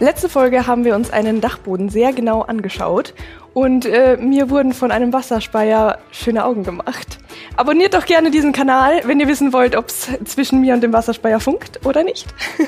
Letzte 0.00 0.30
Folge 0.30 0.66
haben 0.66 0.86
wir 0.86 0.94
uns 0.94 1.10
einen 1.10 1.42
Dachboden 1.42 1.90
sehr 1.90 2.14
genau 2.14 2.40
angeschaut 2.40 3.12
und 3.52 3.84
äh, 3.84 4.16
mir 4.16 4.48
wurden 4.48 4.72
von 4.72 4.90
einem 4.90 5.12
Wasserspeier 5.12 5.98
schöne 6.10 6.46
Augen 6.46 6.64
gemacht. 6.64 7.18
Abonniert 7.54 7.92
doch 7.92 8.06
gerne 8.06 8.30
diesen 8.30 8.52
Kanal, 8.52 9.02
wenn 9.04 9.20
ihr 9.20 9.28
wissen 9.28 9.52
wollt, 9.52 9.76
ob 9.76 9.88
es 9.88 10.08
zwischen 10.24 10.62
mir 10.62 10.72
und 10.72 10.82
dem 10.82 10.94
Wasserspeier 10.94 11.38
funkt 11.38 11.84
oder 11.84 12.02
nicht. 12.02 12.26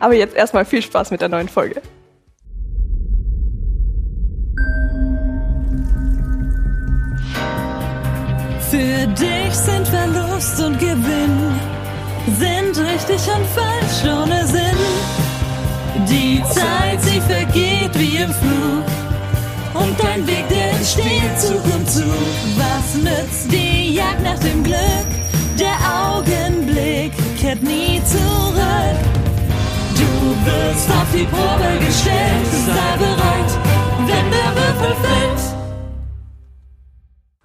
Aber 0.00 0.14
jetzt 0.14 0.34
erstmal 0.34 0.64
viel 0.64 0.80
Spaß 0.80 1.10
mit 1.10 1.20
der 1.20 1.28
neuen 1.28 1.50
Folge. 1.50 1.82
Für 8.70 9.06
dich 9.08 9.54
sind 9.54 9.86
Verlust 9.88 10.62
und 10.62 10.78
Gewinn, 10.78 11.60
sind 12.38 12.78
richtig 12.78 13.20
und 13.28 13.46
falsch 13.54 14.10
ohne 14.10 14.46
Sinn. 14.46 15.25
Die 16.04 16.42
Zeit, 16.50 17.00
sie 17.02 17.20
vergeht 17.20 17.98
wie 17.98 18.16
im 18.18 18.30
Flug. 18.30 18.84
Und 19.74 19.98
dein 20.02 20.26
Weg, 20.26 20.48
der 20.48 20.70
entsteht 20.72 21.38
Zug 21.38 21.64
um 21.74 21.86
Zug. 21.86 22.04
Was 22.56 22.94
nützt 22.94 23.50
die 23.50 23.94
Jagd 23.94 24.22
nach 24.22 24.38
dem 24.38 24.62
Glück? 24.62 25.06
Der 25.58 25.76
Augenblick 26.14 27.12
kehrt 27.38 27.62
nie 27.62 28.00
zurück. 28.04 28.98
Du 29.94 30.50
wirst 30.50 30.90
auf 30.90 31.06
die 31.14 31.24
Probe 31.24 31.84
gestellt. 31.84 32.46
Sei 32.66 32.96
bereit, 32.98 33.58
wenn 34.06 34.30
der 34.30 34.54
Würfel 34.54 34.94
fällt. 35.02 35.56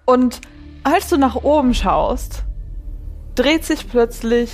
Und 0.04 0.40
als 0.84 1.08
du 1.08 1.16
nach 1.16 1.36
oben 1.36 1.74
schaust, 1.74 2.44
dreht 3.34 3.64
sich 3.64 3.88
plötzlich 3.88 4.50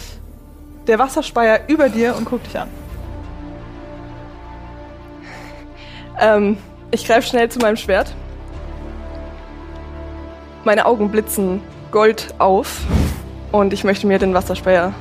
der 0.87 0.99
Wasserspeier 0.99 1.61
über 1.69 1.89
dir 1.89 2.17
und 2.17 2.25
guckt 2.25 2.47
dich 2.47 2.59
an. 2.59 2.69
Ähm, 6.21 6.59
ich 6.91 7.07
greife 7.07 7.27
schnell 7.27 7.49
zu 7.49 7.59
meinem 7.59 7.77
Schwert. 7.77 8.15
Meine 10.65 10.87
Augen 10.87 11.11
blitzen 11.11 11.61
Gold 11.91 12.35
auf 12.39 12.81
und 13.53 13.73
ich 13.73 13.85
möchte 13.85 14.07
mir 14.07 14.19
den 14.19 14.35
Wasserspeier 14.35 14.93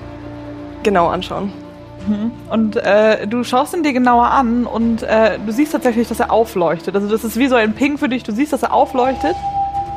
genau 0.84 1.08
anschauen. 1.08 1.52
Und 2.50 2.78
äh, 2.78 3.28
du 3.28 3.44
schaust 3.44 3.74
ihn 3.74 3.84
dir 3.84 3.92
genauer 3.92 4.28
an 4.28 4.66
und 4.66 5.04
äh, 5.04 5.38
du 5.46 5.52
siehst 5.52 5.74
tatsächlich, 5.74 6.08
dass 6.08 6.20
er 6.20 6.32
aufleuchtet. 6.32 6.96
Also 6.96 7.10
das 7.10 7.24
ist 7.24 7.38
wie 7.38 7.48
so 7.48 7.56
ein 7.56 7.74
Ping 7.74 7.98
für 7.98 8.08
dich. 8.08 8.24
Du 8.24 8.32
siehst, 8.32 8.54
dass 8.54 8.64
er 8.64 8.74
aufleuchtet. 8.74 9.36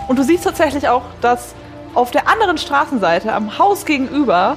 Und 0.09 0.19
du 0.19 0.25
siehst 0.25 0.43
tatsächlich 0.43 0.89
auch, 0.89 1.03
dass 1.21 1.55
auf 1.95 2.11
der 2.11 2.29
anderen 2.29 2.59
Straßenseite, 2.59 3.33
am 3.33 3.59
Haus 3.59 3.85
gegenüber, 3.85 4.57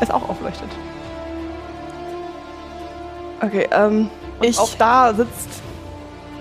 es 0.00 0.10
auch 0.10 0.28
aufleuchtet. 0.28 0.68
Okay, 3.40 3.68
ähm, 3.70 4.10
Und 4.38 4.48
ich. 4.48 4.58
auch 4.58 4.74
da 4.74 5.14
sitzt 5.14 5.48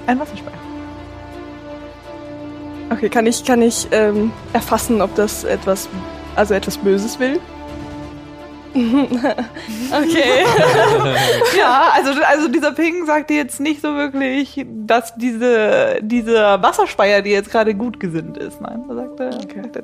ein 0.08 0.20
Wasserspeier. 0.20 0.54
Okay, 2.90 3.10
kann 3.10 3.26
ich, 3.26 3.44
kann 3.44 3.62
ich 3.62 3.88
ähm, 3.92 4.32
erfassen, 4.54 5.02
ob 5.02 5.16
das 5.16 5.44
etwas, 5.44 5.90
also 6.36 6.54
etwas 6.54 6.78
Böses 6.78 7.20
will? 7.20 7.40
okay. 8.76 10.46
Ja, 11.58 11.92
also, 11.94 12.12
also 12.24 12.48
dieser 12.48 12.72
Ping 12.72 13.06
sagt 13.06 13.30
dir 13.30 13.38
jetzt 13.38 13.60
nicht 13.60 13.82
so 13.82 13.96
wirklich, 13.96 14.66
dass 14.68 15.16
diese, 15.16 16.00
dieser 16.02 16.62
Wasserspeier 16.62 17.22
dir 17.22 17.34
jetzt 17.34 17.52
gerade 17.52 17.76
gut 17.76 18.00
gesinnt 18.00 18.38
ist. 18.38 18.60
Nein, 18.62 18.84
er 18.90 18.96
sagt 18.96 19.20
er. 19.20 19.28
Okay. 19.36 19.84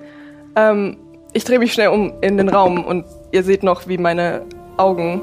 ähm, 0.56 0.98
ich 1.34 1.44
drehe 1.44 1.60
mich 1.60 1.74
schnell 1.74 1.90
um 1.90 2.14
in 2.22 2.38
den 2.38 2.50
Raum 2.50 2.84
und 2.84 3.06
ihr 3.32 3.44
seht 3.44 3.62
noch, 3.62 3.88
wie 3.88 3.98
meine 3.98 4.42
Augen 4.78 5.22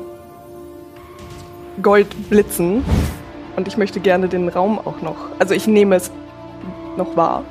Gold 1.82 2.31
blitzen. 2.31 2.84
Und 3.56 3.69
ich 3.69 3.76
möchte 3.76 4.00
gerne 4.00 4.28
den 4.28 4.48
Raum 4.48 4.78
auch 4.78 5.00
noch. 5.03 5.16
Also 5.38 5.54
ich 5.54 5.66
nehme 5.66 5.97
es 5.97 6.10
noch 6.97 7.16
wahr. 7.16 7.42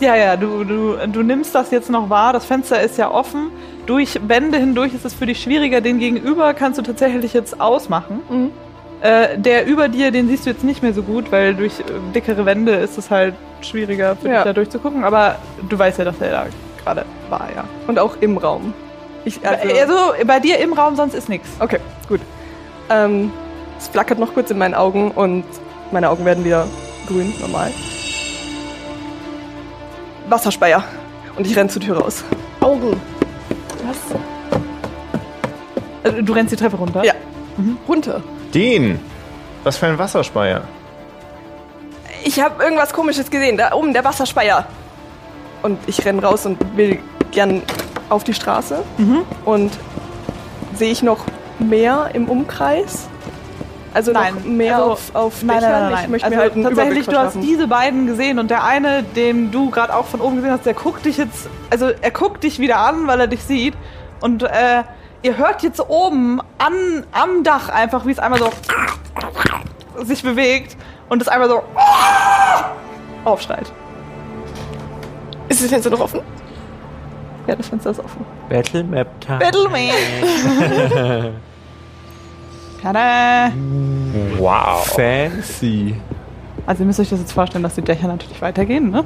Ja, 0.00 0.16
ja, 0.16 0.36
du, 0.36 0.64
du, 0.64 0.96
du 1.06 1.22
nimmst 1.22 1.54
das 1.54 1.70
jetzt 1.70 1.90
noch 1.90 2.10
wahr. 2.10 2.32
Das 2.32 2.44
Fenster 2.44 2.80
ist 2.82 2.98
ja 2.98 3.08
offen. 3.10 3.50
Durch 3.86 4.18
Wände 4.26 4.58
hindurch 4.58 4.94
ist 4.94 5.04
es 5.04 5.14
für 5.14 5.26
dich 5.26 5.40
schwieriger. 5.40 5.80
Den 5.80 6.00
gegenüber 6.00 6.54
kannst 6.54 6.78
du 6.78 6.82
tatsächlich 6.82 7.32
jetzt 7.34 7.60
ausmachen. 7.60 8.20
Mhm. 8.28 8.50
Äh, 9.00 9.38
der 9.38 9.66
über 9.66 9.88
dir, 9.88 10.10
den 10.10 10.28
siehst 10.28 10.44
du 10.44 10.50
jetzt 10.50 10.64
nicht 10.64 10.82
mehr 10.82 10.92
so 10.92 11.02
gut, 11.02 11.30
weil 11.30 11.54
durch 11.54 11.78
äh, 11.80 11.84
dickere 12.14 12.44
Wände 12.46 12.72
ist 12.72 12.98
es 12.98 13.10
halt 13.10 13.34
schwieriger 13.62 14.16
für 14.16 14.28
Ja. 14.28 14.34
dich 14.38 14.44
da 14.44 14.52
durchzugucken. 14.52 15.04
Aber 15.04 15.36
du 15.68 15.78
weißt 15.78 15.98
ja, 16.00 16.04
dass 16.04 16.20
er 16.20 16.30
da 16.32 16.46
gerade 16.84 17.04
war, 17.28 17.48
ja. 17.54 17.64
Und 17.86 17.98
auch 18.00 18.16
im 18.20 18.38
Raum. 18.38 18.74
Ich, 19.24 19.38
also, 19.46 19.68
Also, 19.80 20.24
bei 20.26 20.40
dir 20.40 20.58
im 20.58 20.72
Raum 20.72 20.96
sonst 20.96 21.14
ist 21.14 21.28
nichts. 21.28 21.48
okay, 21.60 21.78
gut. 22.08 22.20
Ähm, 22.90 23.32
es 23.78 23.88
flackert 23.88 24.18
noch 24.18 24.34
kurz 24.34 24.50
in 24.50 24.58
meinen 24.58 24.74
Augen 24.74 25.12
und 25.12 25.44
meine 25.92 26.10
Augen 26.10 26.24
werden 26.24 26.44
wieder 26.44 26.66
grün, 27.06 27.32
normal. 27.40 27.72
Wasserspeier. 30.28 30.84
Und 31.36 31.46
ich 31.46 31.56
renne 31.56 31.70
zur 31.70 31.80
Tür 31.80 31.98
raus. 31.98 32.24
Augen. 32.60 33.00
Was? 33.86 34.18
Also, 36.02 36.22
du 36.22 36.32
rennst 36.32 36.52
die 36.52 36.56
Treppe 36.56 36.76
runter. 36.76 37.04
Ja. 37.04 37.14
Runter. 37.88 38.22
Dean! 38.52 38.98
Was 39.64 39.76
für 39.76 39.86
ein 39.86 39.98
Wasserspeier. 39.98 40.62
Ich 42.24 42.40
habe 42.40 42.62
irgendwas 42.62 42.92
komisches 42.92 43.30
gesehen. 43.30 43.56
Da 43.56 43.72
oben, 43.72 43.92
der 43.92 44.04
Wasserspeier. 44.04 44.66
Und 45.62 45.78
ich 45.86 46.04
renn 46.04 46.18
raus 46.18 46.46
und 46.46 46.58
will 46.76 46.98
gern 47.30 47.62
auf 48.08 48.24
die 48.24 48.34
Straße. 48.34 48.82
Und 49.44 49.72
sehe 50.74 50.90
ich 50.90 51.02
noch 51.02 51.24
mehr 51.60 52.10
im 52.14 52.26
Umkreis? 52.28 53.08
Also 53.92 54.12
Nein, 54.12 54.34
noch 54.34 54.44
mehr 54.44 54.76
also- 54.76 54.90
auf, 54.92 55.14
auf 55.14 55.42
Nein, 55.42 55.58
Dächern? 55.58 55.72
nein, 55.72 55.82
nein, 55.82 55.92
nein. 55.92 56.04
Ich 56.04 56.10
möchte 56.10 56.26
also 56.26 56.36
mir 56.36 56.42
halt 56.42 56.52
einen 56.54 56.62
tatsächlich, 56.64 57.06
du 57.06 57.18
hast 57.18 57.34
diese 57.42 57.66
beiden 57.66 58.06
gesehen 58.06 58.38
und 58.38 58.50
der 58.50 58.62
eine, 58.64 59.02
den 59.02 59.50
du 59.50 59.70
gerade 59.70 59.94
auch 59.94 60.06
von 60.06 60.20
oben 60.20 60.36
gesehen 60.36 60.52
hast, 60.52 60.64
der 60.64 60.74
guckt 60.74 61.04
dich 61.04 61.16
jetzt, 61.16 61.48
also 61.70 61.90
er 62.00 62.10
guckt 62.12 62.44
dich 62.44 62.60
wieder 62.60 62.76
an, 62.78 63.06
weil 63.08 63.18
er 63.20 63.26
dich 63.26 63.42
sieht 63.42 63.74
und 64.20 64.44
äh, 64.44 64.84
ihr 65.22 65.36
hört 65.38 65.62
jetzt 65.64 65.80
oben 65.88 66.40
an, 66.58 67.04
am 67.10 67.42
Dach 67.42 67.68
einfach, 67.68 68.06
wie 68.06 68.12
es 68.12 68.20
einmal 68.20 68.38
so 68.38 68.50
sich 70.04 70.22
bewegt 70.22 70.76
und 71.08 71.20
es 71.20 71.26
einmal 71.26 71.48
so 71.48 71.62
aufschreit. 73.24 73.72
Ist 75.48 75.62
das 75.62 75.68
Fenster 75.68 75.90
noch 75.90 76.00
offen? 76.00 76.20
Ja, 77.48 77.56
das 77.56 77.66
Fenster 77.68 77.90
ist 77.90 77.98
offen. 77.98 78.24
Battle 78.48 78.84
Map 78.84 79.08
Time. 79.20 79.38
Battle 79.40 79.68
Me! 79.68 81.32
Tada! 82.82 83.50
Wow. 84.38 84.84
Fancy. 84.86 85.94
Also 86.66 86.82
ihr 86.82 86.86
müsst 86.86 87.00
euch 87.00 87.10
das 87.10 87.20
jetzt 87.20 87.32
vorstellen, 87.32 87.62
dass 87.62 87.74
die 87.74 87.82
Dächer 87.82 88.06
natürlich 88.08 88.40
weitergehen, 88.40 88.90
ne? 88.90 89.04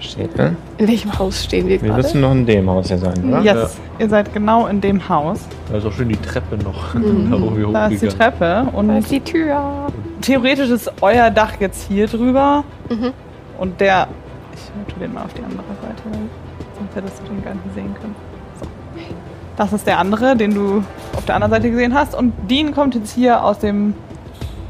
Steht, 0.00 0.36
ne? 0.36 0.56
In 0.78 0.88
welchem 0.88 1.16
Haus 1.18 1.44
stehen 1.44 1.68
wir 1.68 1.80
Wir 1.80 1.88
gerade? 1.90 2.02
müssen 2.02 2.20
noch 2.20 2.32
in 2.32 2.46
dem 2.46 2.68
Haus 2.70 2.88
hier 2.88 2.98
sein, 2.98 3.24
oder? 3.28 3.40
Yes, 3.42 3.76
ihr 3.98 4.08
seid 4.08 4.32
genau 4.32 4.66
in 4.66 4.80
dem 4.80 5.06
Haus. 5.08 5.40
Da 5.70 5.78
ist 5.78 5.86
auch 5.86 5.92
schön 5.92 6.08
die 6.08 6.16
Treppe 6.16 6.56
noch. 6.56 6.94
da 6.94 7.40
wo 7.40 7.56
wir 7.56 7.68
Da 7.72 7.86
ist 7.88 8.02
die. 8.02 8.08
Treppe 8.08 8.66
und 8.72 8.88
Da 8.88 8.98
ist 8.98 9.10
die 9.10 9.20
Tür. 9.20 9.86
theoretisch 10.22 10.70
ist 10.70 10.90
euer 11.02 11.30
Dach 11.30 11.52
jetzt 11.60 11.86
hier 11.88 12.06
drüber 12.06 12.64
und 13.58 13.80
der. 13.80 14.08
Ich 14.54 14.92
tue 14.92 15.00
den 15.02 15.12
mal 15.14 15.24
auf 15.24 15.34
die 15.34 15.42
andere 15.42 15.62
Seite, 15.80 16.02
sonst 16.78 16.94
hättest 16.96 17.20
du 17.22 17.32
den 17.32 17.44
gar 17.44 17.54
nicht 17.54 17.74
sehen 17.74 17.94
können. 18.00 18.11
Das 19.56 19.72
ist 19.72 19.86
der 19.86 19.98
andere, 19.98 20.36
den 20.36 20.54
du 20.54 20.82
auf 21.16 21.24
der 21.26 21.34
anderen 21.34 21.50
Seite 21.52 21.70
gesehen 21.70 21.94
hast. 21.94 22.14
Und 22.14 22.32
Dean 22.50 22.74
kommt 22.74 22.94
jetzt 22.94 23.12
hier 23.14 23.44
aus 23.44 23.58
dem 23.58 23.94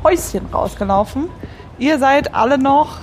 Häuschen 0.05 0.47
rausgelaufen. 0.53 1.29
Ihr 1.79 1.99
seid 1.99 2.35
alle 2.35 2.59
noch 2.59 2.99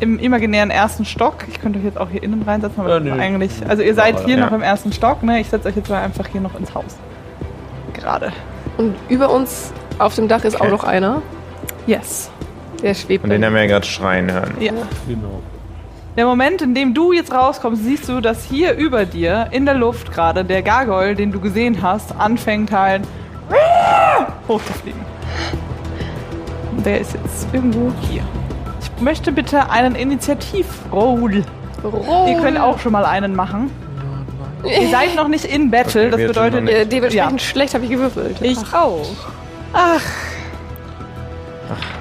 im 0.00 0.18
imaginären 0.18 0.70
ersten 0.70 1.04
Stock. 1.04 1.44
Ich 1.48 1.60
könnte 1.60 1.78
euch 1.78 1.84
jetzt 1.84 1.98
auch 1.98 2.10
hier 2.10 2.22
innen 2.22 2.42
reinsetzen, 2.42 2.80
aber 2.80 2.98
nee. 2.98 3.12
eigentlich. 3.12 3.52
Also 3.68 3.82
ihr 3.84 3.94
seid 3.94 4.24
hier 4.24 4.36
Ja. 4.38 4.46
noch 4.46 4.52
im 4.52 4.62
ersten 4.62 4.92
Stock, 4.92 5.22
ne? 5.22 5.40
Ich 5.40 5.48
setze 5.48 5.68
euch 5.68 5.76
jetzt 5.76 5.88
mal 5.88 6.02
einfach 6.02 6.26
hier 6.26 6.40
noch 6.40 6.58
ins 6.58 6.74
Haus. 6.74 6.96
Gerade. 7.92 8.32
Und 8.78 8.96
über 9.08 9.30
uns 9.30 9.72
auf 10.00 10.16
dem 10.16 10.26
Dach 10.26 10.42
ist 10.44 10.56
Okay. 10.56 10.66
auch 10.66 10.70
noch 10.70 10.84
einer. 10.84 11.22
Yes. 11.86 12.30
Der 12.82 12.94
schwebt. 12.94 13.22
Und 13.22 13.30
den 13.30 13.44
haben 13.44 13.54
wir 13.54 13.62
ja 13.62 13.68
gerade 13.68 13.86
schreien 13.86 14.32
hören. 14.32 14.54
Ja. 14.58 14.72
Genau. 15.06 15.40
Der 16.16 16.26
Moment, 16.26 16.60
in 16.60 16.74
dem 16.74 16.92
du 16.92 17.12
jetzt 17.12 17.32
rauskommst, 17.32 17.84
siehst 17.84 18.08
du, 18.08 18.20
dass 18.20 18.44
hier 18.44 18.74
über 18.74 19.06
dir 19.06 19.48
in 19.50 19.64
der 19.64 19.74
Luft 19.74 20.12
gerade 20.12 20.44
der 20.44 20.62
Gargoyle, 20.62 21.14
den 21.14 21.32
du 21.32 21.40
gesehen 21.40 21.80
hast, 21.80 22.14
anfängt 22.18 22.70
halt 22.70 23.02
hochzufliegen. 24.46 25.00
der 26.84 27.00
ist 27.00 27.14
jetzt 27.14 27.46
irgendwo 27.52 27.90
hier. 28.02 28.22
Ich 28.80 29.02
möchte 29.02 29.32
bitte 29.32 29.70
einen 29.70 29.94
Initiativroll. 29.94 31.44
Roll. 31.82 32.28
Ihr 32.28 32.40
könnt 32.40 32.60
auch 32.60 32.78
schon 32.78 32.92
mal 32.92 33.04
einen 33.06 33.34
machen. 33.34 33.70
Ihr 34.64 34.88
seid 34.90 35.16
noch 35.16 35.28
nicht 35.28 35.44
in 35.46 35.70
Battle, 35.70 36.10
das 36.10 36.20
bedeutet. 36.20 36.64
nicht. 36.64 36.74
Äh, 36.74 36.86
dementsprechend 36.86 37.40
schlecht 37.42 37.74
habe 37.74 37.84
ich 37.84 37.90
gewürfelt. 37.90 38.36
Ich 38.42 38.58
auch. 38.72 39.06
Ach, 39.72 40.02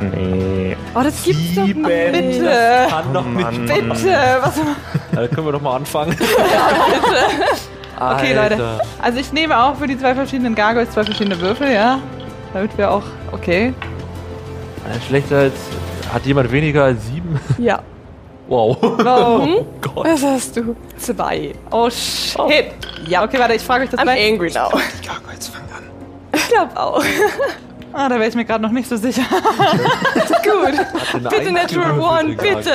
Nee. 0.02 0.76
Oh, 0.96 1.02
das 1.04 1.24
gibt's 1.24 1.56
doch 1.56 1.66
Sieben. 1.66 1.84
bitte. 1.84 2.88
Kann 2.90 3.14
doch 3.14 3.26
nicht. 3.26 3.42
Mann. 3.42 3.66
Bitte. 3.66 4.18
Was, 4.42 4.54
Da 5.12 5.28
können 5.28 5.46
wir 5.48 5.52
doch 5.54 5.62
mal 5.62 5.76
anfangen. 5.76 6.16
Okay, 8.00 8.34
Leute. 8.34 8.82
Also 9.00 9.20
ich 9.20 9.32
nehme 9.32 9.56
auch 9.64 9.76
für 9.76 9.86
die 9.86 9.96
zwei 9.96 10.16
verschiedenen 10.16 10.56
Gargoyles 10.56 10.90
zwei 10.90 11.04
verschiedene 11.04 11.40
Würfel, 11.40 11.72
ja. 11.72 12.00
Damit 12.52 12.76
wir 12.76 12.90
auch. 12.90 13.04
Okay. 13.32 13.74
Äh, 14.90 15.08
Schlechter 15.08 15.38
als. 15.38 15.54
Hat 16.12 16.26
jemand 16.26 16.52
weniger 16.52 16.86
als 16.86 17.06
sieben? 17.06 17.40
Ja. 17.60 17.80
Wow. 18.48 18.76
Oh, 18.82 19.66
Gott. 19.82 20.06
Was 20.08 20.24
hast 20.24 20.58
du? 20.58 20.76
Zwei. 20.98 21.54
oh 21.70 21.90
shit. 21.92 22.72
Ja, 23.08 23.24
okay, 23.24 23.38
warte, 23.40 23.54
ich 23.54 23.62
frage 23.62 23.84
euch 23.84 23.90
das 23.92 24.00
I'm 24.00 24.04
gleich. 24.04 24.32
angry 24.34 24.52
now. 24.52 24.70
Die 25.02 25.08
Gargoyles 25.08 25.48
fangen 25.48 25.70
an. 25.78 25.84
Ich 26.34 26.48
glaube 26.50 26.76
auch. 26.78 27.04
Ah, 27.94 28.08
da 28.10 28.16
wäre 28.16 28.28
ich 28.30 28.36
mir 28.36 28.46
gerade 28.46 28.64
noch 28.64 28.72
nicht 28.72 28.88
so 28.88 28.96
sicher. 28.96 29.22
Gut. 30.44 31.30
Bitte 31.30 31.52
Natural 31.52 32.00
One, 32.00 32.36
bitte. 32.36 32.72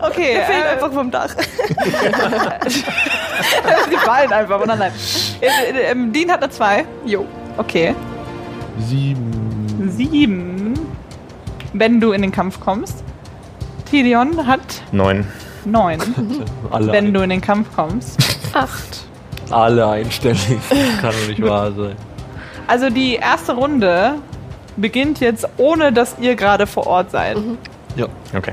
Okay, 0.00 0.32
Er 0.34 0.44
fällt 0.44 0.64
äh, 0.64 0.68
einfach 0.72 0.92
vom 0.92 1.10
Dach. 1.10 1.34
die 3.90 3.96
fallen 3.96 4.32
einfach. 4.32 4.60
Oder 4.60 4.76
nein. 4.76 4.92
Äh, 5.40 5.46
äh, 5.46 5.90
ähm, 5.90 6.12
Dean 6.12 6.30
hat 6.30 6.42
eine 6.42 6.52
2. 6.52 6.84
Jo. 7.06 7.24
Okay. 7.56 7.94
Sieben. 8.78 9.88
7. 9.88 10.74
Wenn 11.72 12.00
du 12.00 12.12
in 12.12 12.22
den 12.22 12.32
Kampf 12.32 12.60
kommst. 12.60 13.02
Tilion 13.90 14.46
hat 14.46 14.60
Neun. 14.92 15.26
9. 15.64 16.00
Alle, 16.70 16.92
Wenn 16.92 17.06
ein, 17.06 17.14
du 17.14 17.22
in 17.22 17.30
den 17.30 17.40
Kampf 17.40 17.74
kommst. 17.74 18.18
Acht. 18.52 19.06
alle 19.50 19.88
einstellig. 19.88 20.58
Kann 21.00 21.12
doch 21.12 21.28
nicht 21.28 21.42
wahr 21.42 21.72
sein. 21.72 21.96
Also 22.66 22.90
die 22.90 23.14
erste 23.16 23.52
Runde 23.52 24.14
beginnt 24.76 25.20
jetzt, 25.20 25.46
ohne 25.56 25.92
dass 25.92 26.16
ihr 26.20 26.36
gerade 26.36 26.66
vor 26.66 26.86
Ort 26.86 27.10
seid. 27.10 27.38
Ja. 27.96 28.06
Okay. 28.36 28.52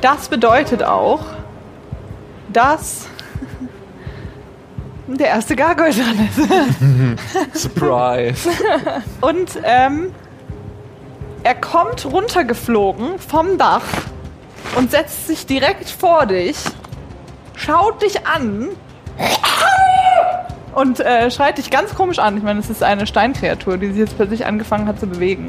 Das 0.00 0.28
bedeutet 0.28 0.82
auch, 0.82 1.20
dass 2.52 3.08
der 5.06 5.28
erste 5.28 5.56
Gargoyle 5.56 5.92
dran 5.92 6.28
ist. 7.52 7.62
Surprise. 7.62 8.48
Und 9.20 9.58
ähm, 9.64 10.12
er 11.42 11.54
kommt 11.54 12.04
runtergeflogen 12.04 13.18
vom 13.18 13.58
Dach 13.58 13.84
und 14.76 14.90
setzt 14.90 15.28
sich 15.28 15.46
direkt 15.46 15.88
vor 15.88 16.26
dich, 16.26 16.56
schaut 17.54 18.02
dich 18.02 18.26
an 18.26 18.68
und 20.74 21.00
äh, 21.00 21.30
schreit 21.30 21.58
dich 21.58 21.70
ganz 21.70 21.94
komisch 21.94 22.18
an. 22.18 22.36
Ich 22.36 22.42
meine, 22.42 22.60
es 22.60 22.70
ist 22.70 22.82
eine 22.82 23.06
Steinkreatur, 23.06 23.78
die 23.78 23.88
sich 23.88 23.98
jetzt 23.98 24.16
plötzlich 24.16 24.46
angefangen 24.46 24.86
hat 24.86 25.00
zu 25.00 25.06
bewegen. 25.06 25.48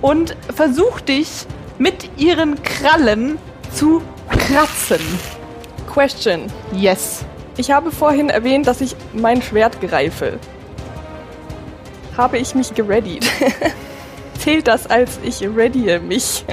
Und 0.00 0.36
versucht 0.54 1.08
dich 1.08 1.46
mit 1.78 2.10
ihren 2.18 2.62
Krallen 2.62 3.38
zu 3.72 4.02
kratzen. 4.28 5.00
Question. 5.92 6.46
Yes. 6.72 7.24
Ich 7.56 7.70
habe 7.70 7.90
vorhin 7.92 8.30
erwähnt, 8.30 8.66
dass 8.66 8.80
ich 8.80 8.96
mein 9.12 9.40
Schwert 9.40 9.80
greife. 9.80 10.38
Habe 12.16 12.38
ich 12.38 12.54
mich 12.54 12.74
gereadied? 12.74 13.24
Zählt 14.38 14.66
das 14.66 14.86
als 14.86 15.18
ich 15.22 15.42
readye 15.42 16.00
mich? 16.00 16.44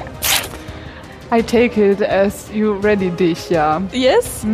I 1.34 1.42
take 1.42 1.80
it 1.80 2.02
as 2.02 2.50
you 2.54 2.74
ready 2.74 3.10
dich, 3.10 3.50
ja. 3.50 3.82
Yes? 3.94 4.46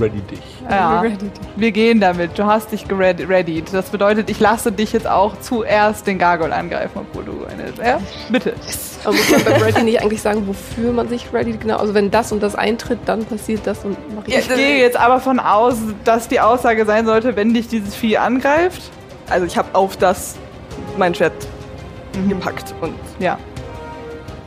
Ready 0.00 0.20
dich. 0.20 0.40
Ja. 0.68 1.00
Ready. 1.00 1.30
Wir 1.54 1.70
gehen 1.70 2.00
damit. 2.00 2.36
Du 2.36 2.44
hast 2.44 2.72
dich 2.72 2.88
gereadied. 2.88 3.72
Das 3.72 3.90
bedeutet, 3.90 4.28
ich 4.28 4.40
lasse 4.40 4.72
dich 4.72 4.92
jetzt 4.92 5.06
auch 5.06 5.38
zuerst 5.38 6.08
den 6.08 6.18
Gargoyle 6.18 6.52
angreifen, 6.52 7.02
obwohl 7.02 7.24
du 7.24 7.44
eine. 7.44 7.72
Ja? 7.86 8.00
Bitte. 8.30 8.54
Aber 9.04 9.12
muss 9.14 9.30
man 9.30 9.44
bei 9.44 9.62
Ready 9.62 9.84
nicht 9.84 10.02
eigentlich 10.02 10.22
sagen, 10.22 10.44
wofür 10.48 10.92
man 10.92 11.08
sich 11.08 11.32
ready 11.32 11.52
genau? 11.52 11.76
Also 11.76 11.94
wenn 11.94 12.10
das 12.10 12.32
und 12.32 12.42
das 12.42 12.56
eintritt, 12.56 12.98
dann 13.06 13.24
passiert 13.24 13.60
das 13.64 13.84
und 13.84 13.96
mache 14.16 14.26
ich. 14.26 14.36
Ich 14.36 14.48
gehe 14.48 14.78
jetzt 14.78 14.96
aber 14.96 15.20
von 15.20 15.38
aus, 15.38 15.76
dass 16.02 16.26
die 16.26 16.40
Aussage 16.40 16.84
sein 16.84 17.06
sollte, 17.06 17.36
wenn 17.36 17.54
dich 17.54 17.68
dieses 17.68 17.94
Vieh 17.94 18.18
angreift. 18.18 18.82
Also 19.30 19.46
ich 19.46 19.56
habe 19.56 19.68
auf 19.72 19.96
das 19.96 20.34
mein 20.98 21.14
Schwert 21.14 21.32
gepackt 22.28 22.74
und 22.80 22.94
Ja. 23.20 23.38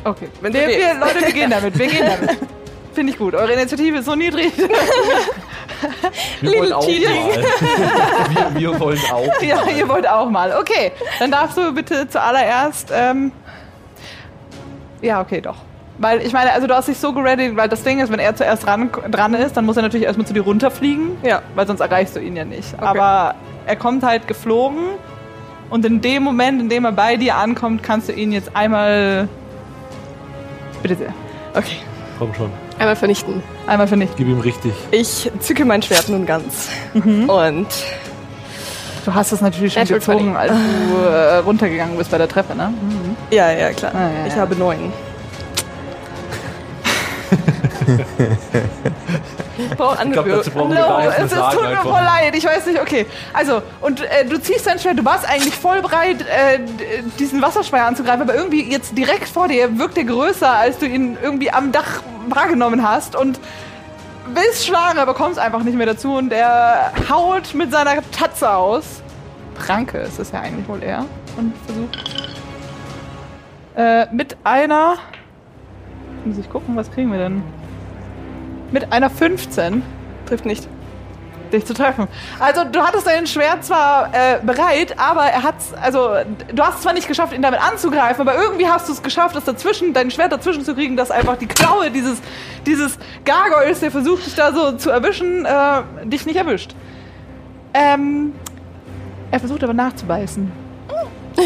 Okay. 0.07 0.30
Wenn 0.42 0.54
wir, 0.54 0.68
wir. 0.68 0.94
Leute, 0.94 1.21
wir 1.21 1.33
gehen 1.33 1.50
damit. 1.50 1.77
Wir 1.77 1.88
gehen 1.88 2.06
damit. 2.06 2.38
Finde 2.94 3.12
ich 3.12 3.19
gut. 3.19 3.36
Eure 3.36 3.51
Initiative 3.54 3.98
ist 3.98 4.06
so 4.06 4.15
niedrig. 4.15 4.51
Wir 4.57 6.50
Little 6.50 6.62
wollen 6.62 6.74
auch 6.74 6.86
cheating. 6.86 7.27
mal. 7.27 8.54
wir, 8.56 8.71
wir 8.71 8.80
wollen 8.80 9.00
auch. 9.12 9.42
ja, 9.42 9.69
ihr 9.69 9.88
wollt 9.88 10.09
auch 10.09 10.30
mal. 10.30 10.56
Okay. 10.59 10.92
Dann 11.19 11.30
darfst 11.30 11.57
du 11.57 11.74
bitte 11.74 12.07
zuallererst. 12.07 12.92
Ähm, 12.92 13.31
ja, 15.01 15.21
okay, 15.21 15.42
doch. 15.42 15.57
Weil 16.00 16.21
ich 16.21 16.33
meine, 16.33 16.54
also 16.54 16.68
du 16.68 16.75
hast 16.75 16.88
dich 16.88 16.98
so 16.98 17.13
geredet, 17.13 17.56
weil 17.56 17.69
das 17.69 17.83
Ding 17.83 18.00
ist, 18.00 18.12
wenn 18.12 18.19
er 18.19 18.36
zuerst 18.36 18.65
dran, 18.65 18.89
dran 19.12 19.33
ist, 19.33 19.57
dann 19.57 19.65
muss 19.65 19.77
er 19.77 19.83
natürlich 19.83 20.06
erstmal 20.06 20.25
zu 20.25 20.33
dir 20.33 20.42
runterfliegen. 20.42 21.18
Ja. 21.24 21.42
Weil 21.56 21.68
sonst 21.68 21.81
erreichst 21.81 22.15
du 22.15 22.19
ihn 22.19 22.36
ja 22.36 22.45
nicht. 22.45 22.80
Aber 22.80 23.36
er 23.65 23.75
kommt 23.75 24.04
halt 24.04 24.27
geflogen 24.27 24.95
und 25.69 25.86
in 25.86 26.01
dem 26.01 26.24
Moment, 26.24 26.62
in 26.62 26.69
dem 26.69 26.86
er 26.86 26.92
bei 26.92 27.18
dir 27.18 27.36
ankommt, 27.36 27.83
kannst 27.83 28.09
du 28.09 28.13
ihn 28.13 28.31
jetzt 28.31 28.56
einmal. 28.56 29.27
Bitte 30.88 31.00
sehr. 31.00 31.13
okay. 31.54 31.78
Komm 32.18 32.34
schon. 32.34 32.51
Einmal 32.80 32.95
vernichten. 32.95 33.44
Einmal 33.68 33.88
vernichten. 33.88 34.16
Gib 34.18 34.28
ihm 34.28 34.39
richtig. 34.39 34.74
Ich 34.92 35.31
zücke 35.39 35.66
mein 35.66 35.84
Schwert 35.84 36.10
nun 36.10 36.25
ganz. 36.25 36.69
Mhm. 36.94 37.30
Und 37.30 37.68
Du 39.06 39.13
hast 39.13 39.31
es 39.31 39.39
natürlich 39.39 39.72
schon 39.72 39.84
Natural 39.84 40.00
gezogen, 40.00 40.36
als 40.36 40.51
du 40.51 41.07
äh, 41.07 41.38
runtergegangen 41.38 41.98
bist 41.98 42.12
bei 42.12 42.18
der 42.18 42.28
Treppe, 42.28 42.54
ne? 42.54 42.68
Mhm. 42.68 43.16
ja, 43.31 43.51
ja, 43.51 43.72
klar. 43.72 43.94
Ah, 43.95 44.00
ja, 44.00 44.28
ich 44.28 44.34
ja. 44.34 44.42
habe 44.42 44.54
neun. 44.57 44.92
ich 49.57 49.69
brauche 49.78 50.04
Ich 50.06 50.12
glaube, 50.12 50.30
dazu 50.30 50.51
brauchen 50.51 50.72
wir 50.74 50.80
No, 50.81 50.88
gar 50.88 51.06
es, 51.07 51.31
es 51.31 51.31
tut 51.31 51.62
mir 51.63 51.78
voll 51.78 51.92
leid, 52.04 52.36
ich 52.36 52.45
weiß 52.45 52.66
nicht, 52.68 52.81
okay. 52.81 53.06
Also, 53.34 53.62
und 53.81 54.01
äh, 54.01 54.25
du 54.30 54.39
ziehst 54.39 54.68
dein 54.68 54.78
Schwert, 54.80 55.00
du 55.00 55.06
warst 55.06 55.28
eigentlich 55.28 55.56
voll 55.56 55.81
bereit, 55.81 56.22
äh, 56.22 56.60
d- 56.60 57.04
diesen 57.19 57.42
Wasserspeier 57.42 57.86
anzugreifen, 57.86 58.22
aber 58.22 58.36
irgendwie 58.36 58.69
jetzt 58.69 58.98
direkt 58.98 59.30
vor 59.30 59.48
dir 59.48 59.78
wirkt 59.80 59.98
er 59.98 60.04
größer, 60.04 60.52
als 60.52 60.78
du 60.78 60.85
ihn 60.85 61.18
irgendwie 61.21 61.52
am 61.52 61.71
Dach 61.71 62.02
wahrgenommen 62.30 62.88
hast 62.88 63.16
und 63.16 63.40
willst 64.33 64.66
schlagen, 64.66 65.00
aber 65.00 65.14
kommst 65.14 65.40
einfach 65.40 65.64
nicht 65.64 65.78
mehr 65.78 65.88
dazu 65.88 66.16
und 66.16 66.33
er 66.33 66.92
haut 67.09 67.54
mit 67.54 67.71
seiner 67.71 67.95
Tatze 68.11 68.54
aus. 68.54 69.02
Pranke 69.56 70.00
ist 70.00 70.19
es 70.19 70.31
ja 70.31 70.42
eigentlich 70.42 70.68
wohl 70.68 70.83
eher. 70.83 71.06
Und 71.38 71.54
versucht. 71.66 71.97
Äh, 73.76 74.06
mit 74.14 74.35
einer. 74.44 74.95
Muss 76.26 76.38
ich 76.38 76.50
gucken, 76.50 76.76
was 76.76 76.92
kriegen 76.92 77.11
wir 77.11 77.19
denn? 77.19 77.44
Mit 78.71 78.92
einer 78.92 79.09
15 79.09 79.83
Trifft 80.26 80.45
nicht. 80.45 80.68
dich 81.54 81.66
zu 81.66 81.74
treffen. 81.74 82.07
Also 82.40 82.66
du 82.66 82.81
hattest 82.81 83.07
dein 83.07 83.26
Schwert 83.28 83.64
zwar 83.64 84.09
äh, 84.14 84.40
bereit, 84.45 84.95
aber 84.97 85.24
er 85.24 85.44
hat's, 85.44 85.74
also 85.74 86.09
du 86.54 86.64
hast 86.64 86.81
zwar 86.81 86.92
nicht 86.94 87.07
geschafft, 87.07 87.33
ihn 87.33 87.42
damit 87.42 87.62
anzugreifen, 87.62 88.28
aber 88.28 88.38
irgendwie 88.38 88.68
hast 88.68 88.90
du 88.90 88.94
es 88.94 89.02
geschafft, 89.02 89.36
das 89.36 89.45
dazwischen, 89.45 89.94
dein 89.94 90.12
Schwert 90.12 90.33
dazwischen 90.33 90.66
zu 90.66 90.76
kriegen, 90.76 90.97
dass 90.97 91.09
einfach 91.09 91.38
die 91.38 91.47
Klaue 91.47 91.90
dieses, 91.92 92.19
dieses 92.66 92.97
Gargoyles, 93.24 93.80
der 93.80 93.92
versucht 93.92 94.26
dich 94.26 94.36
da 94.36 94.52
so 94.52 94.74
zu 94.74 94.90
erwischen, 94.90 95.45
äh, 95.45 95.83
dich 96.04 96.26
nicht 96.26 96.36
erwischt. 96.36 96.76
Ähm, 97.74 98.33
er 99.31 99.40
versucht 99.40 99.64
aber 99.64 99.74
nachzubeißen. 99.74 100.52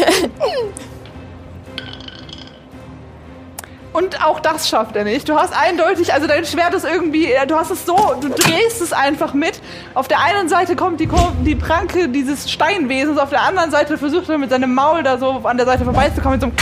Und 3.92 4.24
auch 4.24 4.40
das 4.40 4.68
schafft 4.68 4.96
er 4.96 5.04
nicht. 5.04 5.28
Du 5.28 5.34
hast 5.34 5.52
eindeutig, 5.54 6.14
also 6.14 6.26
dein 6.26 6.44
Schwert 6.46 6.72
ist 6.72 6.84
irgendwie, 6.86 7.28
du 7.46 7.54
hast 7.56 7.70
es 7.70 7.84
so, 7.84 7.96
du 8.20 8.28
drehst 8.30 8.80
es 8.80 8.92
einfach 8.92 9.34
mit. 9.34 9.60
Auf 9.94 10.08
der 10.08 10.20
einen 10.20 10.48
Seite 10.48 10.76
kommt 10.76 10.98
die, 10.98 11.06
Kur- 11.06 11.32
die 11.44 11.54
Pranke 11.54 12.08
dieses 12.08 12.50
Steinwesens, 12.50 13.18
auf 13.18 13.28
der 13.30 13.42
anderen 13.42 13.70
Seite 13.70 13.98
versucht 13.98 14.30
er 14.30 14.38
mit 14.38 14.48
seinem 14.50 14.74
Maul 14.74 15.02
da 15.02 15.18
so 15.18 15.40
an 15.44 15.58
der 15.58 15.66
Seite 15.66 15.84
vorbeizukommen 15.84 16.40
mit 16.40 16.40
so 16.40 16.46
einem 16.46 16.56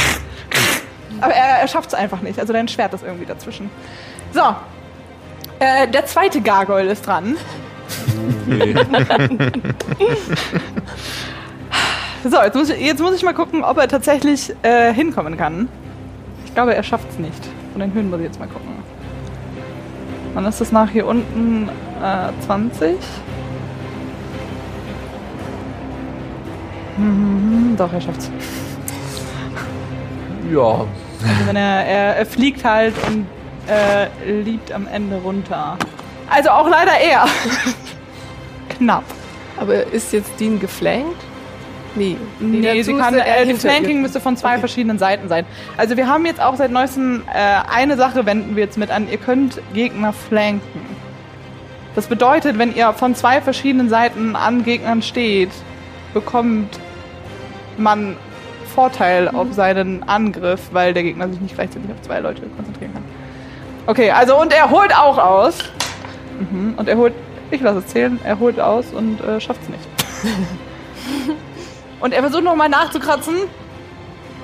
Aber 1.23 1.33
er, 1.33 1.61
er 1.61 1.69
schafft 1.69 1.89
es 1.91 1.95
einfach 1.95 2.21
nicht. 2.21 2.39
Also 2.41 2.53
dein 2.53 2.67
Schwert 2.67 2.95
ist 2.95 3.05
irgendwie 3.05 3.27
dazwischen. 3.27 3.71
So. 4.33 4.43
Äh, 5.61 5.87
der 5.89 6.07
zweite 6.07 6.41
Gargoyle 6.41 6.91
ist 6.91 7.07
dran. 7.07 7.37
So, 12.23 12.37
jetzt 12.43 12.55
muss, 12.55 12.69
ich, 12.69 12.81
jetzt 12.81 13.01
muss 13.01 13.15
ich 13.15 13.23
mal 13.23 13.33
gucken, 13.33 13.65
ob 13.65 13.79
er 13.79 13.89
tatsächlich 13.89 14.53
äh, 14.63 14.93
hinkommen 14.93 15.39
kann. 15.39 15.69
Ich 16.51 16.55
glaube, 16.55 16.75
er 16.75 16.83
schafft 16.83 17.09
es 17.09 17.19
nicht. 17.21 17.49
Von 17.71 17.81
den 17.81 17.95
Höhen 17.95 18.11
muss 18.11 18.19
ich 18.19 18.27
jetzt 18.27 18.41
mal 18.41 18.49
gucken. 18.49 18.71
Dann 20.35 20.45
ist 20.45 20.61
es 20.61 20.73
nach 20.73 20.91
hier 20.91 21.07
unten 21.07 21.69
äh, 22.03 22.45
20. 22.45 22.97
Mhm, 26.97 27.75
doch, 27.79 27.93
er 27.93 28.01
schafft's. 28.01 28.33
Ja. 30.53 30.61
Also 30.61 31.47
wenn 31.47 31.55
er, 31.55 31.87
er, 31.87 32.17
er 32.17 32.27
fliegt 32.27 32.65
halt 32.65 32.95
und 33.07 33.27
äh, 33.69 34.41
liegt 34.43 34.73
am 34.73 34.89
Ende 34.89 35.19
runter. 35.19 35.77
Also 36.29 36.51
auch 36.51 36.69
leider 36.69 36.99
er. 37.01 37.27
Knapp. 38.77 39.05
Aber 39.57 39.85
ist 39.93 40.13
jetzt 40.13 40.33
Dean 40.41 40.59
geflankt? 40.59 41.23
Nee. 41.97 42.17
Nee, 42.39 42.63
dazu 42.79 42.83
sie 42.85 42.95
kann, 42.97 43.15
äh, 43.15 43.45
hinter 43.47 43.69
Flanking 43.69 43.97
ihr. 43.97 44.03
müsste 44.03 44.21
von 44.21 44.37
zwei 44.37 44.51
Okay. 44.53 44.61
verschiedenen 44.61 44.99
Seiten 44.99 45.29
sein. 45.29 45.45
Also 45.77 45.97
wir 45.97 46.07
haben 46.07 46.25
jetzt 46.27 46.41
auch 46.41 46.57
seit 46.57 46.71
neuestem 46.71 47.23
äh, 47.33 47.69
eine 47.75 47.97
Sache 47.97 48.27
wenden 48.27 48.55
wir 48.57 48.65
jetzt 48.65 48.79
mit 48.79 48.91
an. 48.91 49.09
Ihr 49.11 49.19
könnt 49.19 49.61
Gegner 49.75 50.13
flanken. 50.13 50.81
Das 51.97 52.07
bedeutet, 52.07 52.59
wenn 52.59 52.75
ihr 52.75 52.93
von 52.93 53.15
zwei 53.17 53.41
verschiedenen 53.41 53.89
Seiten 53.89 54.37
an 54.37 54.63
Gegnern 54.65 55.03
steht, 55.03 55.51
bekommt 56.15 56.79
man 57.77 58.17
Vorteil 58.75 59.29
Mhm. 59.33 59.37
auf 59.39 59.53
seinen 59.53 60.03
Angriff, 60.05 60.61
weil 60.71 60.95
der 60.95 61.03
Gegner 61.03 61.29
sich 61.29 61.41
nicht 61.41 61.57
gleichzeitig 61.57 61.91
auf 61.91 62.01
zwei 62.03 62.21
Leute 62.21 62.43
konzentrieren 62.57 62.93
kann. 62.95 63.03
Okay, 63.89 64.13
also 64.13 64.41
und 64.41 64.53
er 64.53 64.71
holt 64.71 64.97
auch 64.97 65.19
aus. 65.19 65.59
Mhm, 66.39 66.75
und 66.77 66.89
er 66.89 66.97
holt, 66.97 67.13
ich 67.51 67.61
lasse 67.61 67.79
es 67.81 67.87
zählen, 67.89 68.21
er 68.23 68.39
holt 68.39 68.61
aus 68.61 68.93
und 68.93 69.21
äh, 69.23 69.41
schafft 69.41 69.61
es 69.65 69.69
nicht. 69.71 69.89
Und 72.01 72.13
er 72.13 72.23
versucht 72.23 72.45
nochmal 72.45 72.69
nachzukratzen. 72.69 73.37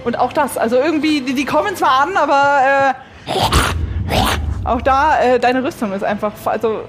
Und 0.05 0.19
auch 0.19 0.33
das, 0.33 0.57
also 0.57 0.77
irgendwie, 0.77 1.21
die, 1.21 1.35
die 1.35 1.45
kommen 1.45 1.75
zwar 1.75 2.03
an, 2.03 2.17
aber 2.17 2.95
äh, 3.29 3.37
auch 4.65 4.81
da, 4.83 5.21
äh, 5.21 5.41
deine 5.41 5.65
Rüstung 5.65 5.93
ist 5.93 6.05
einfach, 6.05 6.33
also 6.45 6.83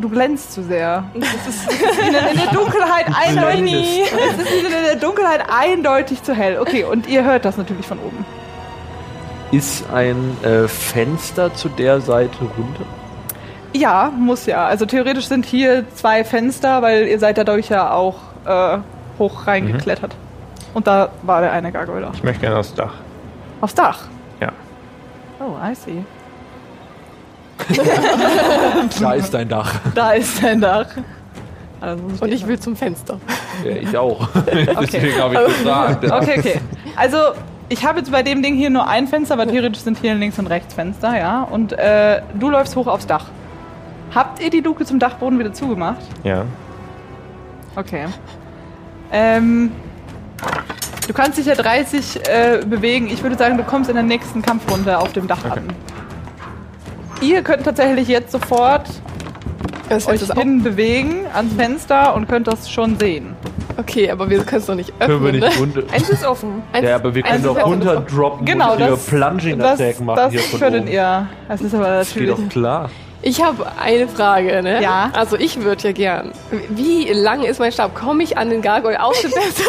du 0.00 0.08
glänzt 0.08 0.52
zu 0.52 0.62
sehr. 0.62 1.04
Es 1.14 1.46
ist, 1.46 1.70
es 1.70 1.80
ist 1.80 1.98
in, 1.98 2.12
der, 2.12 2.30
in 2.30 2.36
der 2.36 2.52
Dunkelheit 2.52 3.06
eindeutig. 3.14 4.02
Es 4.12 4.38
ist 4.38 4.52
in 4.52 4.70
der 4.70 4.96
Dunkelheit 4.96 5.42
eindeutig 5.48 6.22
zu 6.22 6.34
hell. 6.34 6.58
Okay, 6.60 6.84
und 6.84 7.08
ihr 7.08 7.24
hört 7.24 7.44
das 7.44 7.56
natürlich 7.56 7.86
von 7.86 7.98
oben. 7.98 8.24
Ist 9.50 9.88
ein 9.90 10.36
äh, 10.42 10.68
Fenster 10.68 11.54
zu 11.54 11.68
der 11.70 12.00
Seite 12.00 12.38
runter? 12.40 12.84
Ja, 13.72 14.12
muss 14.14 14.46
ja. 14.46 14.66
Also 14.66 14.86
theoretisch 14.86 15.26
sind 15.26 15.46
hier 15.46 15.84
zwei 15.94 16.24
Fenster, 16.24 16.82
weil 16.82 17.06
ihr 17.06 17.18
seid 17.18 17.38
dadurch 17.38 17.68
ja 17.68 17.92
auch 17.92 18.16
äh, 18.44 18.78
hoch 19.18 19.46
reingeklettert. 19.46 20.14
Und 20.74 20.86
da 20.86 21.10
war 21.22 21.40
der 21.40 21.52
eine 21.52 21.72
Gargoyle. 21.72 22.10
Ich 22.14 22.22
möchte 22.22 22.40
gerne 22.42 22.58
aufs 22.58 22.74
Dach. 22.74 22.94
Aufs 23.60 23.74
Dach. 23.74 24.00
Ja. 24.40 24.52
Oh, 25.40 25.54
I 25.64 25.74
see. 25.74 26.04
Da 29.00 29.12
ist 29.12 29.34
dein 29.34 29.48
Dach. 29.48 29.74
Da 29.94 30.12
ist 30.12 30.42
dein 30.42 30.60
Dach. 30.60 30.86
Also 31.80 32.02
Und 32.20 32.32
ich 32.32 32.46
will 32.46 32.58
zum 32.58 32.76
Fenster. 32.76 33.20
Ja, 33.64 33.70
ich 33.72 33.96
auch. 33.96 34.28
Deswegen 34.46 35.20
habe 35.20 35.34
ich 35.34 35.40
gefragt. 35.40 36.04
Okay, 36.04 36.38
okay. 36.38 36.60
Also, 36.96 37.18
ich 37.68 37.84
habe 37.84 37.98
jetzt 37.98 38.10
bei 38.10 38.22
dem 38.22 38.42
Ding 38.42 38.54
hier 38.56 38.70
nur 38.70 38.88
ein 38.88 39.06
Fenster, 39.06 39.34
aber 39.34 39.46
theoretisch 39.46 39.82
sind 39.82 39.98
hier 39.98 40.14
links 40.14 40.38
und 40.38 40.46
rechts 40.46 40.74
Fenster, 40.74 41.16
ja. 41.16 41.42
Und 41.42 41.72
äh, 41.72 42.22
du 42.34 42.50
läufst 42.50 42.74
hoch 42.76 42.86
aufs 42.86 43.06
Dach. 43.06 43.26
Habt 44.14 44.40
ihr 44.40 44.50
die 44.50 44.60
Luke 44.60 44.84
zum 44.84 44.98
Dachboden 44.98 45.38
wieder 45.38 45.52
zugemacht? 45.52 46.00
Ja. 46.24 46.44
Okay. 47.76 48.06
Ähm, 49.12 49.72
du 51.06 51.12
kannst 51.14 51.38
dich 51.38 51.46
ja 51.46 51.54
30 51.54 52.20
äh, 52.28 52.60
bewegen. 52.66 53.08
Ich 53.08 53.22
würde 53.22 53.36
sagen, 53.36 53.56
du 53.56 53.64
kommst 53.64 53.88
in 53.90 53.96
der 53.96 54.04
nächsten 54.04 54.42
Kampfrunde 54.42 54.98
auf 54.98 55.12
dem 55.12 55.26
Dach 55.26 55.44
Okay. 55.44 55.58
an. 55.60 55.68
Ihr 57.20 57.42
könnt 57.42 57.64
tatsächlich 57.64 58.06
jetzt 58.08 58.30
sofort 58.30 58.88
Das 59.88 60.06
euch 60.06 60.20
heißt, 60.20 60.34
hin 60.34 60.62
bewegen 60.62 61.26
ans 61.34 61.52
Fenster 61.54 62.14
und 62.14 62.28
könnt 62.28 62.46
das 62.46 62.70
schon 62.70 62.96
sehen. 62.98 63.34
okay, 63.76 64.08
aber 64.10 64.28
wir 64.30 64.44
können 64.44 64.60
es 64.60 64.66
doch 64.66 64.74
nicht 64.76 64.92
öffnen. 65.00 65.08
Können 65.08 65.24
wir 65.24 65.32
nicht 65.32 65.54
ne? 65.56 65.60
runter. 65.60 65.82
Eins 65.92 66.08
ist 66.10 66.24
offen. 66.24 66.62
Eins- 66.72 66.86
Ja, 66.86 66.94
aber 66.96 67.12
wir 67.14 67.22
können 67.22 67.42
doch 67.42 67.64
runterdroppen 67.66 68.44
Genau, 68.46 68.72
und 68.72 68.78
hier 68.78 68.88
das, 68.90 69.06
Plunging 69.06 69.58
das, 69.58 69.80
Attack 69.80 70.00
machen 70.00 70.16
das 70.16 70.32
hier 70.32 70.40
von 70.42 70.60
könntet 70.60 70.82
oben. 70.82 70.90
ihr. 70.92 71.26
Das 71.48 71.60
ist 71.60 71.74
aber 71.74 71.84
Das 71.88 72.14
geht 72.14 72.28
natürlich. 72.28 72.46
doch 72.46 72.52
klar. 72.52 72.90
Ich 73.20 73.42
habe 73.42 73.66
eine 73.80 74.06
Frage, 74.06 74.62
ne? 74.62 74.80
Ja. 74.82 75.10
Also 75.12 75.36
ich 75.36 75.60
würde 75.62 75.82
ja 75.88 75.92
gern. 75.92 76.32
Wie 76.70 77.08
lang 77.12 77.42
ist 77.42 77.58
mein 77.58 77.72
Stab? 77.72 77.94
Komme 77.94 78.22
ich 78.22 78.38
an 78.38 78.48
den 78.48 78.62
Gargoyle 78.62 79.02
auf 79.02 79.20
dem 79.20 79.32
Fenster? 79.32 79.64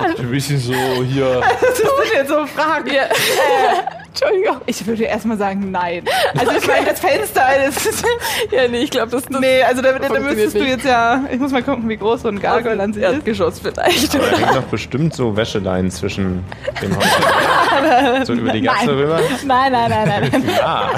Ein 0.18 0.30
bisschen 0.30 0.58
so 0.58 0.72
hier. 1.02 1.40
Das 1.60 1.76
sind 1.78 1.88
jetzt 2.14 2.28
so 2.28 2.46
Fragen. 2.46 2.88
ja. 2.92 3.02
Entschuldigung. 4.06 4.60
Ich 4.66 4.86
würde 4.86 5.04
erstmal 5.04 5.36
sagen, 5.36 5.70
nein. 5.70 6.04
Also 6.38 6.52
ich 6.58 6.66
meine, 6.66 6.86
das 6.86 7.00
Fenster, 7.00 7.42
das 7.64 7.86
ist, 7.86 8.04
Ja, 8.50 8.66
nee, 8.68 8.78
ich 8.82 8.90
glaube, 8.90 9.10
das 9.10 9.22
ist 9.22 9.30
Nee, 9.30 9.62
also 9.62 9.82
da, 9.82 9.92
da 9.98 10.20
müsstest 10.20 10.54
du 10.54 10.58
nicht. 10.60 10.68
jetzt 10.70 10.84
ja. 10.84 11.24
Ich 11.32 11.38
muss 11.38 11.52
mal 11.52 11.62
gucken, 11.62 11.88
wie 11.88 11.96
groß 11.96 12.22
so 12.22 12.28
ein 12.28 12.40
Gargoyle 12.40 12.80
an 12.82 12.92
sich 12.92 13.02
ist. 13.02 13.12
Erdgeschoss 13.12 13.60
vielleicht. 13.60 14.14
Aber 14.14 14.26
da 14.30 14.36
hängt 14.36 14.56
doch 14.56 14.62
bestimmt 14.70 15.14
so 15.14 15.36
Wäscheleinen 15.36 15.90
zwischen 15.90 16.44
dem 16.82 16.96
Haus. 16.96 18.26
so 18.26 18.32
über 18.34 18.52
die 18.52 18.62
Gasse 18.62 18.86
Nein. 18.86 18.94
rüber. 18.94 19.20
Nein, 19.44 19.72
nein, 19.72 19.90
nein, 19.90 20.30
nein. 20.32 20.50
Ah. 20.62 20.90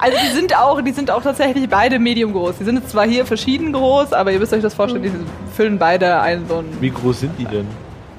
Also 0.00 0.16
die 0.22 0.34
sind 0.34 0.56
auch, 0.56 0.80
die 0.80 0.92
sind 0.92 1.10
auch 1.10 1.22
tatsächlich 1.22 1.68
beide 1.68 1.98
medium 1.98 2.32
groß. 2.32 2.58
Die 2.58 2.64
sind 2.64 2.76
jetzt 2.76 2.90
zwar 2.90 3.06
hier 3.06 3.26
verschieden 3.26 3.72
groß, 3.72 4.12
aber 4.12 4.32
ihr 4.32 4.38
müsst 4.38 4.52
euch 4.52 4.62
das 4.62 4.74
vorstellen, 4.74 5.02
die 5.02 5.12
füllen 5.54 5.78
beide 5.78 6.20
ein 6.20 6.46
so 6.48 6.58
ein 6.58 6.66
Wie 6.80 6.90
groß 6.90 7.20
sind 7.20 7.38
die 7.38 7.44
denn? 7.44 7.66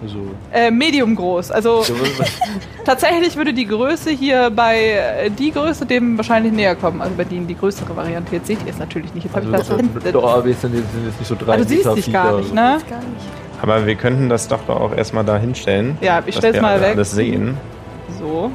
Also, 0.04 0.18
äh, 0.52 0.72
medium 0.72 1.16
groß. 1.16 1.52
Also 1.52 1.84
tatsächlich 2.86 3.36
würde 3.38 3.54
die 3.54 3.68
Größe 3.68 4.10
hier 4.10 4.50
bei 4.50 4.94
äh, 5.26 5.30
die 5.30 5.52
Größe 5.52 5.86
dem 5.86 6.18
wahrscheinlich 6.18 6.54
näher 6.54 6.76
kommen. 6.76 7.02
Also 7.02 7.14
bei 7.16 7.24
denen 7.24 7.48
die 7.48 7.56
größere 7.56 7.96
Variante. 7.96 8.36
Jetzt 8.36 8.48
seht 8.48 8.60
ihr 8.66 8.72
es 8.72 8.80
natürlich 8.80 9.14
nicht. 9.14 9.26
Jetzt 9.26 9.36
habe 9.36 9.46
also, 9.56 9.74
ich 9.74 9.78
das 9.78 9.78
hinten. 9.78 10.14
doch, 10.14 10.38
aber 10.38 10.48
jetzt, 10.48 10.62
sind 10.62 10.74
jetzt 10.76 11.20
nicht 11.20 11.28
so 11.28 11.36
drei 11.36 11.54
Ah, 11.54 11.58
du 11.58 11.66
siehst 11.66 11.86
Meter 11.86 11.96
dich 11.96 12.12
gar 12.12 12.38
nicht, 12.38 12.54
ne? 12.54 12.80
Gar 12.90 13.00
nicht. 13.00 13.42
Aber 13.62 13.86
wir 13.86 13.96
könnten 13.96 14.28
das 14.28 14.48
doch 14.48 14.62
doch 14.66 14.80
auch 14.80 14.96
erstmal 14.96 15.24
da 15.24 15.38
hinstellen. 15.38 15.98
Ja, 16.02 16.24
ich 16.26 16.36
stell's 16.36 16.56
wir 16.56 16.62
mal 16.64 16.82
weg. 16.82 16.94
alles 16.94 17.12
sehen. 17.12 17.58
So. 18.20 18.52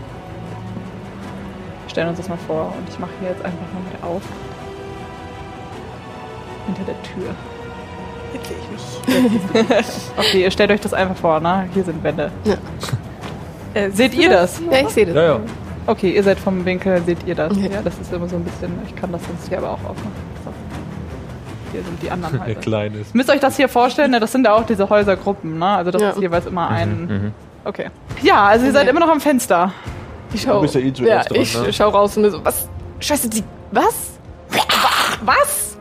Wir 1.96 2.02
stellen 2.02 2.08
uns 2.10 2.18
das 2.18 2.28
mal 2.28 2.36
vor 2.46 2.74
und 2.76 2.86
ich 2.90 2.98
mache 2.98 3.10
hier 3.20 3.30
jetzt 3.30 3.42
einfach 3.42 3.56
mal 3.72 3.80
wieder 3.90 4.06
auf. 4.06 4.20
Hinter 6.66 6.82
der 6.84 7.02
Tür. 7.02 7.34
Okay, 10.18 10.42
ihr 10.42 10.50
stellt 10.50 10.70
euch 10.72 10.80
das 10.82 10.92
einfach 10.92 11.16
vor, 11.16 11.40
ne? 11.40 11.70
Hier 11.72 11.84
sind 11.84 12.04
Wände. 12.04 12.30
Ja. 12.44 12.56
Äh, 13.72 13.90
seht 13.92 14.12
ihr 14.12 14.28
das? 14.28 14.60
Ja, 14.70 14.80
ich 14.80 14.88
sehe 14.90 15.06
das. 15.06 15.14
Ja, 15.14 15.22
ja. 15.22 15.40
Okay, 15.86 16.10
ihr 16.10 16.22
seid 16.22 16.38
vom 16.38 16.62
Winkel, 16.66 17.00
seht 17.06 17.26
ihr 17.26 17.34
das? 17.34 17.56
Ja. 17.56 17.66
Ja, 17.70 17.80
das 17.82 17.96
ist 17.98 18.12
immer 18.12 18.28
so 18.28 18.36
ein 18.36 18.44
bisschen. 18.44 18.72
Ich 18.86 18.94
kann 18.94 19.10
das 19.10 19.24
sonst 19.24 19.48
hier 19.48 19.56
aber 19.56 19.70
auch 19.70 19.84
aufmachen. 19.84 20.12
So. 20.44 20.50
Hier 21.72 21.82
sind 21.82 22.02
die 22.02 22.10
anderen 22.10 22.34
Der 22.40 22.46
Häuser. 22.48 22.60
kleine 22.60 22.98
ist. 22.98 23.14
Ihr 23.14 23.16
müsst 23.16 23.30
euch 23.30 23.40
das 23.40 23.56
hier 23.56 23.70
vorstellen, 23.70 24.10
ne? 24.10 24.20
das 24.20 24.32
sind 24.32 24.44
ja 24.44 24.52
auch 24.52 24.66
diese 24.66 24.90
Häusergruppen, 24.90 25.58
ne? 25.58 25.66
Also 25.66 25.92
das 25.92 26.02
Ja. 26.02 26.10
ist 26.10 26.20
jeweils 26.20 26.44
immer 26.44 26.68
ein. 26.68 27.06
Mhm. 27.06 27.32
Okay. 27.64 27.86
Ja, 28.20 28.44
also 28.48 28.66
ihr 28.66 28.72
seid 28.72 28.82
Okay. 28.82 28.90
immer 28.90 29.00
noch 29.00 29.10
am 29.10 29.20
Fenster. 29.20 29.72
Ich 30.32 30.42
schau, 30.42 30.54
Du 30.54 30.60
bist 30.62 30.74
ja 30.74 30.80
eh 30.80 30.88
ja, 30.88 30.94
zuerst 30.94 31.30
dran, 31.30 31.40
ich 31.40 31.58
ne? 31.58 31.72
schau 31.72 31.88
raus 31.90 32.16
und 32.16 32.22
mir 32.22 32.30
so, 32.30 32.44
was? 32.44 32.68
Scheiße, 33.00 33.28
die, 33.28 33.44
was? 33.72 34.12
Was? 35.24 35.76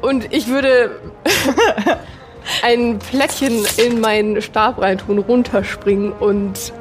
und 0.00 0.32
ich 0.32 0.48
würde 0.48 0.98
ein 2.62 2.98
Plättchen 2.98 3.64
in 3.76 4.00
meinen 4.00 4.40
Stab 4.40 4.80
reintun, 4.80 5.18
runterspringen 5.18 6.12
und 6.12 6.72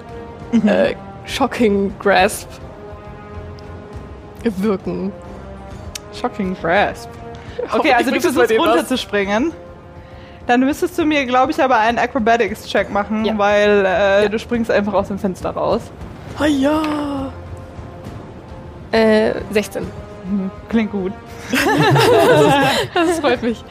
äh, 0.65 0.95
Shocking 1.25 1.93
Grasp 1.99 2.47
wirken. 4.43 5.11
Shocking 6.19 6.55
Grasp. 6.59 7.09
Okay, 7.57 7.67
Hoffentlich 7.71 7.95
also 7.95 8.11
du 8.11 8.21
versuchst 8.21 8.51
runterzuspringen. 8.51 9.51
Dann 10.47 10.61
müsstest 10.61 10.97
du 10.97 11.05
mir, 11.05 11.25
glaube 11.25 11.51
ich, 11.51 11.61
aber 11.61 11.77
einen 11.77 11.99
Acrobatics-Check 11.99 12.89
machen, 12.89 13.25
Ja. 13.25 13.37
weil 13.37 13.85
äh, 13.85 14.29
du 14.29 14.39
springst 14.39 14.71
einfach 14.71 14.93
aus 14.93 15.09
dem 15.09 15.19
Fenster 15.19 15.51
raus. 15.51 15.81
Ah 16.39 16.45
ja. 16.45 17.31
Äh, 18.91 19.33
16. 19.51 19.85
Klingt 20.69 20.91
gut. 20.91 21.11
Das 22.93 23.19
freut 23.19 23.41
mich. 23.43 23.63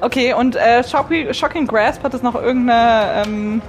Okay, 0.00 0.32
und 0.34 0.56
äh, 0.56 0.82
Shocking, 0.84 1.32
Shocking 1.32 1.66
Grasp 1.66 2.02
hat 2.02 2.14
es 2.14 2.22
noch 2.22 2.34
irgendeine. 2.34 3.22
Ähm, 3.26 3.62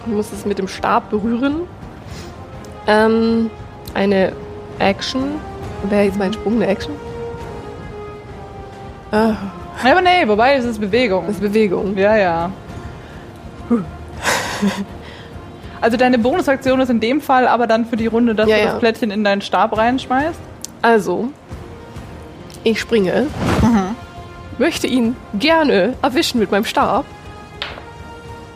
Ich 0.00 0.12
muss 0.12 0.32
es 0.32 0.44
mit 0.44 0.58
dem 0.58 0.68
Stab 0.68 1.10
berühren. 1.10 1.62
Ähm, 2.86 3.50
eine 3.94 4.32
Action. 4.78 5.40
Wäre 5.88 6.04
jetzt 6.04 6.18
mein 6.18 6.32
Sprung 6.32 6.54
eine 6.56 6.66
Action? 6.66 6.94
Ah, 9.10 9.34
aber 9.84 10.00
nee, 10.00 10.26
wobei, 10.26 10.54
es 10.54 10.64
ist 10.64 10.80
Bewegung. 10.80 11.26
das 11.26 11.36
ist 11.36 11.40
Bewegung. 11.42 11.96
Ja, 11.96 12.16
ja. 12.16 12.50
Also 15.80 15.96
deine 15.96 16.18
Bonusaktion 16.18 16.80
ist 16.80 16.90
in 16.90 17.00
dem 17.00 17.20
Fall 17.20 17.46
aber 17.46 17.66
dann 17.66 17.86
für 17.86 17.96
die 17.96 18.06
Runde, 18.06 18.34
dass 18.34 18.48
Ja, 18.48 18.56
du 18.56 18.62
ja. 18.62 18.70
das 18.70 18.78
Plättchen 18.80 19.10
in 19.10 19.24
deinen 19.24 19.42
Stab 19.42 19.76
reinschmeißt. 19.76 20.40
Also, 20.82 21.28
ich 22.64 22.80
springe. 22.80 23.26
Möchte 24.58 24.86
ihn 24.86 25.16
gerne 25.34 25.94
erwischen 26.02 26.40
mit 26.40 26.50
meinem 26.50 26.64
Stab. 26.64 27.04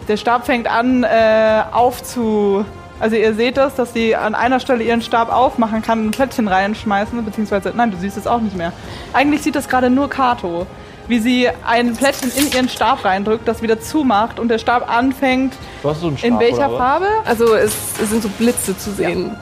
Der 0.08 0.16
Stab 0.16 0.46
fängt 0.46 0.68
an 0.68 1.04
äh, 1.04 1.62
aufzu... 1.72 2.64
Also 3.00 3.16
ihr 3.16 3.34
seht 3.34 3.56
das, 3.56 3.74
dass 3.74 3.92
sie 3.92 4.14
an 4.14 4.36
einer 4.36 4.60
Stelle 4.60 4.84
ihren 4.84 5.02
Stab 5.02 5.32
aufmachen 5.32 5.82
kann 5.82 6.00
und 6.00 6.06
ein 6.06 6.10
Plättchen 6.12 6.46
reinschmeißen, 6.46 7.24
beziehungsweise, 7.24 7.72
nein, 7.74 7.90
du 7.90 7.96
siehst 7.96 8.16
es 8.16 8.28
auch 8.28 8.40
nicht 8.40 8.56
mehr. 8.56 8.72
Eigentlich 9.12 9.42
sieht 9.42 9.56
das 9.56 9.68
gerade 9.68 9.90
nur 9.90 10.08
Kato, 10.08 10.66
wie 11.12 11.18
sie 11.18 11.46
ein 11.66 11.94
Plättchen 11.94 12.32
in 12.34 12.50
ihren 12.50 12.70
Stab 12.70 13.04
reindrückt, 13.04 13.46
das 13.46 13.60
wieder 13.60 13.78
zumacht 13.78 14.40
und 14.40 14.48
der 14.48 14.56
Stab 14.56 14.90
anfängt. 14.90 15.52
Du 15.82 15.90
hast 15.90 16.00
so 16.00 16.06
einen 16.06 16.16
Stab, 16.16 16.30
In 16.30 16.40
welcher 16.40 16.56
oder 16.56 16.72
was? 16.72 16.78
Farbe? 16.78 17.06
Also 17.26 17.54
es, 17.54 17.74
es 18.02 18.08
sind 18.08 18.22
so 18.22 18.30
Blitze 18.30 18.74
zu 18.78 18.92
sehen. 18.92 19.36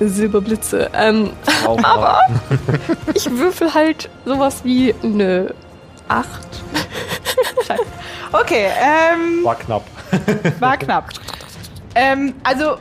Silberblitze. 0.00 0.90
Ähm, 0.92 1.30
aber 1.64 2.18
ich 3.14 3.30
würfel 3.30 3.72
halt 3.72 4.10
sowas 4.24 4.64
wie 4.64 4.92
eine 5.04 5.54
8. 6.08 6.28
Okay, 8.32 8.66
ähm, 8.82 9.44
War 9.44 9.54
knapp. 9.54 9.84
war 10.58 10.76
knapp. 10.76 11.10
ähm, 11.94 12.34
also, 12.42 12.78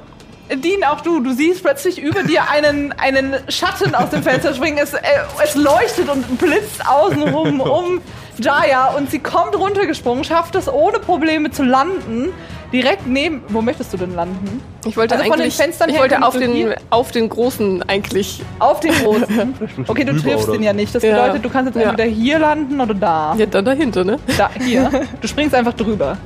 Dean, 0.49 0.83
auch 0.83 1.01
du, 1.01 1.19
du 1.21 1.31
siehst 1.33 1.63
plötzlich 1.63 1.99
über 2.01 2.21
dir 2.23 2.49
einen, 2.49 2.91
einen 2.93 3.35
Schatten 3.49 3.95
aus 3.95 4.09
dem 4.09 4.21
Fenster 4.23 4.53
springen. 4.53 4.77
Es, 4.81 4.93
äh, 4.93 4.99
es 5.43 5.55
leuchtet 5.55 6.09
und 6.09 6.37
blitzt 6.37 6.85
außenrum 6.87 7.59
um 7.61 8.01
Jaya 8.37 8.87
und 8.97 9.09
sie 9.09 9.19
kommt 9.19 9.55
runtergesprungen, 9.57 10.23
schafft 10.23 10.55
es 10.55 10.67
ohne 10.71 10.99
Probleme 10.99 11.49
zu 11.51 11.63
landen. 11.63 12.29
Direkt 12.73 13.05
neben. 13.05 13.43
Wo 13.49 13.61
möchtest 13.61 13.93
du 13.93 13.97
denn 13.97 14.15
landen? 14.15 14.59
Ich 14.85 14.97
wollte 14.97 15.13
Also 15.13 15.25
von 15.27 15.33
den 15.37 15.43
eigentlich, 15.43 15.55
Fenstern 15.55 15.89
ich 15.91 15.99
wollte 15.99 16.23
auf 16.25 16.35
den, 16.37 16.53
hier- 16.53 16.75
auf 16.89 17.11
den 17.11 17.29
großen 17.29 17.83
eigentlich. 17.87 18.41
Auf 18.57 18.79
den 18.79 18.93
großen. 18.93 19.53
Okay, 19.87 20.03
du 20.03 20.19
triffst 20.19 20.47
den 20.51 20.63
ja 20.63 20.73
nicht. 20.73 20.93
Das 20.93 21.03
Ja. 21.03 21.21
bedeutet, 21.21 21.45
du 21.45 21.49
kannst 21.51 21.73
jetzt 21.75 21.83
Ja. 21.83 21.91
entweder 21.91 22.09
hier 22.09 22.39
landen 22.39 22.81
oder 22.81 22.95
da. 22.95 23.35
Ja, 23.37 23.45
dann 23.45 23.63
dahinter, 23.65 24.03
ne? 24.03 24.17
Da, 24.37 24.49
hier. 24.59 24.89
Du 25.21 25.27
springst 25.27 25.53
einfach 25.53 25.73
drüber. 25.73 26.17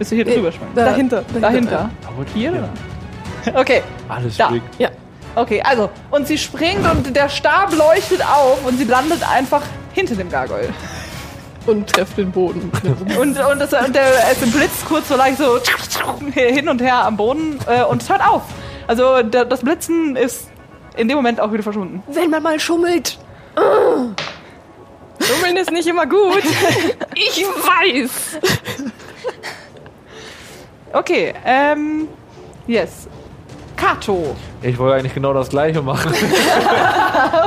Bis 0.00 0.08
du 0.08 0.16
hier 0.16 0.24
Nee, 0.24 0.34
drüber 0.34 0.50
springst. 0.50 0.76
da- 0.76 0.84
dahinter. 0.86 1.22
Dahinter. 1.40 1.90
Aber 2.04 2.24
Hier 2.34 2.50
oder? 2.50 2.68
Okay. 3.54 3.82
Alles 4.08 4.36
Da. 4.36 4.48
big. 4.48 4.62
Ja. 4.78 4.90
Okay, 5.34 5.62
also, 5.62 5.90
und 6.10 6.26
sie 6.26 6.36
springt 6.38 6.84
und 6.90 7.14
der 7.14 7.28
Stab 7.28 7.72
leuchtet 7.76 8.22
auf 8.22 8.64
und 8.66 8.76
sie 8.78 8.84
landet 8.84 9.22
einfach 9.28 9.62
hinter 9.92 10.16
dem 10.16 10.30
Gargoyle. 10.30 10.70
Und 11.66 11.88
trefft 11.88 12.16
den 12.16 12.32
Boden. 12.32 12.72
Und, 13.18 13.38
und, 13.38 13.58
das, 13.60 13.72
und 13.74 13.94
der, 13.94 14.30
es 14.32 14.38
blitzt 14.50 14.86
kurz 14.88 15.08
so 15.08 15.16
leicht 15.16 15.36
so 15.38 15.58
hin 16.32 16.68
und 16.68 16.80
her 16.80 17.04
am 17.04 17.16
Boden 17.16 17.58
äh, 17.66 17.82
und 17.84 18.02
es 18.02 18.08
hört 18.08 18.26
auf. 18.26 18.42
Also 18.86 19.22
der, 19.22 19.44
das 19.44 19.60
Blitzen 19.60 20.16
ist 20.16 20.48
in 20.96 21.08
dem 21.08 21.16
Moment 21.16 21.40
auch 21.40 21.52
wieder 21.52 21.62
verschwunden. 21.62 22.02
Wenn 22.08 22.30
man 22.30 22.42
mal 22.42 22.58
schummelt. 22.58 23.18
Schummeln 25.20 25.56
ist 25.56 25.70
nicht 25.70 25.86
immer 25.86 26.06
gut. 26.06 26.42
Ich 27.14 27.44
weiß. 27.44 28.40
Okay, 30.90 31.34
ähm, 31.44 32.08
yes. 32.66 33.08
Kato. 33.78 34.34
Ich 34.60 34.76
wollte 34.78 34.96
eigentlich 34.96 35.14
genau 35.14 35.32
das 35.32 35.48
gleiche 35.48 35.80
machen. 35.82 36.12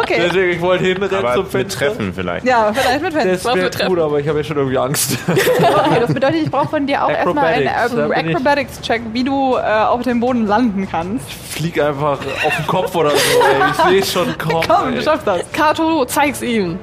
Okay. 0.01 0.23
Deswegen, 0.25 0.51
ich 0.51 0.61
wollte 0.61 0.83
hinrennen 0.83 1.15
Aber 1.25 1.33
zum 1.35 1.43
mit 1.43 1.51
Fenster. 1.51 1.79
Treffen 1.85 2.13
vielleicht. 2.13 2.45
Ja, 2.45 2.73
vielleicht 2.73 3.01
mit 3.01 3.13
Fenster. 3.13 3.53
Das 3.55 3.77
wäre 3.79 3.87
gut, 3.89 3.99
aber 3.99 4.19
ich 4.19 4.27
habe 4.27 4.39
jetzt 4.39 4.47
schon 4.47 4.57
irgendwie 4.57 4.77
Angst. 4.77 5.17
Okay, 5.27 5.99
das 6.01 6.13
bedeutet, 6.13 6.43
ich 6.43 6.51
brauche 6.51 6.67
von 6.69 6.85
dir 6.87 7.05
auch 7.05 7.09
erstmal 7.09 7.45
einen 7.45 7.67
ähm, 7.67 8.11
ich- 8.11 8.35
Acrobatics-Check, 8.35 9.01
wie 9.13 9.23
du 9.23 9.55
äh, 9.55 9.59
auf 9.61 10.01
dem 10.01 10.19
Boden 10.19 10.47
landen 10.47 10.87
kannst. 10.89 11.31
Flieg 11.31 11.81
einfach 11.81 12.19
auf 12.45 12.55
den 12.57 12.67
Kopf 12.67 12.95
oder 12.95 13.11
so, 13.11 13.15
ey. 13.15 13.69
Ich 13.71 13.77
sehe 13.77 13.99
es 13.99 14.11
schon 14.11 14.37
kommen. 14.37 14.63
Komm, 14.67 14.89
ey. 14.89 14.95
du 14.95 15.01
schaffst 15.03 15.25
das. 15.27 15.43
Kato, 15.53 16.05
zeig's 16.05 16.41
ihm. 16.41 16.77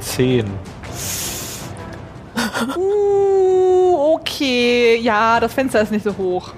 Zehn. 0.00 0.46
Uh, 2.76 4.14
okay. 4.14 4.96
Ja, 5.02 5.40
das 5.40 5.52
Fenster 5.52 5.80
ist 5.82 5.92
nicht 5.92 6.04
so 6.04 6.16
hoch. 6.16 6.52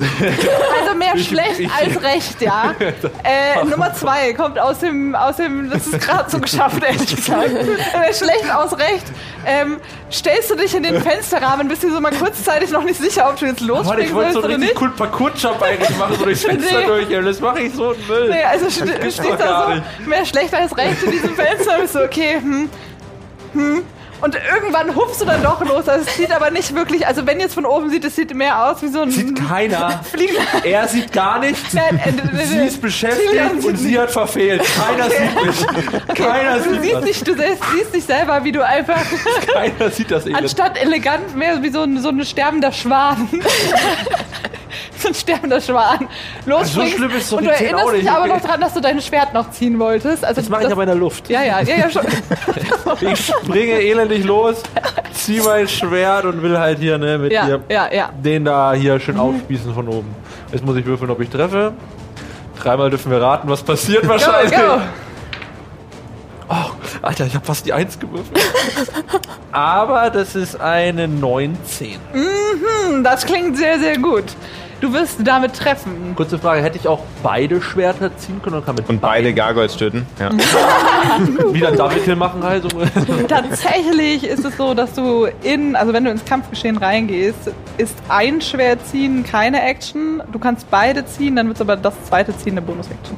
Also 0.00 0.94
mehr 0.96 1.12
Ich- 1.14 1.28
schlecht 1.28 1.58
ich- 1.60 1.70
als 1.72 2.02
recht, 2.02 2.40
ja. 2.40 2.74
Äh, 3.24 3.64
Nummer 3.64 3.92
zwei 3.94 4.32
kommt 4.32 4.58
aus 4.58 4.78
dem, 4.78 5.14
aus 5.14 5.36
dem, 5.36 5.70
das 5.70 5.86
ist 5.86 6.00
gerade 6.00 6.30
so 6.30 6.38
geschafft, 6.38 6.82
ehrlich 6.82 7.14
gesagt. 7.16 7.50
Mehr 7.52 8.12
schlecht 8.12 8.50
aus 8.54 8.72
recht. 8.78 9.04
Ähm, 9.44 9.78
stellst 10.12 10.50
du 10.50 10.54
dich 10.56 10.74
in 10.74 10.82
den 10.82 11.02
Fensterrahmen, 11.02 11.68
bist 11.68 11.82
dir 11.82 11.90
so 11.92 12.00
mal 12.00 12.12
kurzzeitig 12.12 12.70
noch 12.70 12.82
nicht 12.84 13.00
sicher, 13.00 13.28
ob 13.28 13.36
du 13.38 13.46
jetzt 13.46 13.60
Mann, 13.60 13.68
losspringen 13.68 14.04
ich 14.06 14.14
wollte 14.14 14.26
willst 14.28 14.34
so 14.34 14.38
einen 14.42 14.46
oder 14.46 14.54
richtig 14.54 14.68
nicht. 14.68 14.74
coolen 14.78 14.94
Parkour-Jump 14.96 15.62
eigentlich 15.62 15.96
machen, 15.98 16.14
so 16.18 16.24
durchs 16.24 16.44
Fenster 16.44 16.80
Nee. 16.80 16.86
durch. 16.86 17.10
ey. 17.10 17.22
Das 17.24 17.40
mache 17.40 17.60
ich 17.60 17.74
so 17.74 17.90
einen 17.90 18.06
Müll. 18.06 18.28
Nee, 18.30 18.42
also 18.44 18.70
steht 18.70 19.40
da 19.40 19.64
so, 19.66 19.74
nicht. 19.74 20.06
mehr 20.06 20.24
schlecht 20.24 20.54
als 20.54 20.76
recht 20.76 21.02
in 21.02 21.10
diesem 21.10 21.34
Fenster. 21.34 21.78
Bist 21.80 21.94
du, 21.94 22.04
okay, 22.04 22.34
hm, 22.40 22.70
hm. 23.52 23.82
Und 24.20 24.34
irgendwann 24.52 24.94
hupfst 24.96 25.20
du 25.20 25.24
dann 25.26 25.42
doch 25.42 25.60
los. 25.64 25.88
Also 25.88 26.04
es 26.06 26.16
sieht 26.16 26.32
aber 26.32 26.50
nicht 26.50 26.74
wirklich, 26.74 27.06
also 27.06 27.24
wenn 27.26 27.38
es 27.40 27.54
von 27.54 27.64
oben 27.64 27.88
sieht, 27.90 28.04
es 28.04 28.16
sieht 28.16 28.34
mehr 28.34 28.64
aus 28.66 28.82
wie 28.82 28.88
so 28.88 29.02
ein 29.02 29.10
Sieht 29.10 29.36
keiner. 29.48 30.00
Fliegender. 30.12 30.42
Er 30.64 30.88
sieht 30.88 31.12
gar 31.12 31.38
nichts. 31.38 31.72
Nein, 31.72 32.00
äh, 32.04 32.08
äh, 32.42 32.46
Sie 32.46 32.58
ist 32.58 32.82
beschäftigt 32.82 33.30
sieht 33.54 33.64
und 33.64 33.76
sie 33.76 33.98
hat 33.98 34.10
verfehlt. 34.10 34.62
Keiner 34.76 35.08
sieht 35.08 35.44
mich. 35.46 36.16
Keiner 36.16 36.58
Du 36.58 36.70
sieht 36.74 36.82
siehst 36.82 36.94
das. 36.94 37.04
dich, 37.04 37.24
du 37.24 37.32
siehst, 37.34 37.62
siehst 37.76 37.94
dich 37.94 38.04
selber, 38.04 38.42
wie 38.44 38.52
du 38.52 38.64
einfach 38.66 39.00
Keiner 39.52 39.90
sieht 39.90 40.10
das 40.10 40.24
Elend. 40.26 40.38
anstatt 40.42 40.76
elegant 40.82 41.36
mehr 41.36 41.62
wie 41.62 41.70
so 41.70 41.82
ein, 41.82 42.00
so 42.00 42.08
ein 42.08 42.24
sterbender 42.24 42.72
Schwan. 42.72 43.28
so 45.02 45.08
ein 45.08 45.14
sterbender 45.14 45.60
Schwan. 45.60 46.08
Losspringst. 46.46 46.96
schlimm 46.96 47.10
ist 47.12 47.32
Und 47.32 47.44
du 47.44 47.50
erinnerst 47.50 47.84
auch 47.86 47.92
dich 47.92 48.10
aber 48.10 48.26
noch 48.26 48.40
dran, 48.40 48.60
dass 48.60 48.74
du 48.74 48.80
dein 48.80 49.00
Schwert 49.00 49.34
noch 49.34 49.50
ziehen 49.50 49.78
wolltest. 49.78 50.24
Also 50.24 50.40
Das 50.40 50.48
mache 50.50 50.64
ich 50.64 50.72
aber 50.72 50.82
in 50.82 50.88
der 50.88 50.96
Luft. 50.96 51.28
Ja, 51.28 51.42
ja, 51.42 51.60
ja, 51.60 51.76
ja, 51.76 51.90
schon. 51.90 52.02
Ich 53.00 53.26
springe 53.26 53.72
elendig 53.80 54.24
los, 54.24 54.62
zieh 55.12 55.40
mein 55.40 55.68
Schwert 55.68 56.24
und 56.24 56.42
will 56.42 56.58
halt 56.58 56.78
hier 56.78 56.98
ne, 56.98 57.18
mit 57.18 57.32
Ja, 57.32 57.46
ihr 57.46 57.60
ja, 57.68 57.92
ja. 57.92 58.10
den 58.18 58.44
da 58.44 58.72
hier 58.72 58.98
schön 58.98 59.18
aufspießen 59.18 59.74
von 59.74 59.88
oben. 59.88 60.14
Jetzt 60.52 60.64
muss 60.64 60.76
ich 60.76 60.84
würfeln, 60.86 61.10
ob 61.10 61.20
ich 61.20 61.28
treffe. 61.28 61.72
Dreimal 62.60 62.90
dürfen 62.90 63.12
wir 63.12 63.20
raten, 63.20 63.48
was 63.48 63.62
passiert 63.62 64.02
Go, 64.02 64.08
wahrscheinlich. 64.08 64.52
go. 64.52 64.80
Oh, 66.50 66.54
Alter, 67.02 67.26
ich 67.26 67.34
habe 67.34 67.44
fast 67.44 67.66
die 67.66 67.74
Eins 67.74 67.98
gewürfelt. 67.98 68.40
Aber 69.52 70.08
das 70.10 70.34
ist 70.34 70.58
eine 70.60 71.06
19. 71.06 71.98
Hm, 72.12 73.04
Das 73.04 73.26
klingt 73.26 73.56
sehr, 73.58 73.78
sehr 73.78 73.98
gut. 73.98 74.24
Du 74.80 74.92
wirst 74.92 75.26
damit 75.26 75.54
treffen. 75.54 76.14
Kurze 76.14 76.38
Frage, 76.38 76.62
hätte 76.62 76.78
ich 76.78 76.86
auch 76.86 77.02
beide 77.22 77.60
Schwerter 77.60 78.16
ziehen 78.16 78.40
können 78.40 78.56
und 78.56 78.66
kann 78.66 78.76
mit 78.76 78.88
Und 78.88 79.00
beide 79.00 79.34
Gargoyles 79.34 79.76
töten. 79.76 80.06
Ja. 80.20 80.30
wieder 81.52 81.68
ein 81.68 81.76
Double 81.76 82.16
machen 82.16 82.42
also? 82.42 82.68
Tatsächlich 83.28 84.24
ist 84.24 84.44
es 84.44 84.56
so, 84.56 84.74
dass 84.74 84.92
du 84.92 85.26
in, 85.42 85.74
also 85.74 85.92
wenn 85.92 86.04
du 86.04 86.10
ins 86.10 86.24
Kampfgeschehen 86.24 86.76
reingehst, 86.76 87.50
ist 87.76 87.96
ein 88.08 88.40
Schwert 88.40 88.86
ziehen 88.86 89.24
keine 89.24 89.62
Action. 89.62 90.22
Du 90.30 90.38
kannst 90.38 90.70
beide 90.70 91.04
ziehen, 91.06 91.34
dann 91.34 91.48
wird 91.48 91.60
aber 91.60 91.76
das 91.76 91.94
zweite 92.04 92.36
ziehen 92.36 92.52
eine 92.52 92.62
Bonus-Action. 92.62 93.16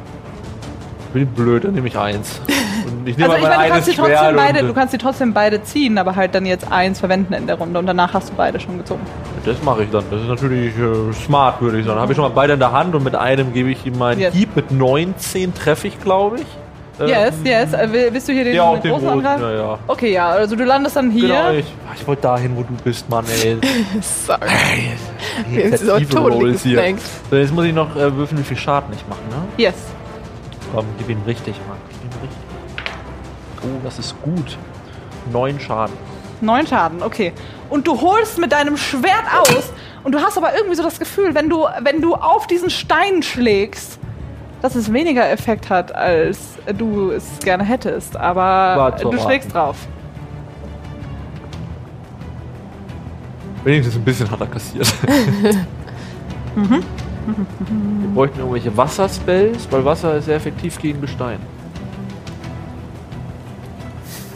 Bin 1.12 1.26
blöd, 1.26 1.64
dann 1.64 1.74
nehme 1.74 1.88
ich 1.88 1.98
eins. 1.98 2.40
Ich 3.04 3.16
nehme 3.16 3.30
Also 3.34 3.46
ich 3.46 3.48
meine, 3.50 3.62
du 3.66 3.72
kannst, 3.72 3.86
sie 3.86 3.96
trotzdem 3.96 4.36
beide, 4.36 4.62
du 4.62 4.74
kannst 4.74 4.92
sie 4.92 4.98
trotzdem 4.98 5.32
beide 5.32 5.62
ziehen, 5.62 5.98
aber 5.98 6.16
halt 6.16 6.34
dann 6.34 6.46
jetzt 6.46 6.70
eins 6.70 7.00
verwenden 7.00 7.32
in 7.34 7.46
der 7.46 7.56
Runde 7.56 7.78
und 7.78 7.86
danach 7.86 8.12
hast 8.14 8.30
du 8.30 8.34
beide 8.34 8.58
schon 8.60 8.78
gezogen. 8.78 9.00
Das 9.44 9.62
mache 9.62 9.84
ich 9.84 9.90
dann. 9.90 10.04
Das 10.10 10.20
ist 10.20 10.28
natürlich 10.28 10.74
äh, 10.78 11.12
smart, 11.12 11.60
würde 11.60 11.78
ich 11.80 11.86
sagen. 11.86 12.00
Habe 12.00 12.12
ich 12.12 12.16
schon 12.16 12.24
mal 12.24 12.34
beide 12.34 12.52
in 12.54 12.58
der 12.58 12.72
Hand 12.72 12.94
und 12.94 13.02
mit 13.04 13.14
einem 13.14 13.52
gebe 13.52 13.70
ich 13.70 13.84
ihm 13.86 13.96
meinen 13.98 14.20
Yes. 14.20 14.34
Hieb. 14.34 14.54
Mit 14.56 14.70
19 14.70 15.54
treffe 15.54 15.88
ich, 15.88 16.00
glaube 16.00 16.36
ich. 16.36 16.46
Ähm, 17.00 17.08
Yes, 17.08 17.34
yes. 17.44 17.72
Äh, 17.72 17.88
Willst 18.12 18.28
du 18.28 18.32
hier 18.32 18.44
den, 18.44 18.54
Ja, 18.54 18.64
auch 18.64 18.78
den 18.78 18.90
großen 18.92 19.08
angreifen? 19.08 19.42
ja, 19.42 19.52
ja. 19.52 19.78
Okay, 19.86 20.12
ja, 20.12 20.28
also 20.28 20.54
du 20.54 20.64
landest 20.64 20.96
dann 20.96 21.10
hier. 21.10 21.28
Genau, 21.28 21.50
ich, 21.52 21.64
Ach, 21.90 21.96
ich 21.98 22.06
wollte 22.06 22.22
dahin, 22.22 22.54
wo 22.56 22.62
du 22.62 22.74
bist, 22.84 23.08
Mann, 23.08 23.24
ey. 23.42 23.56
Sorry. 24.02 24.40
Die 26.04 26.16
Rolls 26.16 26.62
hier. 26.62 26.94
So, 27.30 27.36
jetzt 27.36 27.54
muss 27.54 27.64
ich 27.64 27.72
noch 27.72 27.96
äh, 27.96 28.14
würfeln, 28.14 28.38
wie 28.40 28.44
viel 28.44 28.56
Schaden 28.58 28.92
ich 28.94 29.02
mache, 29.08 29.20
ne? 29.30 29.46
Yes. 29.56 29.74
Komm, 30.74 30.84
gib 30.98 31.08
ihn 31.08 31.22
richtig, 31.26 31.54
Mann. 31.66 31.78
Oh, 33.62 33.80
das 33.84 33.98
ist 33.98 34.20
gut. 34.22 34.56
Neun 35.32 35.60
Schaden. 35.60 35.94
Neun 36.40 36.66
Schaden, 36.66 37.02
okay. 37.02 37.32
Und 37.68 37.86
du 37.86 38.00
holst 38.00 38.38
mit 38.38 38.52
deinem 38.52 38.76
Schwert 38.76 39.24
aus 39.40 39.72
und 40.02 40.12
du 40.12 40.20
hast 40.20 40.36
aber 40.38 40.54
irgendwie 40.54 40.76
so 40.76 40.82
das 40.82 40.98
Gefühl, 40.98 41.34
wenn 41.34 41.48
du, 41.48 41.66
wenn 41.82 42.00
du 42.00 42.14
auf 42.14 42.46
diesen 42.46 42.70
Stein 42.70 43.22
schlägst, 43.22 43.98
dass 44.62 44.74
es 44.74 44.92
weniger 44.92 45.30
Effekt 45.30 45.70
hat, 45.70 45.94
als 45.94 46.38
du 46.76 47.10
es 47.10 47.24
gerne 47.40 47.64
hättest. 47.64 48.16
Aber 48.16 48.96
du 49.00 49.18
schlägst 49.18 49.54
drauf. 49.54 49.76
Wenigstens 53.64 53.96
ein 53.96 54.04
bisschen 54.04 54.30
hat 54.30 54.40
er 54.40 54.46
kassiert. 54.46 54.92
Wir 57.26 58.08
bräuchten 58.14 58.38
irgendwelche 58.38 58.74
Wasserspells, 58.76 59.68
weil 59.70 59.84
Wasser 59.84 60.16
ist 60.16 60.24
sehr 60.24 60.36
effektiv 60.36 60.78
gegen 60.78 61.00
Gestein. 61.00 61.38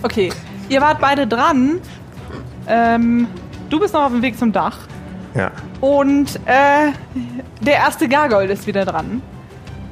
Okay, 0.04 0.30
ihr 0.68 0.82
wart 0.82 1.00
beide 1.00 1.26
dran. 1.26 1.80
Ähm, 2.68 3.26
du 3.70 3.80
bist 3.80 3.94
noch 3.94 4.02
auf 4.02 4.12
dem 4.12 4.20
Weg 4.20 4.38
zum 4.38 4.52
Dach. 4.52 4.76
ja. 5.34 5.50
Und 5.80 6.36
äh, 6.46 6.92
der 7.60 7.74
erste 7.74 8.06
Gargold 8.08 8.50
ist 8.50 8.66
wieder 8.66 8.84
dran. 8.84 9.22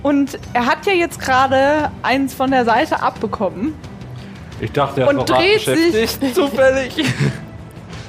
Und 0.03 0.39
er 0.53 0.67
hat 0.67 0.85
ja 0.87 0.93
jetzt 0.93 1.19
gerade 1.21 1.91
eins 2.03 2.35
von 2.35 2.51
der 2.51 2.65
Seite 2.65 3.03
abbekommen. 3.03 3.75
Ich 4.61 4.73
dachte, 4.73 5.03
er 5.03 5.09
Und 5.09 5.19
ist 5.19 5.29
noch 5.29 5.37
hart 5.37 5.67
dreht 5.67 5.93
sich-. 5.93 6.35
Zufällig. 6.35 7.05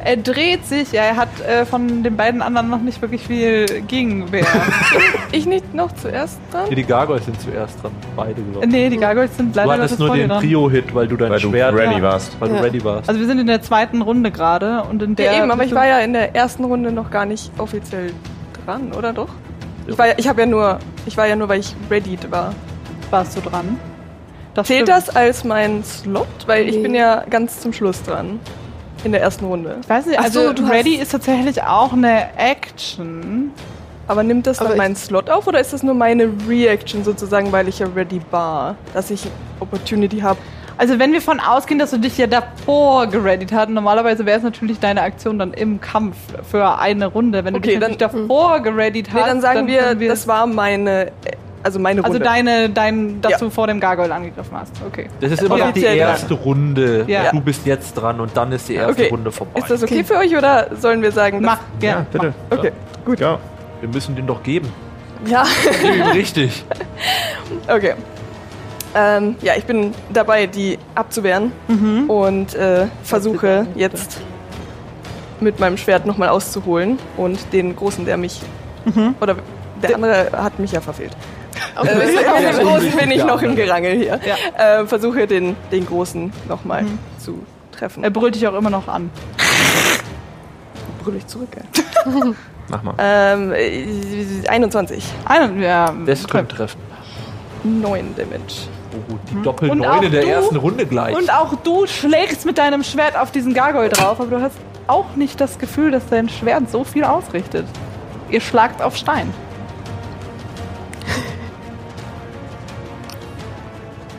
Er 0.06 0.18
dreht 0.18 0.66
sich, 0.66 0.92
ja, 0.92 1.04
er 1.04 1.16
hat 1.16 1.30
äh, 1.48 1.66
von 1.66 2.04
den 2.04 2.18
beiden 2.18 2.42
anderen 2.42 2.70
noch 2.70 2.82
nicht 2.82 3.02
wirklich 3.02 3.26
viel 3.26 3.66
Gegenwehr. 3.88 4.46
Ich 5.32 5.46
nicht 5.48 5.74
noch 5.74 5.92
zuerst 5.94 6.40
dran? 6.52 6.68
Hier, 6.68 6.76
die 6.76 6.84
Gargoyles 6.84 7.26
sind 7.26 7.42
zuerst 7.42 7.82
dran. 7.82 7.92
Beide, 8.16 8.40
glaube 8.42 8.66
ich. 8.66 8.72
nee, 8.72 8.88
die 8.90 8.98
Gargoyles 8.98 9.36
sind 9.36 9.56
Du 9.56 9.60
leider 9.60 9.72
hattest 9.84 9.98
Gottes 9.98 10.16
nur 10.16 10.28
den. 10.28 10.30
Trio-Hit, 10.30 10.94
weil 10.94 11.08
du 11.08 11.16
dein 11.18 11.32
Weil 11.32 11.40
du 11.40 11.50
Schwert 11.50 11.74
ready 11.76 11.96
Ja. 11.96 12.02
warst. 12.04 12.40
weil 12.40 12.50
Ja. 12.52 12.58
du 12.58 12.64
ready 12.64 12.84
warst. 12.84 13.10
Also 13.10 13.20
wir 13.20 13.26
sind 13.28 13.40
in 13.40 13.48
der 13.48 13.62
zweiten 13.64 14.02
Runde 14.04 14.30
gerade 14.30 14.84
und 14.84 15.02
in 15.02 15.16
der... 15.16 15.26
Ja, 15.34 15.42
eben, 15.42 15.50
aber 15.52 15.64
ich 15.64 15.74
war 15.74 15.88
ja 15.88 16.00
in 16.00 16.14
der 16.14 16.36
ersten 16.36 16.66
Runde 16.66 16.92
noch 16.92 17.10
gar 17.10 17.26
nicht 17.26 17.52
offiziell 17.58 18.12
dran, 18.66 18.92
oder 18.96 19.12
doch? 19.14 19.30
Ich 19.88 19.98
war 19.98 20.08
ja, 20.08 20.14
ich 20.18 20.28
habe 20.28 20.42
ja 20.42 20.46
nur, 20.46 20.78
ich 21.08 21.18
war 21.18 21.26
ja 21.28 21.36
nur, 21.36 21.50
weil 21.50 21.62
ich 21.62 21.76
ready 21.90 22.18
war. 22.30 22.54
Warst 23.10 23.36
du 23.36 23.42
dran? 23.42 23.80
Das 24.54 24.68
Zählt 24.68 24.88
stimmt. 24.88 24.90
das 25.08 25.16
als 25.16 25.44
mein 25.44 25.84
Slot? 25.84 26.28
Weil 26.46 26.70
ich 26.70 26.76
Nee. 26.76 26.84
bin 26.84 26.94
ja 26.94 27.24
ganz 27.28 27.60
zum 27.60 27.74
Schluss 27.74 28.04
dran. 28.04 28.40
In 29.04 29.12
der 29.12 29.22
ersten 29.22 29.46
Runde. 29.46 29.78
Ich 29.82 29.90
weiß 29.90 30.06
nicht, 30.06 30.20
Ach 30.20 30.24
also 30.26 30.48
so, 30.48 30.54
du 30.54 30.66
Ready 30.66 30.96
ist 30.96 31.12
tatsächlich 31.12 31.62
auch 31.64 31.94
eine 31.94 32.38
Action. 32.38 33.52
Aber 34.08 34.24
nimmt 34.24 34.48
das 34.48 34.60
Aber 34.60 34.70
dann 34.70 34.78
meinen 34.78 34.96
Slot 34.96 35.30
auf 35.30 35.48
oder 35.48 35.60
ist 35.60 35.72
das 35.74 35.82
nur 35.84 35.94
meine 35.94 36.30
Reaction 36.48 37.04
sozusagen, 37.04 37.52
weil 37.52 37.68
ich 37.70 37.80
ja 37.80 37.88
ready 37.96 38.20
war? 38.32 38.76
Dass 38.94 39.10
ich 39.12 39.26
Opportunity 39.60 40.20
habe. 40.20 40.38
Also 40.78 41.00
wenn 41.00 41.14
wir 41.14 41.22
von 41.22 41.40
ausgehen, 41.40 41.80
dass 41.80 41.92
du 41.92 41.98
dich 42.00 42.18
ja 42.18 42.28
davor 42.28 43.08
gereadyt 43.08 43.54
hast, 43.54 43.70
normalerweise 43.70 44.26
wäre 44.26 44.38
es 44.40 44.44
natürlich 44.44 44.80
deine 44.80 45.02
Aktion 45.04 45.38
dann 45.40 45.54
im 45.54 45.80
Kampf 45.80 46.18
für 46.50 46.80
eine 46.80 47.06
Runde. 47.06 47.46
Wenn 47.46 47.54
du 47.54 47.60
Okay, 47.60 47.78
dich 47.78 47.80
dann- 47.80 47.98
davor 47.98 48.60
gereadyt 48.60 49.10
hast, 49.14 49.22
Nee, 49.22 49.28
dann 49.28 49.42
sagen 49.42 49.68
wir, 49.68 49.82
können 49.84 50.08
das 50.08 50.28
war 50.28 50.48
meine, 50.48 51.12
also 51.64 51.80
meine 51.80 52.04
also 52.04 52.14
Runde. 52.14 52.26
deine, 52.26 52.70
dein, 52.70 53.22
dass 53.22 53.32
Ja. 53.34 53.38
du 53.40 53.50
vor 53.50 53.68
dem 53.68 53.80
Gargoyle 53.80 54.14
angegriffen 54.14 54.58
hast. 54.58 54.74
Okay. 54.86 55.08
Das 55.22 55.32
ist 55.32 55.42
immer 55.42 55.58
noch 55.58 55.72
die 55.72 55.84
erste 55.84 56.34
Runde. 56.34 57.06
Ja. 57.08 57.32
Du 57.32 57.40
bist 57.42 57.66
jetzt 57.66 57.94
dran 57.94 58.20
und 58.20 58.36
dann 58.36 58.52
ist 58.52 58.68
die 58.70 58.76
erste 58.76 58.92
Okay. 58.92 59.10
Runde 59.10 59.32
vorbei. 59.32 59.60
ist 59.60 59.70
das 59.72 59.82
okay, 59.84 60.04
für 60.04 60.18
euch 60.18 60.36
oder 60.36 60.68
sollen 60.80 61.02
wir 61.02 61.12
sagen, 61.12 61.42
Mach, 61.42 61.60
ja. 61.82 62.06
bitte. 62.12 62.34
Okay, 62.50 62.72
gut. 63.06 63.20
Ja. 63.20 63.40
Wir 63.80 63.90
müssen 63.90 64.16
den 64.16 64.28
doch 64.28 64.44
geben. 64.44 64.70
Ja, 65.26 65.46
Richtig. 66.14 66.66
okay. 67.68 67.94
Ähm, 68.96 69.36
ja, 69.42 69.54
ich 69.58 69.64
bin 69.66 69.94
dabei, 70.12 70.46
die 70.48 70.78
abzuwehren 70.96 71.52
und 72.08 72.54
äh, 72.56 72.86
versuche 73.04 73.66
jetzt 73.76 74.20
mit 75.40 75.60
meinem 75.60 75.78
Schwert 75.78 76.06
nochmal 76.06 76.30
auszuholen 76.30 77.00
und 77.18 77.40
den 77.54 77.76
Großen, 77.76 78.06
der 78.06 78.18
mich, 78.18 78.42
oder 79.20 79.36
der 79.82 79.96
andere 79.96 80.28
hat 80.34 80.60
mich 80.60 80.72
ja 80.74 80.82
verfehlt. 80.82 81.16
Aber 81.76 81.90
Äh, 81.92 81.96
mit 81.96 82.58
dem 82.58 82.68
Großen 82.68 82.92
bin 82.98 83.12
ich 83.12 83.24
noch 83.24 83.42
im. 83.42 83.56
Gerangel 83.56 83.94
hier. 83.98 84.20
Äh, 84.58 84.86
versuche 84.86 85.28
den, 85.28 85.56
den 85.72 85.86
Großen 85.86 86.32
nochmal 86.48 86.86
zu 87.20 87.40
treffen. 87.72 88.04
Er 88.04 88.10
brüllt 88.10 88.36
dich 88.36 88.48
auch 88.48 88.54
immer 88.56 88.70
noch 88.70 88.88
an. 88.88 89.10
brüll 91.04 91.16
ich 91.18 91.28
zurück, 91.28 91.50
ey. 91.56 91.64
Mach 92.70 92.82
mal. 92.84 92.94
ähm, 92.98 93.52
äh, 93.54 94.48
21. 94.48 95.04
Einen, 95.26 95.62
ja, 95.62 95.94
Das 96.06 96.28
könnte 96.28 96.56
treffen. 96.56 96.80
9 97.64 98.16
Damage. 98.16 98.68
Oh, 99.10 99.16
die 99.32 99.42
Doppel 99.42 99.70
Und 99.72 99.80
9 99.80 99.90
auch 99.90 100.02
in 100.02 100.12
der 100.12 100.22
du- 100.22 100.28
ersten 100.30 100.56
Runde 100.56 100.86
gleich. 100.86 101.16
Und 101.16 101.32
auch 101.34 101.54
du 101.64 101.86
schlägst 101.88 102.46
mit 102.46 102.58
deinem 102.58 102.84
Schwert 102.84 103.18
auf 103.18 103.32
diesen 103.32 103.54
Gargoyle 103.54 103.90
drauf, 103.90 104.20
aber 104.20 104.30
du 104.38 104.42
hast 104.42 104.56
auch 104.88 105.16
nicht 105.16 105.40
das 105.42 105.58
Gefühl, 105.60 105.92
dass 105.92 106.08
dein 106.10 106.30
Schwert 106.30 106.70
so 106.70 106.84
viel 106.84 107.04
ausrichtet. 107.04 107.66
Ihr 108.30 108.42
schlagt 108.42 108.82
auf 108.82 108.96
Stein. 108.96 109.34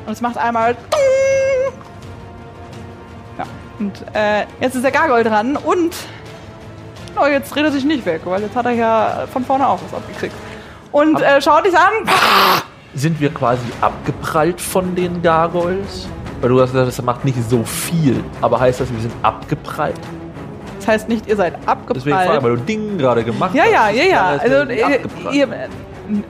Und 0.06 0.12
es 0.12 0.20
macht 0.20 0.36
einmal. 0.38 0.76
Ja. 3.38 3.44
Und 3.78 4.04
äh, 4.14 4.44
jetzt 4.60 4.74
ist 4.74 4.82
der 4.84 4.90
Gargoyle 4.92 5.24
dran 5.24 5.56
und. 5.56 5.94
Oh, 7.20 7.26
jetzt 7.26 7.54
dreht 7.54 7.64
er 7.64 7.70
sich 7.72 7.84
nicht 7.84 8.04
weg, 8.06 8.22
weil 8.24 8.42
jetzt 8.42 8.56
hat 8.56 8.66
er 8.66 8.72
ja 8.72 9.24
von 9.32 9.44
vorne 9.44 9.68
auch 9.68 9.78
was 9.84 9.94
abgekriegt. 9.96 10.34
Und 10.90 11.20
äh, 11.20 11.40
schaut 11.40 11.64
dich 11.64 11.76
an. 11.76 11.92
Sind 12.94 13.20
wir 13.20 13.32
quasi 13.32 13.62
abgeprallt 13.80 14.60
von 14.60 14.94
den 14.94 15.22
Gargoyles? 15.22 16.08
Weil 16.40 16.48
du 16.50 16.60
hast 16.60 16.72
gesagt, 16.72 16.88
das 16.88 17.02
macht 17.02 17.24
nicht 17.24 17.38
so 17.48 17.62
viel. 17.64 18.22
Aber 18.40 18.58
heißt 18.60 18.80
das, 18.80 18.92
wir 18.92 19.00
sind 19.00 19.12
abgeprallt? 19.22 19.98
Das 20.78 20.88
heißt 20.88 21.08
nicht, 21.08 21.26
ihr 21.26 21.36
seid 21.36 21.54
Deswegen 21.54 21.64
frage 21.66 21.98
ich, 21.98 22.06
abgeprallt. 22.12 22.42
weil 22.42 22.56
du 22.56 22.62
Ding 22.62 22.98
gerade 22.98 23.24
gemacht 23.24 23.54
Ja, 23.54 23.62
hast. 23.64 23.72
ja, 23.72 23.88
ja, 23.90 24.04
ja. 24.04 24.26
Heißt 24.30 24.40
Also 24.42 24.70
ihr, 24.72 24.86
abgeprallt. 24.86 25.34
ihr, 25.34 25.48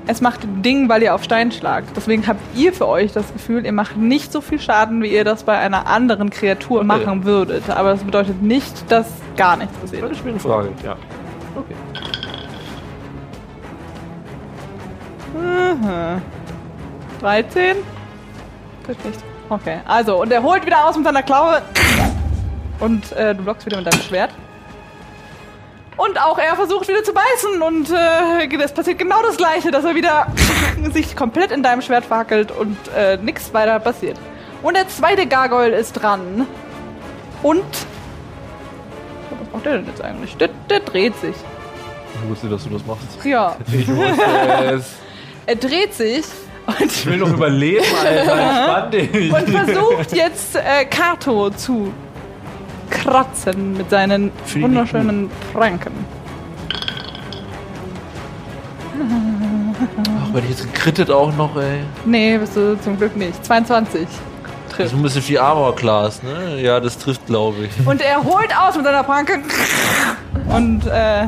es 0.06 0.20
macht 0.20 0.40
Ding, 0.64 0.88
weil 0.88 1.02
ihr 1.02 1.14
auf 1.14 1.24
Stein 1.24 1.50
schlagt. 1.52 1.88
Deswegen 1.96 2.26
habt 2.26 2.40
ihr 2.56 2.72
für 2.72 2.86
euch 2.88 3.12
das 3.12 3.32
Gefühl, 3.32 3.64
ihr 3.66 3.72
macht 3.72 3.96
nicht 3.96 4.32
so 4.32 4.40
viel 4.40 4.60
Schaden, 4.60 5.02
wie 5.02 5.08
ihr 5.08 5.24
das 5.24 5.42
bei 5.44 5.58
einer 5.58 5.86
anderen 5.86 6.30
Kreatur 6.30 6.78
Okay. 6.78 6.86
machen 6.86 7.24
würdet. 7.24 7.68
Aber 7.70 7.90
das 7.90 8.04
bedeutet 8.04 8.42
nicht, 8.42 8.90
dass 8.90 9.06
gar 9.36 9.56
nichts 9.56 9.76
passiert. 9.78 10.02
Das 10.04 10.12
ist 10.12 10.26
eine 10.26 10.38
Frage, 10.40 10.68
ja. 10.84 10.96
Okay. 11.56 11.74
Mhm. 15.34 16.22
13? 17.20 17.76
Trifft 18.84 19.04
nicht. 19.04 19.18
Okay, 19.48 19.78
also, 19.86 20.20
und 20.22 20.32
er 20.32 20.42
holt 20.42 20.64
wieder 20.64 20.86
aus 20.86 20.96
mit 20.96 21.04
seiner 21.04 21.22
Klaue. 21.22 21.60
Und 22.80 23.12
äh, 23.12 23.34
du 23.34 23.42
blockst 23.42 23.66
wieder 23.66 23.78
mit 23.78 23.86
deinem 23.92 24.00
Schwert. 24.02 24.30
Und 25.96 26.20
auch 26.20 26.38
er 26.38 26.56
versucht 26.56 26.88
wieder 26.88 27.04
zu 27.04 27.12
beißen 27.12 27.62
und 27.62 27.90
äh, 27.90 28.62
es 28.64 28.72
passiert 28.72 28.98
genau 28.98 29.22
das 29.22 29.36
gleiche, 29.36 29.70
dass 29.70 29.84
er 29.84 29.94
wieder 29.94 30.26
sich 30.92 31.14
komplett 31.14 31.52
in 31.52 31.62
deinem 31.62 31.82
Schwert 31.82 32.04
verhackelt 32.04 32.50
und 32.50 32.76
äh, 32.96 33.16
nichts 33.16 33.54
weiter 33.54 33.78
passiert. 33.78 34.18
Und 34.62 34.76
der 34.76 34.88
zweite 34.88 35.26
Gargoyle 35.26 35.76
ist 35.76 35.92
dran. 35.92 36.46
Und. 37.42 37.62
Was 39.38 39.52
macht 39.52 39.66
der 39.66 39.76
denn 39.76 39.86
jetzt 39.86 40.02
eigentlich? 40.02 40.36
Der, 40.36 40.48
der 40.68 40.80
dreht 40.80 41.14
sich. 41.20 41.36
Ich 42.22 42.28
wusste, 42.30 42.48
dass 42.48 42.64
du 42.64 42.70
das 42.70 42.84
machst. 42.86 43.24
Ja, 43.24 43.56
Ich 43.72 43.86
wusste 43.88 44.24
es. 44.72 44.94
er 45.46 45.56
dreht 45.56 45.94
sich 45.94 46.24
Ich 46.80 47.06
will 47.06 47.18
noch 47.18 47.32
überleben, 47.32 47.84
Alter. 48.04 48.32
Entspann 48.40 48.90
dich. 48.90 49.32
und 49.32 49.50
versucht 49.50 50.12
jetzt 50.12 50.56
äh, 50.56 50.86
Kato 50.86 51.50
zu 51.50 51.92
kratzen 52.90 53.76
mit 53.76 53.90
seinen 53.90 54.30
wunderschönen 54.54 55.30
Pranken. 55.52 55.92
Ach, 60.22 60.28
wenn 60.32 60.44
ich 60.44 60.50
jetzt 60.50 60.72
gekrittet 60.72 61.10
auch 61.10 61.34
noch, 61.36 61.56
ey. 61.56 61.80
Nee, 62.04 62.38
bist 62.38 62.56
du 62.56 62.78
zum 62.80 62.96
Glück 62.96 63.16
nicht. 63.16 63.44
22 63.44 64.02
Das 64.02 64.10
trifft. 64.76 64.92
ist 64.92 64.96
ein 64.96 65.02
bisschen 65.02 65.22
viel 65.22 65.38
Armor 65.38 65.74
Class, 65.74 66.22
ne? 66.22 66.60
Ja, 66.60 66.78
das 66.80 66.96
trifft, 66.98 67.26
glaube 67.26 67.64
ich. 67.66 67.86
Und 67.86 68.00
er 68.00 68.22
holt 68.22 68.56
aus 68.56 68.76
mit 68.76 68.84
seiner 68.84 69.02
Pranke 69.02 69.40
und 70.48 70.86
äh, 70.86 71.26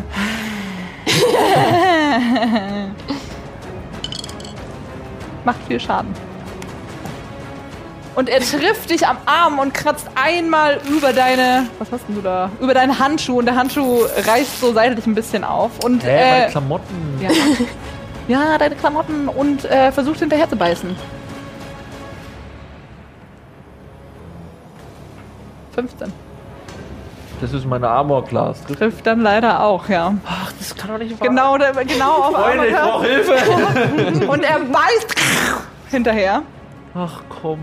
macht 5.45 5.59
viel 5.69 5.79
Schaden. 5.81 6.13
Und 8.17 8.31
er 8.31 8.41
trifft 8.41 8.89
dich 8.91 9.07
am 9.07 9.19
Arm 9.27 9.59
und 9.59 9.75
kratzt 9.75 10.09
einmal 10.15 10.81
über 10.89 11.13
deine, 11.13 11.67
was 11.79 11.93
hast 11.93 12.09
denn 12.09 12.15
du 12.17 12.23
da? 12.23 12.51
Über 12.61 12.73
deinen 12.73 12.99
Handschuh 12.99 13.39
und 13.39 13.45
der 13.45 13.57
Handschuh 13.57 14.01
reißt 14.27 14.59
so 14.59 14.73
seitlich 14.73 15.07
ein 15.07 15.15
bisschen 15.15 15.45
auf 15.45 15.85
und 15.85 16.03
Hä, 16.03 16.07
meine 16.31 16.47
äh, 16.47 16.51
Klamotten. 16.51 17.21
ja, 17.21 17.31
ja, 18.27 18.57
deine 18.59 18.75
Klamotten 18.75 19.29
und 19.29 19.67
äh, 19.67 19.93
versucht 19.93 20.19
hinterher 20.21 20.49
zu 20.49 20.57
beißen. 20.57 20.97
15. 25.75 26.11
Das 27.43 27.53
ist 27.53 27.67
meine 27.67 27.87
Armor 27.89 28.25
Class. 28.25 28.63
Trifft. 28.65 28.79
Trifft 28.79 29.07
dann 29.07 29.21
leider 29.21 29.63
auch, 29.63 29.91
ja. 29.91 30.15
Ach, 30.25 30.51
das 30.59 30.75
kann 30.75 30.89
doch 30.91 30.99
nicht 30.99 31.21
wahr 31.21 31.29
Genau, 31.29 31.59
der, 31.59 31.73
genau 31.85 32.13
auf 32.23 32.35
Freunde, 32.35 32.67
ich 32.69 32.77
Armor. 32.79 32.93
brauche 32.93 33.07
Hilfe. 33.09 34.27
Und 34.27 34.43
er 34.43 34.59
beißt 34.61 35.15
hinterher. 35.91 36.43
Ach 36.95 37.21
komm. 37.43 37.59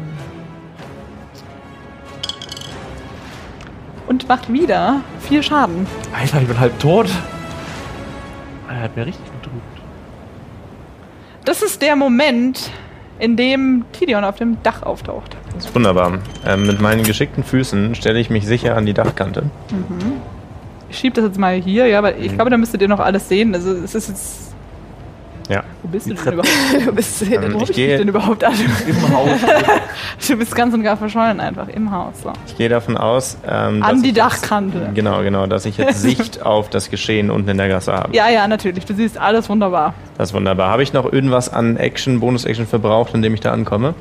Und 4.07 4.27
macht 4.27 4.51
wieder 4.51 5.01
viel 5.21 5.41
Schaden. 5.41 5.87
Alter, 6.17 6.41
ich 6.41 6.47
bin 6.47 6.59
halb 6.59 6.77
tot. 6.79 7.07
Er 8.69 8.81
hat 8.81 8.95
mir 8.95 9.05
richtig 9.05 9.25
gedrückt. 9.25 9.81
Das 11.45 11.61
ist 11.61 11.81
der 11.81 11.95
Moment, 11.95 12.71
in 13.19 13.37
dem 13.37 13.85
Tidion 13.93 14.23
auf 14.23 14.35
dem 14.35 14.61
Dach 14.63 14.83
auftaucht. 14.83 15.37
Das 15.55 15.65
ist 15.65 15.75
wunderbar. 15.75 16.19
Ähm, 16.45 16.65
mit 16.65 16.81
meinen 16.81 17.03
geschickten 17.03 17.43
Füßen 17.43 17.95
stelle 17.95 18.19
ich 18.19 18.29
mich 18.29 18.45
sicher 18.45 18.75
an 18.75 18.85
die 18.85 18.93
Dachkante. 18.93 19.43
Ich 20.89 20.97
schieb 20.97 21.13
das 21.13 21.25
jetzt 21.25 21.39
mal 21.39 21.55
hier, 21.55 21.87
ja, 21.87 21.99
aber 21.99 22.17
ich 22.17 22.33
glaube, 22.33 22.49
da 22.49 22.57
müsstet 22.57 22.81
ihr 22.81 22.87
noch 22.87 22.99
alles 22.99 23.29
sehen. 23.29 23.53
Also 23.55 23.71
es 23.71 23.95
ist 23.95 24.09
jetzt. 24.09 24.52
Ja. 25.49 25.63
Wo 25.84 25.89
bist 25.89 26.08
du 26.10 26.13
denn 26.13 26.34
überhaupt? 26.34 26.49
Du 26.86 26.91
bist 26.93 27.21
Ähm, 27.21 27.27
sehr 27.27 27.53
Wo 27.53 27.63
ich 27.63 27.71
gehe- 27.73 27.97
denn 27.97 28.08
überhaupt 28.08 28.43
an? 28.43 28.53
Im 28.88 29.10
Haus. 29.15 29.29
Du 30.27 30.38
bist 30.38 30.56
ganz 30.56 30.73
und 30.73 30.84
gar 30.84 30.95
verschollen 30.95 31.39
einfach 31.41 31.67
im 31.67 31.91
Haus. 31.91 32.13
So. 32.23 32.32
Ich 32.47 32.56
gehe 32.58 32.69
davon 32.69 32.95
aus, 32.97 33.38
ähm, 33.45 33.82
dass 33.82 33.89
An 33.89 34.01
die 34.03 34.10
ich 34.12 34.15
jetzt- 34.15 34.41
Dachkante. 34.41 34.91
Genau, 34.93 35.21
genau, 35.21 35.45
dass 35.47 35.65
ich 35.65 35.77
jetzt 35.77 36.01
Sicht 36.01 36.41
auf 36.43 36.69
das 36.69 36.89
Geschehen 36.89 37.29
unten 37.29 37.49
in 37.49 37.58
der 37.58 37.67
Gasse 37.67 37.91
habe. 37.93 38.15
Ja, 38.15 38.29
ja, 38.29 38.47
natürlich. 38.47 38.86
Du 38.86 38.93
siehst 38.93 39.17
alles 39.17 39.49
wunderbar. 39.49 39.93
Das 40.17 40.29
ist 40.29 40.34
wunderbar. 40.34 40.69
Habe 40.69 40.84
ich 40.84 40.93
noch 40.93 41.12
irgendwas 41.12 41.49
an 41.51 41.75
Action, 41.77 42.19
Bonus-Action 42.21 42.65
verbraucht, 42.65 43.13
indem 43.13 43.34
ich 43.34 43.41
da 43.41 43.51
ankomme? 43.51 43.95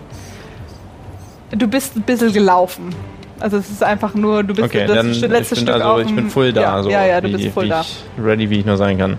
Du 1.50 1.66
bist 1.66 1.96
ein 1.96 2.02
bisschen 2.02 2.33
gelaufen. 2.33 2.94
Also 3.40 3.57
es 3.57 3.68
ist 3.68 3.83
einfach 3.83 4.14
nur, 4.14 4.44
du 4.44 4.55
bist 4.55 4.68
Okay, 4.68 4.87
das 4.87 4.96
dann 4.96 5.07
letzte 5.31 5.55
ich 5.57 5.64
bin 5.64 5.74
Stück 5.74 5.85
also 5.85 5.98
ich 6.09 6.14
bin 6.14 6.31
full 6.31 6.52
da, 6.52 6.61
ja, 6.62 6.83
so 6.85 6.90
ja, 6.90 7.05
ja, 7.05 7.20
du 7.20 7.26
wie, 7.28 7.33
bist 7.33 7.57
wie 7.61 7.68
da. 7.68 7.81
Ich, 7.81 8.05
ready, 8.24 8.48
wie 8.48 8.61
ich 8.61 8.64
nur 8.64 8.76
sein 8.76 8.96
kann. 8.98 9.16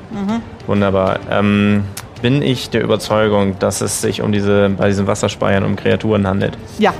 Wunderbar. 0.66 1.20
Ähm, 1.30 1.84
bin 2.24 2.42
ich 2.42 2.70
der 2.70 2.82
Überzeugung, 2.82 3.60
dass 3.60 3.82
es 3.82 4.02
sich 4.02 4.22
um 4.22 4.32
diese 4.32 4.70
bei 4.70 4.88
diesen 4.88 5.08
Wasserspeiern 5.08 5.66
um 5.66 5.76
Kreaturen 5.76 6.26
handelt? 6.26 6.58
Ja, 6.80 6.94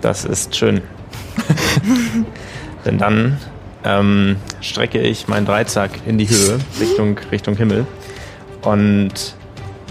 Das 0.00 0.24
ist 0.24 0.54
schön. 0.54 0.82
Denn 2.86 2.98
dann 2.98 3.38
ähm, 3.84 4.36
strecke 4.60 5.00
ich 5.00 5.26
meinen 5.26 5.46
Dreizack 5.46 5.90
in 6.06 6.16
die 6.16 6.28
Höhe, 6.28 6.58
Richtung, 6.80 7.18
Richtung 7.32 7.56
Himmel. 7.56 7.86
Und 8.62 9.34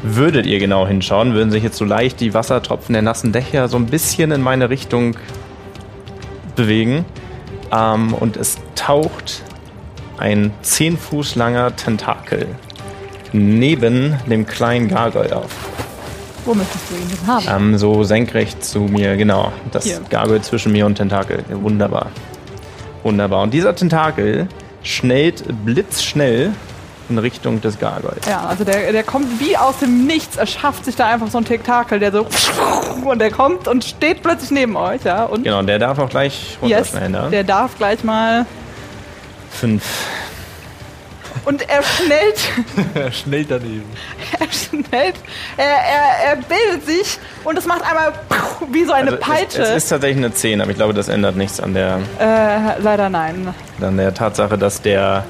würdet 0.03 0.45
ihr 0.45 0.59
genau 0.59 0.87
hinschauen, 0.87 1.33
würden 1.33 1.51
sich 1.51 1.61
jetzt 1.63 1.77
so 1.77 1.83
leicht 1.83 2.21
die 2.21 2.33
Wassertropfen 2.33 2.93
der 2.93 3.01
nassen 3.01 3.33
Dächer 3.33 3.67
so 3.67 3.75
ein 3.75 3.87
bisschen 3.87 4.31
in 4.31 4.41
meine 4.41 4.69
Richtung 4.69 5.17
bewegen. 6.55 7.03
Ähm, 7.73 8.13
und 8.13 8.37
es 8.37 8.57
taucht 8.75 9.43
ein 10.17 10.53
10 10.61 10.97
Fuß 10.97 11.35
langer 11.35 11.75
Tentakel 11.75 12.47
neben 13.33 14.17
dem 14.29 14.45
kleinen 14.45 14.87
Gargoyle 14.87 15.35
auf. 15.35 15.51
wo 16.45 16.53
möchtest 16.53 16.83
du 16.89 16.95
ihn 16.95 17.09
denn 17.09 17.27
haben? 17.27 17.71
Ähm, 17.71 17.77
so 17.77 18.03
senkrecht 18.03 18.63
zu 18.63 18.79
mir, 18.81 19.17
genau. 19.17 19.51
Das 19.71 19.83
Hier. 19.85 19.99
Gargoyle 20.09 20.41
zwischen 20.41 20.71
mir 20.71 20.85
und 20.85 20.95
Tentakel. 20.95 21.43
Wunderbar. 21.49 22.07
Wunderbar. 23.03 23.43
Und 23.43 23.53
dieser 23.53 23.75
Tentakel 23.75 24.47
schnellt 24.83 25.43
blitzschnell 25.65 26.51
in 27.09 27.17
Richtung 27.17 27.59
des 27.59 27.79
Gargoyles. 27.79 28.25
Ja, 28.25 28.45
also 28.47 28.63
der, 28.63 28.91
der 28.93 29.03
kommt 29.03 29.39
wie 29.41 29.57
aus 29.57 29.79
dem 29.79 30.05
Nichts, 30.07 30.37
er 30.37 30.45
schafft 30.47 30.85
sich 30.85 30.95
da 30.95 31.07
einfach 31.07 31.27
so 31.29 31.37
ein 31.37 31.43
Tentakel, 31.45 31.99
der 31.99 32.11
so 32.13 32.25
und 33.03 33.19
der 33.19 33.29
kommt 33.31 33.67
und 33.67 33.83
steht 33.83 34.23
plötzlich 34.23 34.51
neben 34.51 34.77
euch, 34.77 35.03
ja. 35.03 35.25
Und 35.25 35.43
Genau, 35.43 35.61
der 35.63 35.79
darf 35.79 35.99
auch 35.99 36.07
gleich 36.09 36.57
yes, 36.61 36.61
runterschnellen. 36.61 37.13
da. 37.13 37.27
der 37.29 37.43
darf 37.43 37.77
gleich 37.77 38.03
mal 38.05 38.45
Fünf. 39.51 39.83
Und 41.45 41.67
er 41.69 41.83
schnellt, 41.83 43.13
Schnell 43.13 43.45
daneben. 43.45 43.85
er 44.39 44.47
schnellt, 44.51 45.15
er, 45.57 45.65
er, 45.65 46.29
er 46.31 46.35
bildet 46.37 46.85
sich 46.85 47.19
und 47.43 47.57
es 47.57 47.65
macht 47.65 47.81
einmal 47.83 48.13
wie 48.71 48.85
so 48.85 48.93
eine 48.93 49.11
Also 49.11 49.21
Peitsche. 49.21 49.61
Es, 49.61 49.69
es 49.69 49.75
ist 49.83 49.89
tatsächlich 49.89 50.17
eine 50.17 50.33
10, 50.33 50.61
aber 50.61 50.71
ich 50.71 50.77
glaube, 50.77 50.93
das 50.93 51.09
ändert 51.09 51.35
nichts 51.35 51.59
an 51.59 51.73
der, 51.73 51.99
äh, 52.19 52.79
leider 52.81 53.09
nein. 53.09 53.53
an 53.81 53.97
der 53.97 54.13
Tatsache, 54.13 54.57
dass 54.57 54.81
der 54.81 55.25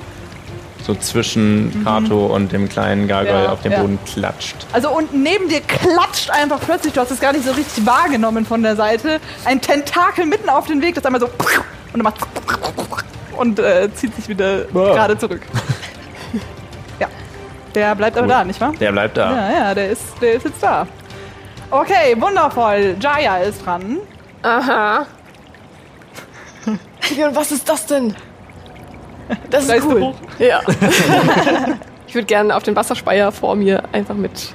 so 0.85 0.93
zwischen 0.95 1.83
Kato 1.85 2.25
und 2.25 2.51
dem 2.51 2.67
kleinen 2.67 3.07
Gargoyle 3.07 3.37
Mhm. 3.37 3.43
Ja, 3.45 3.51
auf 3.53 3.61
den 3.61 3.71
ja. 3.71 3.79
Boden 3.79 3.99
klatscht. 4.05 4.55
Also 4.73 4.89
und 4.89 5.13
neben 5.13 5.47
dir 5.47 5.61
klatscht 5.61 6.29
einfach 6.29 6.59
plötzlich, 6.59 6.91
du 6.93 6.99
hast 6.99 7.09
es 7.11 7.21
gar 7.21 7.31
nicht 7.31 7.45
so 7.45 7.51
richtig 7.51 7.85
wahrgenommen 7.85 8.45
von 8.45 8.61
der 8.61 8.75
Seite, 8.75 9.21
ein 9.45 9.61
Tentakel 9.61 10.25
mitten 10.25 10.49
auf 10.49 10.67
den 10.67 10.81
Weg, 10.81 10.95
das 10.95 11.05
einmal 11.05 11.21
so 11.21 11.27
und 11.27 11.33
dann 11.93 12.01
macht 12.01 12.15
und 13.37 13.59
äh, 13.59 13.89
zieht 13.95 14.15
sich 14.15 14.27
wieder 14.27 14.65
gerade 14.65 15.17
zurück. 15.17 15.41
Der 17.75 17.95
bleibt 17.95 18.17
aber 18.17 18.25
Cool. 18.27 18.33
da, 18.33 18.43
nicht 18.43 18.61
wahr? 18.61 18.73
Der 18.79 18.91
bleibt 18.91 19.17
da. 19.17 19.31
Ja, 19.31 19.51
ja, 19.51 19.73
der 19.75 19.89
ist, 19.89 20.03
der 20.21 20.33
ist 20.33 20.45
jetzt 20.45 20.61
da. 20.61 20.87
Okay, 21.71 22.15
wundervoll. 22.19 22.95
Jaya 22.99 23.37
ist 23.37 23.65
dran. 23.65 23.97
Aha. 24.43 25.05
Ja, 27.17 27.27
und 27.27 27.35
was 27.35 27.51
ist 27.51 27.67
das 27.67 27.85
denn? 27.85 28.15
Das 29.49 29.65
ist 29.67 29.83
cool. 29.85 30.01
hoch? 30.01 30.15
Ja. 30.39 30.61
ich 32.07 32.15
würde 32.15 32.25
gerne 32.25 32.55
auf 32.55 32.63
den 32.63 32.75
Wasserspeier 32.75 33.31
vor 33.31 33.55
mir 33.55 33.83
einfach 33.91 34.15
mit 34.15 34.53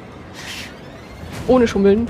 ohne 1.47 1.67
Schummeln 1.67 2.09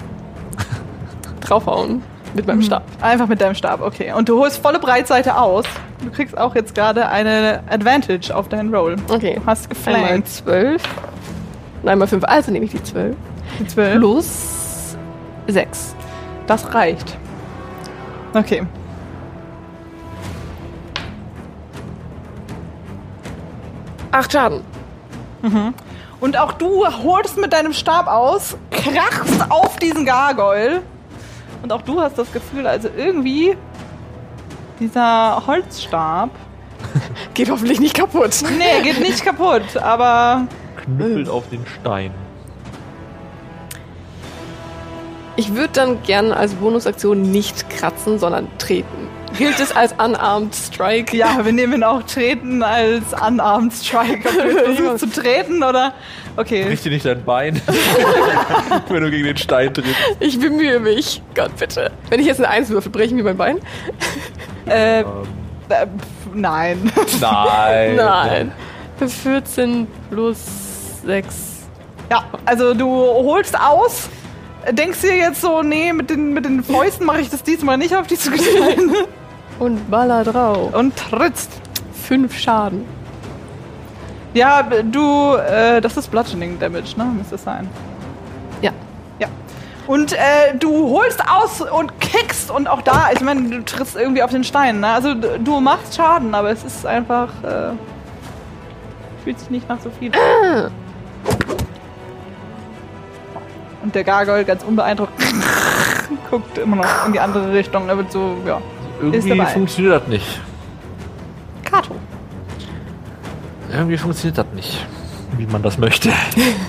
draufhauen 1.41 2.03
mit 2.35 2.47
meinem 2.47 2.63
Stab. 2.63 2.83
Einfach 3.01 3.27
mit 3.27 3.41
deinem 3.41 3.55
Stab, 3.55 3.81
okay. 3.81 4.13
Und 4.13 4.29
du 4.29 4.39
holst 4.41 4.61
volle 4.63 4.79
Breitseite 4.79 5.37
aus. 5.37 5.65
Du 6.05 6.11
kriegst 6.11 6.37
auch 6.39 6.55
jetzt 6.55 6.75
gerade 6.75 7.09
eine 7.09 7.63
Advantage 7.69 8.35
auf 8.35 8.49
deinen 8.49 8.73
Roll. 8.75 8.97
Okay. 9.09 9.35
Du 9.35 9.47
hast 9.47 9.69
Einmal 9.87 10.03
geflankt. 10.03 10.29
zwölf. 10.29 10.83
Und 11.83 11.89
einmal 11.89 12.09
fünf. 12.09 12.25
Also 12.25 12.51
nehme 12.51 12.65
ich 12.65 12.71
die 12.73 12.83
zwölf. 12.83 13.17
Die 13.59 13.67
12. 13.67 13.97
Plus 13.99 14.97
sechs. 15.49 15.95
Das 16.47 16.73
reicht. 16.75 17.17
Okay. 18.35 18.63
Acht 24.11 24.33
Schaden. 24.33 24.63
Und 26.21 26.37
auch 26.39 26.53
du 26.53 26.85
holst 26.87 27.39
mit 27.39 27.53
deinem 27.53 27.73
Stab 27.73 28.07
aus, 28.09 28.57
krachst 28.71 29.51
auf 29.51 29.77
diesen 29.77 30.05
Gargoyle. 30.05 30.83
Und 31.63 31.73
auch 31.73 31.83
du 31.83 32.01
hast 32.01 32.19
das 32.19 32.33
Gefühl, 32.33 32.67
also 32.67 32.89
irgendwie 32.97 33.57
dieser 34.79 35.47
Holzstab. 35.47 36.31
Geht 37.35 37.51
hoffentlich 37.51 37.81
nicht 37.81 37.95
kaputt. 37.95 38.43
Nee, 38.57 38.83
geht 38.83 39.01
nicht 39.01 39.25
kaputt, 39.25 39.77
aber 39.77 40.47
Knüppelt 40.77 41.29
auf 41.29 41.49
den 41.51 41.65
Stein. 41.81 42.13
Ich 45.37 45.55
würde 45.55 45.71
dann 45.73 46.03
gerne 46.03 46.37
als 46.37 46.55
Bonusaktion 46.55 47.23
nicht 47.23 47.69
kratzen, 47.71 48.19
sondern 48.19 48.49
treten. 48.59 49.09
Gilt 49.37 49.61
es 49.61 49.73
als 49.73 49.93
Unarmed 49.93 50.55
Strike? 50.55 51.17
ja, 51.17 51.45
wir 51.45 51.53
nehmen 51.53 51.85
auch 51.85 52.03
Treten 52.03 52.63
als 52.63 53.05
Unarmed 53.13 53.73
Strike. 53.73 54.29
Ob 54.29 54.35
du 54.35 54.51
versuchst 54.75 55.15
zu 55.15 55.21
treten 55.21 55.63
oder. 55.63 55.93
Okay. 56.37 56.65
Bricht 56.65 56.85
dir 56.85 56.91
nicht 56.91 57.05
dein 57.05 57.23
Bein, 57.25 57.61
wenn 58.89 59.03
du 59.03 59.11
gegen 59.11 59.25
den 59.25 59.37
Stein 59.37 59.75
trittst. 59.75 59.95
Ich 60.21 60.41
bemühe 60.41 60.81
mich. 60.81 61.23
Gott, 61.35 61.57
bitte. 61.57 61.91
Wenn 62.09 62.21
ich 62.21 62.27
jetzt 62.27 62.39
eine 62.39 62.49
Eins 62.49 62.69
würfel, 62.71 62.91
breche 62.91 63.07
ich 63.09 63.13
mir 63.15 63.25
mein 63.25 63.37
Bein? 63.37 63.59
Äh, 64.71 65.01
äh, 65.01 65.05
pf, 65.05 66.35
nein. 66.35 66.93
Nein. 67.21 67.97
Nein. 67.97 68.53
14 69.07 69.87
plus 70.11 70.39
6. 71.05 71.35
Ja, 72.11 72.25
also 72.45 72.75
du 72.75 72.87
holst 72.89 73.59
aus, 73.59 74.09
denkst 74.73 75.03
dir 75.03 75.17
jetzt 75.17 75.41
so, 75.41 75.63
nee, 75.63 75.93
mit 75.93 76.11
den, 76.11 76.33
mit 76.33 76.45
den 76.45 76.63
Fäusten 76.65 77.07
mache 77.07 77.21
ich 77.21 77.31
das 77.31 77.43
diesmal 77.43 77.77
nicht 77.79 77.95
auf 77.95 78.07
diese 78.07 78.31
Gesteine 78.33 79.07
Und 79.59 79.91
baller 79.91 80.25
drauf. 80.25 80.75
und 80.75 80.97
trittst. 80.97 81.51
Fünf 82.07 82.37
Schaden. 82.39 82.85
Ja, 84.35 84.63
du, 84.63 85.35
äh, 85.37 85.81
das 85.81 85.97
ist 85.97 86.11
Bludgeoning 86.11 86.59
Damage, 86.59 86.95
ne? 86.97 87.05
Müsste 87.17 87.35
es 87.35 87.45
sein. 87.45 87.69
Und 89.89 90.13
äh, 90.13 90.55
du 90.59 90.91
holst 90.91 91.23
aus 91.27 91.63
und 91.63 91.99
kickst 91.99 92.51
und 92.51 92.69
auch 92.69 92.83
da, 92.83 93.09
ich 93.11 93.23
meine, 93.23 93.49
du 93.49 93.65
trittst 93.65 93.97
irgendwie 93.97 94.23
auf 94.23 94.31
den 94.31 94.45
Stein, 94.45 94.81
ne? 94.81 94.89
Also 94.89 95.15
du 95.15 95.61
machst 95.61 95.97
Schaden, 95.97 96.35
aber 96.35 96.51
es 96.51 96.63
ist 96.63 96.85
einfach, 96.85 97.29
äh, 97.43 97.71
fühlt 99.25 99.41
sich 99.41 99.49
nicht 99.49 99.67
nach 99.67 99.81
so 99.81 99.89
viel. 99.99 100.13
Und 103.83 103.95
der 103.95 104.05
Gargoyle 104.05 104.45
ganz 104.45 104.63
unbeeindruckt 104.63 105.13
guckt 106.31 106.59
immer 106.59 106.77
noch 106.77 107.07
in 107.07 107.15
die 107.15 107.21
andere 107.21 107.51
Richtung. 107.55 107.89
Er 107.89 107.97
wird 107.97 108.13
so, 108.13 108.37
ja. 108.47 108.61
Irgendwie 109.01 109.41
funktioniert 109.47 110.03
das 110.03 110.09
nicht. 110.09 110.41
Kato. 111.65 111.95
Irgendwie 113.73 113.97
funktioniert 113.97 114.37
das 114.37 114.47
nicht, 114.55 114.87
wie 115.39 115.47
man 115.47 115.63
das 115.63 115.79
möchte. 115.79 116.11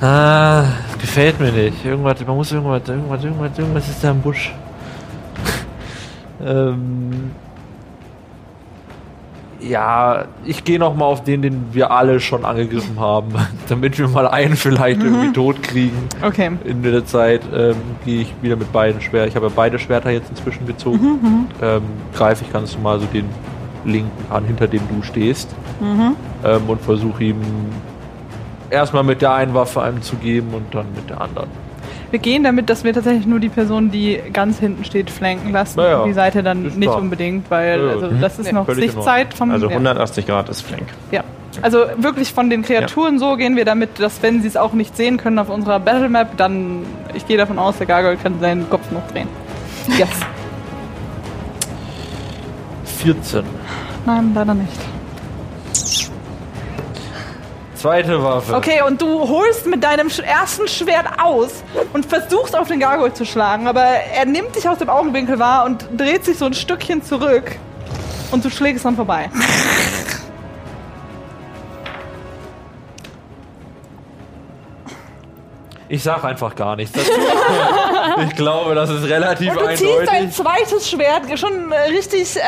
ah, 0.00 0.64
gefällt 1.00 1.40
mir 1.40 1.52
nicht. 1.52 1.84
Irgendwas, 1.84 2.24
man 2.26 2.36
muss 2.36 2.52
irgendwas, 2.52 2.88
irgendwas, 2.88 3.24
irgendwas, 3.24 3.58
irgendwas 3.58 3.88
ist 3.88 4.04
da 4.04 4.10
im 4.10 4.20
Busch. 4.20 4.52
ähm, 6.44 7.30
ja, 9.60 10.26
ich 10.44 10.64
gehe 10.64 10.78
noch 10.78 10.94
mal 10.94 11.04
auf 11.04 11.24
den, 11.24 11.42
den 11.42 11.66
wir 11.72 11.90
alle 11.90 12.20
schon 12.20 12.44
angegriffen 12.44 12.98
haben, 13.00 13.28
damit 13.68 13.98
wir 13.98 14.08
mal 14.08 14.28
einen 14.28 14.56
vielleicht 14.56 15.02
irgendwie 15.02 15.32
tot 15.32 15.62
kriegen. 15.62 16.08
Okay. 16.22 16.52
In 16.64 16.82
der 16.82 17.04
Zeit 17.04 17.42
ähm, 17.54 17.76
gehe 18.04 18.22
ich 18.22 18.34
wieder 18.42 18.56
mit 18.56 18.72
beiden 18.72 19.00
Schwertern. 19.00 19.28
Ich 19.28 19.36
habe 19.36 19.46
ja 19.46 19.52
beide 19.54 19.78
Schwerter 19.78 20.10
jetzt 20.10 20.30
inzwischen 20.30 20.66
gezogen. 20.66 21.48
Ähm, 21.60 21.82
greife 22.14 22.44
ich 22.44 22.52
ganz 22.52 22.74
normal 22.74 23.00
so 23.00 23.06
den 23.06 23.26
linken 23.84 24.32
an, 24.32 24.44
hinter 24.44 24.66
dem 24.66 24.82
du 24.88 25.02
stehst. 25.02 25.54
Ähm, 25.80 26.62
und 26.66 26.80
versuche 26.80 27.24
ihm 27.24 27.40
erstmal 28.70 29.04
mit 29.04 29.22
der 29.22 29.34
einen 29.34 29.54
Waffe 29.54 29.82
einem 29.82 30.02
zu 30.02 30.16
geben 30.16 30.48
und 30.52 30.74
dann 30.74 30.86
mit 30.94 31.08
der 31.08 31.20
anderen. 31.20 31.48
Wir 32.10 32.18
gehen 32.18 32.42
damit, 32.42 32.70
dass 32.70 32.84
wir 32.84 32.94
tatsächlich 32.94 33.26
nur 33.26 33.38
die 33.38 33.50
Person, 33.50 33.90
die 33.90 34.18
ganz 34.32 34.58
hinten 34.58 34.84
steht, 34.84 35.10
flanken 35.10 35.52
lassen. 35.52 35.78
Naja, 35.78 36.04
die 36.06 36.14
Seite 36.14 36.42
dann 36.42 36.62
nicht 36.62 36.80
klar. 36.80 36.96
unbedingt, 36.96 37.50
weil 37.50 37.80
Ja, 37.80 37.88
also, 37.90 38.08
das 38.20 38.38
ist 38.38 38.46
Nee, 38.46 38.52
noch 38.52 38.68
Sichtzeit 38.68 39.34
vom. 39.34 39.50
Also 39.50 39.66
ja. 39.66 39.72
180 39.72 40.26
Grad 40.26 40.48
ist 40.48 40.62
Flank. 40.62 40.86
Ja. 41.10 41.22
Also 41.60 41.84
wirklich 41.98 42.32
von 42.32 42.50
den 42.50 42.62
Kreaturen 42.62 43.18
so 43.18 43.36
gehen 43.36 43.56
wir 43.56 43.64
damit, 43.64 43.98
dass 43.98 44.22
wenn 44.22 44.40
sie 44.42 44.48
es 44.48 44.56
auch 44.56 44.72
nicht 44.72 44.96
sehen 44.96 45.16
können 45.16 45.38
auf 45.38 45.50
unserer 45.50 45.80
Battlemap, 45.80 46.36
dann 46.36 46.84
ich 47.14 47.26
gehe 47.26 47.36
davon 47.36 47.58
aus, 47.58 47.78
der 47.78 47.86
Gargoyle 47.86 48.16
kann 48.16 48.38
seinen 48.40 48.70
Kopf 48.70 48.90
noch 48.90 49.06
drehen. 49.08 49.28
Yes. 49.98 50.08
14. 52.98 53.42
Nein, 54.06 54.32
leider 54.34 54.54
nicht. 54.54 54.97
Zweite 57.78 58.22
Waffe. 58.22 58.56
Okay, 58.56 58.82
und 58.84 59.00
du 59.00 59.28
holst 59.28 59.66
mit 59.66 59.84
deinem 59.84 60.08
ersten 60.08 60.66
Schwert 60.66 61.06
aus 61.22 61.62
und 61.92 62.04
versuchst 62.04 62.56
auf 62.56 62.66
den 62.68 62.80
Gargoyle 62.80 63.14
zu 63.14 63.24
schlagen, 63.24 63.68
aber 63.68 63.82
er 63.82 64.24
nimmt 64.26 64.56
dich 64.56 64.68
aus 64.68 64.78
dem 64.78 64.88
Augenwinkel 64.88 65.38
wahr 65.38 65.64
und 65.64 65.86
dreht 65.96 66.24
sich 66.24 66.38
so 66.38 66.46
ein 66.46 66.54
Stückchen 66.54 67.04
zurück 67.04 67.56
und 68.32 68.44
du 68.44 68.50
schlägst 68.50 68.84
dann 68.84 68.96
vorbei. 68.96 69.30
Ich 75.90 76.02
sag 76.02 76.22
einfach 76.22 76.54
gar 76.54 76.76
nichts 76.76 76.92
dazu. 76.92 77.10
ich 78.28 78.36
glaube, 78.36 78.74
das 78.74 78.90
ist 78.90 79.04
relativ 79.08 79.50
Und 79.52 79.60
du 79.60 79.68
ziehst 79.68 79.82
dein 80.06 80.08
eindeutig. 80.08 80.34
zweites 80.34 80.90
Schwert 80.90 81.38
schon 81.38 81.72
richtig 81.88 82.36
äh, 82.36 82.40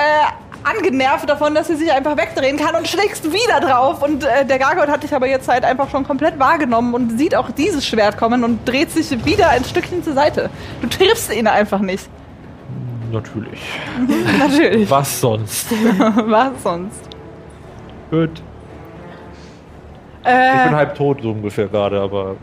angenervt 0.65 1.29
davon, 1.29 1.55
dass 1.55 1.67
sie 1.69 1.77
sich 1.77 1.91
einfach 1.93 2.17
wegdrehen 2.17 2.57
kann 2.57 2.75
und 2.75 2.87
schlägst 2.89 3.33
wieder 3.33 3.61
drauf. 3.61 4.03
Und 4.03 4.25
äh, 4.25 4.45
der 4.45 4.59
Gargoyle 4.59 4.91
hat 4.91 5.03
dich 5.03 5.15
aber 5.15 5.27
jetzt 5.29 5.49
halt 5.49 5.65
einfach 5.65 5.91
schon 5.91 6.05
komplett 6.05 6.39
wahrgenommen 6.39 6.95
und 6.95 7.19
sieht 7.19 7.35
auch 7.35 7.51
dieses 7.51 7.87
Schwert 7.87 8.17
kommen 8.17 8.45
und 8.45 8.69
dreht 8.69 8.91
sich 8.91 9.25
wieder 9.25 9.49
ein 9.51 9.65
Stückchen 9.65 10.03
zur 10.03 10.15
Seite. 10.15 10.51
Du 10.81 10.89
triffst 10.89 11.33
ihn 11.35 11.47
einfach 11.47 11.81
nicht. 11.81 12.09
Natürlich. 13.11 13.61
Natürlich. 14.39 14.91
Was 14.91 15.21
sonst? 15.21 15.71
Was 16.27 16.63
sonst? 16.63 17.01
Gut. 18.11 18.43
Ich 20.23 20.25
bin 20.27 20.33
Äh, 20.33 20.71
halb 20.75 20.95
tot 20.97 21.23
so 21.23 21.31
ungefähr 21.31 21.67
gerade, 21.67 22.01
aber 22.01 22.37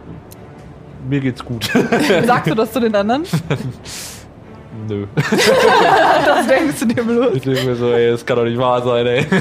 mir 1.07 1.19
geht's 1.19 1.45
gut. 1.45 1.69
sagst 2.25 2.49
du 2.49 2.55
das 2.55 2.71
zu 2.71 2.79
den 2.79 2.95
anderen? 2.95 3.23
Nö. 4.87 5.05
Das 6.25 6.47
denkst 6.47 6.79
du 6.81 6.85
dir 6.85 7.03
bloß. 7.03 7.33
Ich 7.35 7.43
denke 7.43 7.63
mir 7.63 7.75
so, 7.75 7.91
ey, 7.91 8.11
das 8.11 8.25
kann 8.25 8.37
doch 8.37 8.43
nicht 8.43 8.57
wahr 8.57 8.81
sein, 8.81 9.05
ey. 9.07 9.25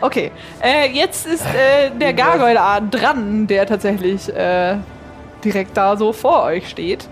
Okay, 0.00 0.30
äh, 0.62 0.90
jetzt 0.92 1.26
ist 1.26 1.42
äh, 1.46 1.90
der 1.98 2.12
Gargoyle 2.12 2.58
dran, 2.90 3.46
der 3.46 3.66
tatsächlich 3.66 4.28
äh, 4.34 4.76
direkt 5.42 5.76
da 5.76 5.96
so 5.96 6.12
vor 6.12 6.44
euch 6.44 6.68
steht. 6.68 7.08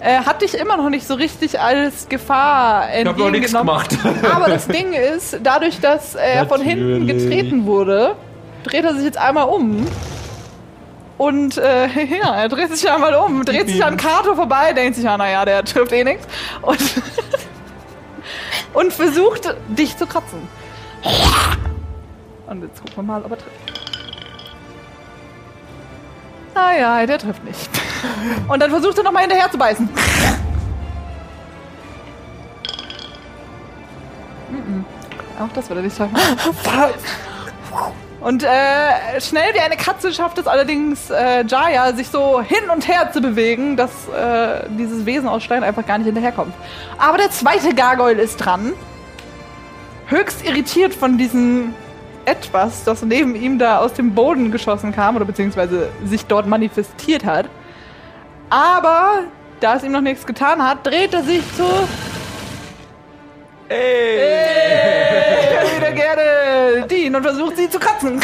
Äh, 0.00 0.18
hat 0.18 0.42
dich 0.42 0.54
immer 0.54 0.76
noch 0.76 0.90
nicht 0.90 1.06
so 1.06 1.14
richtig 1.14 1.58
als 1.58 2.08
Gefahr 2.08 2.84
Ich 2.96 3.06
hab 3.06 3.16
noch 3.16 3.30
nichts 3.30 3.52
entgegengenommen. 3.52 3.88
gemacht. 4.02 4.24
Aber 4.34 4.48
das 4.48 4.68
Ding 4.68 4.92
ist, 4.92 5.38
dadurch, 5.42 5.80
dass 5.80 6.14
er 6.14 6.46
von 6.46 6.60
hinten 6.60 7.00
Natürlich. 7.00 7.24
getreten 7.30 7.66
wurde, 7.66 8.14
dreht 8.62 8.84
er 8.84 8.94
sich 8.94 9.04
jetzt 9.04 9.18
einmal 9.18 9.48
um. 9.48 9.86
Und 11.18 11.58
äh, 11.58 11.88
ja, 12.04 12.36
er 12.36 12.48
dreht 12.48 12.74
sich 12.74 12.90
einmal 12.90 13.14
um, 13.14 13.44
dreht 13.44 13.68
sich 13.68 13.84
an 13.84 13.96
Kato 13.96 14.34
vorbei, 14.34 14.72
denkt 14.72 14.96
sich, 14.96 15.06
ah, 15.06 15.18
naja, 15.18 15.44
der 15.44 15.64
trifft 15.64 15.92
eh 15.92 16.04
nichts. 16.04 16.26
Und, 16.62 16.78
und 18.72 18.92
versucht, 18.92 19.54
dich 19.68 19.96
zu 19.96 20.06
kratzen. 20.06 20.48
Und 22.46 22.62
jetzt 22.62 22.80
gucken 22.80 22.96
wir 22.96 23.02
mal, 23.02 23.24
ob 23.24 23.32
er 23.32 23.38
trifft. 23.38 23.78
Ah 26.54 26.72
ja, 26.72 27.06
der 27.06 27.18
trifft 27.18 27.44
nicht. 27.44 27.70
Und 28.48 28.60
dann 28.60 28.70
versucht 28.70 28.98
er 28.98 29.04
nochmal 29.04 29.22
hinterher 29.22 29.48
zu 29.48 29.58
beißen. 29.58 29.88
Auch 35.38 35.52
das 35.54 35.68
wird 35.68 35.78
er 35.78 35.82
nicht 35.84 35.96
schaffen. 35.96 36.16
Und 38.20 38.42
äh, 38.42 39.20
schnell 39.20 39.54
wie 39.54 39.60
eine 39.60 39.76
Katze 39.76 40.12
schafft 40.12 40.38
es 40.38 40.48
allerdings 40.48 41.08
äh, 41.10 41.44
Jaya, 41.46 41.92
sich 41.92 42.08
so 42.08 42.42
hin 42.42 42.68
und 42.72 42.88
her 42.88 43.12
zu 43.12 43.20
bewegen, 43.20 43.76
dass 43.76 43.90
äh, 44.08 44.68
dieses 44.70 45.06
Wesen 45.06 45.28
aus 45.28 45.44
Stein 45.44 45.62
einfach 45.62 45.86
gar 45.86 45.98
nicht 45.98 46.06
hinterherkommt. 46.06 46.52
Aber 46.98 47.16
der 47.16 47.30
zweite 47.30 47.74
Gargoyle 47.74 48.20
ist 48.20 48.38
dran. 48.38 48.72
Höchst 50.08 50.44
irritiert 50.44 50.94
von 50.94 51.16
diesem 51.16 51.74
etwas, 52.24 52.84
das 52.84 53.02
neben 53.02 53.34
ihm 53.36 53.58
da 53.58 53.78
aus 53.78 53.94
dem 53.94 54.14
Boden 54.14 54.50
geschossen 54.50 54.92
kam 54.92 55.16
oder 55.16 55.24
beziehungsweise 55.24 55.88
sich 56.04 56.26
dort 56.26 56.46
manifestiert 56.46 57.24
hat. 57.24 57.46
Aber 58.50 59.22
da 59.60 59.76
es 59.76 59.84
ihm 59.84 59.92
noch 59.92 60.00
nichts 60.00 60.26
getan 60.26 60.62
hat, 60.62 60.86
dreht 60.86 61.14
er 61.14 61.22
sich 61.22 61.42
zu. 61.56 61.64
Hey, 63.70 65.58
wieder 65.76 65.92
gerne 65.92 66.86
Dean 66.88 67.14
und 67.14 67.22
versucht 67.22 67.56
sie 67.58 67.68
zu 67.68 67.78
kratzen. 67.78 68.18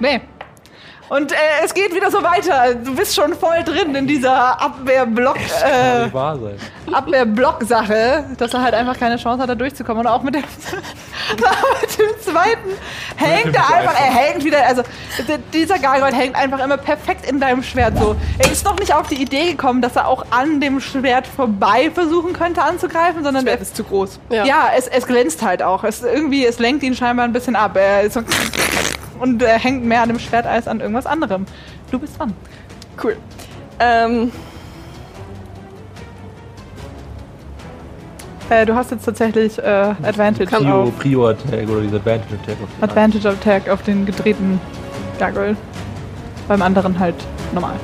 Nee. 0.00 0.20
Und 1.12 1.30
äh, 1.30 1.36
es 1.62 1.74
geht 1.74 1.94
wieder 1.94 2.10
so 2.10 2.22
weiter. 2.22 2.74
Du 2.74 2.94
bist 2.94 3.14
schon 3.14 3.34
voll 3.34 3.62
drin 3.66 3.94
in 3.94 4.06
dieser 4.06 4.58
Abwehrblock. 4.58 5.36
Äh. 5.36 6.08
Abwehrblock-Sache, 6.90 8.24
dass 8.38 8.54
er 8.54 8.62
halt 8.62 8.72
einfach 8.72 8.98
keine 8.98 9.18
Chance 9.18 9.42
hat, 9.42 9.50
da 9.50 9.54
durchzukommen. 9.54 10.06
Und 10.06 10.10
auch 10.10 10.22
mit 10.22 10.36
dem, 10.36 10.40
mit 11.82 11.98
dem 11.98 12.18
zweiten 12.22 12.70
hängt 13.16 13.54
er 13.54 13.74
einfach, 13.74 13.94
er 13.94 14.10
hängt 14.10 14.42
wieder, 14.42 14.66
also 14.66 14.82
dieser 15.52 15.78
Gargoyle 15.78 16.16
hängt 16.16 16.34
einfach 16.34 16.64
immer 16.64 16.78
perfekt 16.78 17.28
in 17.28 17.38
deinem 17.38 17.62
Schwert 17.62 17.98
so. 17.98 18.16
Er 18.38 18.50
ist 18.50 18.64
noch 18.64 18.78
nicht 18.78 18.94
auf 18.94 19.08
die 19.08 19.20
Idee 19.20 19.50
gekommen, 19.50 19.82
dass 19.82 19.96
er 19.96 20.08
auch 20.08 20.24
an 20.30 20.62
dem 20.62 20.80
Schwert 20.80 21.26
vorbei 21.26 21.90
versuchen 21.92 22.32
könnte 22.32 22.62
anzugreifen, 22.62 23.22
sondern 23.22 23.42
Schwert 23.42 23.56
er 23.56 23.62
ist 23.62 23.76
zu 23.76 23.84
groß. 23.84 24.18
Ja. 24.30 24.46
ja, 24.46 24.70
es, 24.74 24.88
es 24.88 25.06
glänzt 25.06 25.42
halt 25.42 25.62
auch. 25.62 25.84
Es, 25.84 26.02
irgendwie, 26.02 26.46
es 26.46 26.58
lenkt 26.58 26.82
ihn 26.82 26.94
scheinbar 26.94 27.26
ein 27.26 27.34
bisschen 27.34 27.54
ab. 27.54 27.76
Er 27.76 28.00
ist 28.00 28.14
so 28.14 28.22
und 29.22 29.42
er 29.42 29.58
hängt 29.58 29.84
mehr 29.84 30.02
an 30.02 30.08
dem 30.08 30.18
Schwert 30.18 30.46
als 30.46 30.66
an 30.68 30.80
irgendwas 30.80 31.06
anderem. 31.06 31.46
Du 31.90 31.98
bist 31.98 32.18
dran. 32.18 32.34
Cool. 33.02 33.16
Ähm, 33.78 34.30
Äh, 38.50 38.66
du 38.66 38.74
hast 38.74 38.90
jetzt 38.90 39.04
tatsächlich 39.04 39.58
äh, 39.58 39.62
Advantage 40.02 40.44
Prio, 40.50 40.82
auf 40.82 40.98
Prio 40.98 41.26
Attack 41.28 41.66
oder 41.70 41.80
dieser 41.80 41.96
Advantage 41.96 42.34
Attack. 42.42 42.56
auf 42.62 42.68
den 42.76 42.84
Advantage 42.84 43.28
Attack 43.30 43.68
auf 43.70 43.82
den 43.82 44.04
gedrehten 44.04 44.60
Gargoyle. 45.18 45.56
Beim 46.48 46.60
anderen 46.60 46.98
halt 46.98 47.14
normal. 47.54 47.76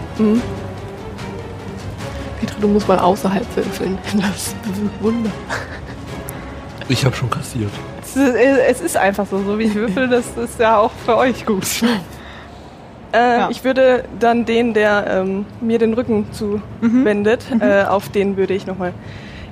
Petra, 2.39 2.57
du 2.61 2.69
musst 2.69 2.87
mal 2.87 2.99
außerhalb 2.99 3.47
würfeln. 3.57 3.97
Das 4.21 4.55
bewirkt 4.63 5.03
Wunder. 5.03 5.31
einen. 5.31 6.91
Ich 6.91 7.03
habe 7.05 7.17
schon 7.17 7.31
kassiert. 7.31 7.71
Es 8.17 8.81
ist, 8.81 8.97
einfach 8.97 9.27
so, 9.27 9.39
so 9.43 9.59
wie 9.59 9.65
ich 9.65 9.75
würfel, 9.75 10.09
das 10.09 10.27
ist 10.37 10.59
ja 10.59 10.79
auch 10.79 10.93
für 11.05 11.17
euch 11.17 11.45
gut. 11.47 11.65
äh, 13.13 13.39
Ja. 13.39 13.51
Ich 13.51 13.65
würde 13.65 14.05
dann 14.19 14.45
den, 14.45 14.75
der 14.75 15.07
ähm, 15.09 15.47
mir 15.61 15.79
den 15.79 15.95
Rücken 15.95 16.27
zuwendet, 16.33 17.47
äh, 17.61 17.85
auf 17.85 18.09
den 18.09 18.37
würde 18.37 18.55
ich 18.55 18.67
nochmal. 18.67 18.93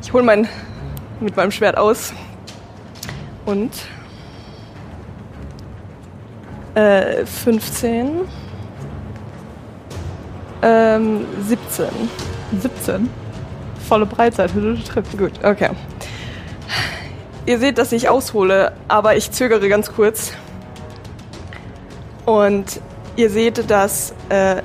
Ich 0.02 0.12
hole 0.12 0.22
mein 0.24 0.48
mit 1.20 1.36
meinem 1.36 1.50
Schwert 1.50 1.78
aus 1.78 2.12
und 3.46 3.70
äh, 6.74 7.24
15, 7.24 8.10
ähm, 10.62 11.24
17. 11.42 11.86
17. 12.60 13.08
Volle 13.88 14.06
Breitseite, 14.06 14.60
du 14.60 14.76
triffst. 14.82 15.16
Gut, 15.16 15.32
okay. 15.42 15.70
Ihr 17.46 17.60
seht, 17.60 17.78
dass 17.78 17.92
ich 17.92 18.08
aushole, 18.08 18.72
aber 18.88 19.16
ich 19.16 19.30
zögere 19.30 19.68
ganz 19.68 19.92
kurz. 19.92 20.32
Und 22.24 22.80
ihr 23.14 23.30
seht, 23.30 23.70
dass 23.70 24.12
äh, 24.30 24.62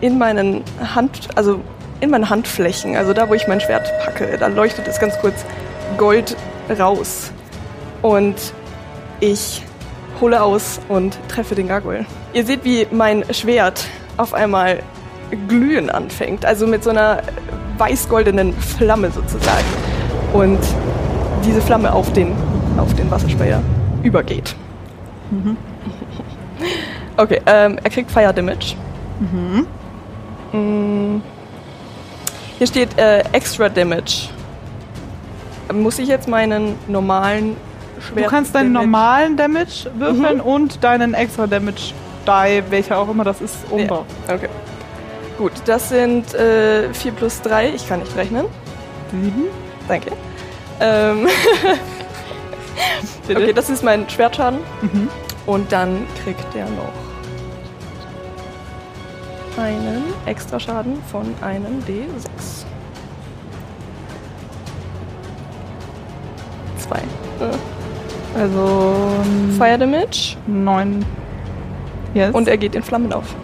in 0.00 0.18
meinen 0.18 0.62
Hand, 0.94 1.28
also 1.34 1.60
in 2.00 2.10
meinen 2.10 2.30
Handflächen, 2.30 2.96
also 2.96 3.12
da, 3.12 3.28
wo 3.28 3.34
ich 3.34 3.48
mein 3.48 3.60
Schwert 3.60 3.92
packe, 4.04 4.38
da 4.38 4.46
leuchtet 4.46 4.86
es 4.86 5.00
ganz 5.00 5.18
kurz 5.18 5.44
Gold 5.98 6.36
raus. 6.78 7.32
Und 8.02 8.36
ich 9.18 9.64
hole 10.20 10.40
aus 10.40 10.78
und 10.88 11.18
treffe 11.26 11.56
den 11.56 11.66
Gargoyle. 11.66 12.06
Ihr 12.34 12.46
seht, 12.46 12.64
wie 12.64 12.86
mein 12.92 13.24
Schwert 13.34 13.84
auf 14.16 14.32
einmal 14.32 14.78
glühen 15.48 15.90
anfängt, 15.90 16.44
also 16.44 16.68
mit 16.68 16.84
so 16.84 16.90
einer 16.90 17.22
weiß-goldenen 17.78 18.52
Flamme 18.52 19.10
sozusagen. 19.10 19.66
Und 20.32 20.60
diese 21.44 21.60
Flamme 21.60 21.92
auf 21.92 22.12
den, 22.12 22.32
auf 22.78 22.94
den 22.94 23.10
Wasserspeier 23.10 23.60
übergeht. 24.02 24.54
Okay, 27.16 27.40
ähm, 27.46 27.78
er 27.82 27.90
kriegt 27.90 28.10
Fire 28.10 28.32
Damage. 28.32 28.74
Mm. 30.52 31.20
Hier 32.58 32.66
steht 32.66 32.98
äh, 32.98 33.20
Extra 33.32 33.68
Damage. 33.68 34.28
Muss 35.72 35.98
ich 35.98 36.08
jetzt 36.08 36.28
meinen 36.28 36.74
normalen 36.88 37.56
Schwert 38.00 38.26
Du 38.26 38.30
kannst 38.30 38.54
deinen 38.54 38.74
Damage- 38.74 38.86
normalen 38.86 39.36
Damage 39.36 39.90
würfeln 39.96 40.40
und 40.40 40.82
deinen 40.84 41.14
extra 41.14 41.46
Damage 41.46 41.94
Die, 42.26 42.62
welcher 42.70 42.98
auch 42.98 43.08
immer 43.08 43.24
das 43.24 43.40
ist, 43.40 43.56
umbauen. 43.70 44.04
Okay. 44.28 44.48
Gut, 45.38 45.52
das 45.64 45.88
sind 45.88 46.34
äh, 46.34 46.92
4 46.92 47.12
plus 47.12 47.40
3. 47.42 47.70
Ich 47.74 47.88
kann 47.88 48.00
nicht 48.00 48.14
rechnen. 48.16 48.44
Sieben. 49.10 49.44
Danke. 49.88 50.12
Ähm 50.80 51.28
okay, 53.28 53.52
das 53.52 53.70
ist 53.70 53.82
mein 53.82 54.08
Schwertschaden. 54.08 54.60
Mhm. 54.80 55.08
Und 55.46 55.72
dann 55.72 56.06
kriegt 56.22 56.54
der 56.54 56.64
noch 56.66 56.92
einen 59.58 60.02
extra 60.26 60.58
Schaden 60.58 61.02
von 61.10 61.34
einem 61.42 61.80
D6. 61.80 62.64
Zwei. 66.78 67.02
Also 68.38 69.22
Fire 69.58 69.78
Damage. 69.78 70.36
9. 70.46 71.04
Yes. 72.14 72.34
Und 72.34 72.48
er 72.48 72.56
geht 72.56 72.74
in 72.74 72.82
Flammen 72.82 73.12
auf. 73.12 73.34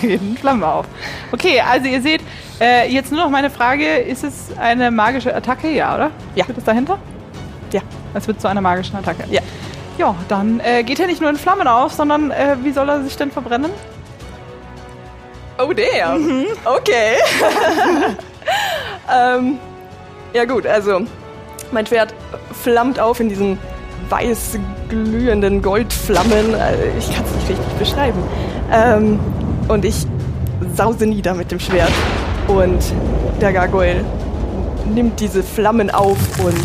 Geht 0.00 0.20
in 0.20 0.36
Flammen 0.36 0.62
auf. 0.64 0.86
Okay, 1.32 1.60
also 1.60 1.86
ihr 1.88 2.00
seht, 2.02 2.20
äh, 2.60 2.88
jetzt 2.92 3.10
nur 3.12 3.20
noch 3.22 3.30
meine 3.30 3.50
Frage, 3.50 3.96
ist 3.98 4.24
es 4.24 4.50
eine 4.58 4.90
magische 4.90 5.34
Attacke? 5.34 5.68
Ja, 5.70 5.94
oder? 5.94 6.10
Ja. 6.34 6.46
Wird 6.48 6.58
es 6.58 6.64
dahinter? 6.64 6.98
Ja. 7.72 7.80
Es 8.14 8.26
wird 8.28 8.40
zu 8.40 8.48
einer 8.48 8.60
magischen 8.60 8.96
Attacke. 8.96 9.24
Ja. 9.30 9.40
Ja, 9.98 10.14
dann 10.28 10.60
äh, 10.60 10.82
geht 10.84 11.00
er 11.00 11.06
nicht 11.06 11.20
nur 11.20 11.30
in 11.30 11.36
Flammen 11.36 11.66
auf, 11.68 11.92
sondern 11.92 12.30
äh, 12.30 12.56
wie 12.62 12.72
soll 12.72 12.88
er 12.88 13.02
sich 13.02 13.16
denn 13.16 13.30
verbrennen? 13.30 13.70
Oh 15.58 15.72
damn. 15.72 16.46
Okay. 16.64 17.16
ähm, 19.14 19.58
ja 20.32 20.44
gut, 20.46 20.66
also 20.66 21.02
mein 21.72 21.86
Schwert 21.86 22.14
flammt 22.62 22.98
auf 22.98 23.20
in 23.20 23.28
diesen 23.28 23.58
weiß 24.08 24.58
glühenden 24.88 25.62
Goldflammen. 25.62 26.54
Äh, 26.54 26.98
Ich 26.98 27.14
kann 27.14 27.24
es 27.24 27.34
nicht 27.34 27.48
richtig 27.50 27.72
beschreiben. 27.78 28.22
Ähm, 28.72 29.20
und 29.72 29.84
ich 29.86 30.06
sause 30.76 31.06
nieder 31.06 31.34
mit 31.34 31.50
dem 31.50 31.58
Schwert. 31.58 31.90
Und 32.46 32.82
der 33.40 33.52
Gargoyle 33.52 34.04
nimmt 34.86 35.18
diese 35.18 35.42
Flammen 35.42 35.90
auf 35.90 36.18
und 36.38 36.60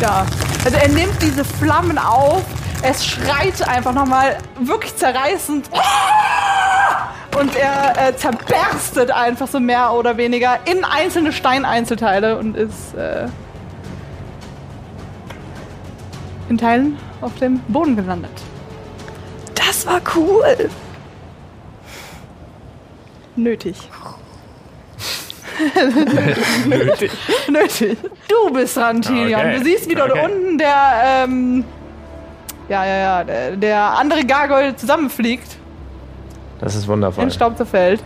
Ja. 0.00 0.24
Also 0.64 0.78
er 0.78 0.88
nimmt 0.88 1.20
diese 1.20 1.44
Flammen 1.44 1.98
auf, 1.98 2.42
es 2.82 3.04
schreit 3.04 3.66
einfach 3.68 3.92
nochmal 3.92 4.38
wirklich 4.60 4.96
zerreißend. 4.96 5.68
Und 7.38 7.56
er 7.56 8.08
äh, 8.08 8.16
zerberstet 8.16 9.10
einfach 9.10 9.48
so 9.48 9.58
mehr 9.58 9.92
oder 9.92 10.16
weniger 10.16 10.58
in 10.66 10.84
einzelne 10.84 11.32
Steineinzelteile 11.32 12.38
und 12.38 12.56
ist 12.56 12.94
äh, 12.94 13.26
in 16.48 16.58
Teilen 16.58 16.96
auf 17.20 17.34
dem 17.40 17.58
Boden 17.68 17.96
gelandet. 17.96 18.30
das 19.54 19.84
war 19.86 20.00
cool. 20.14 20.70
Nötig. 23.36 23.76
Nötig. 26.66 27.10
Nötig. 27.48 27.98
Du 28.28 28.52
bist 28.52 28.76
dran, 28.76 29.00
Tilion. 29.02 29.40
Okay. 29.40 29.58
Du 29.58 29.64
siehst, 29.64 29.88
wie 29.88 29.94
dort 29.94 30.10
Okay. 30.10 30.24
unten 30.24 30.58
der, 30.58 31.24
ähm, 31.24 31.64
ja, 32.68 32.84
ja, 32.84 32.96
ja, 32.96 33.24
der, 33.24 33.56
der 33.56 33.80
andere 33.98 34.24
Gargoyle 34.24 34.74
zusammenfliegt, 34.76 35.56
Das 36.60 36.74
ist 36.74 36.88
wundervoll. 36.88 37.24
in 37.24 37.30
Staub 37.30 37.56
zerfällt. 37.56 38.02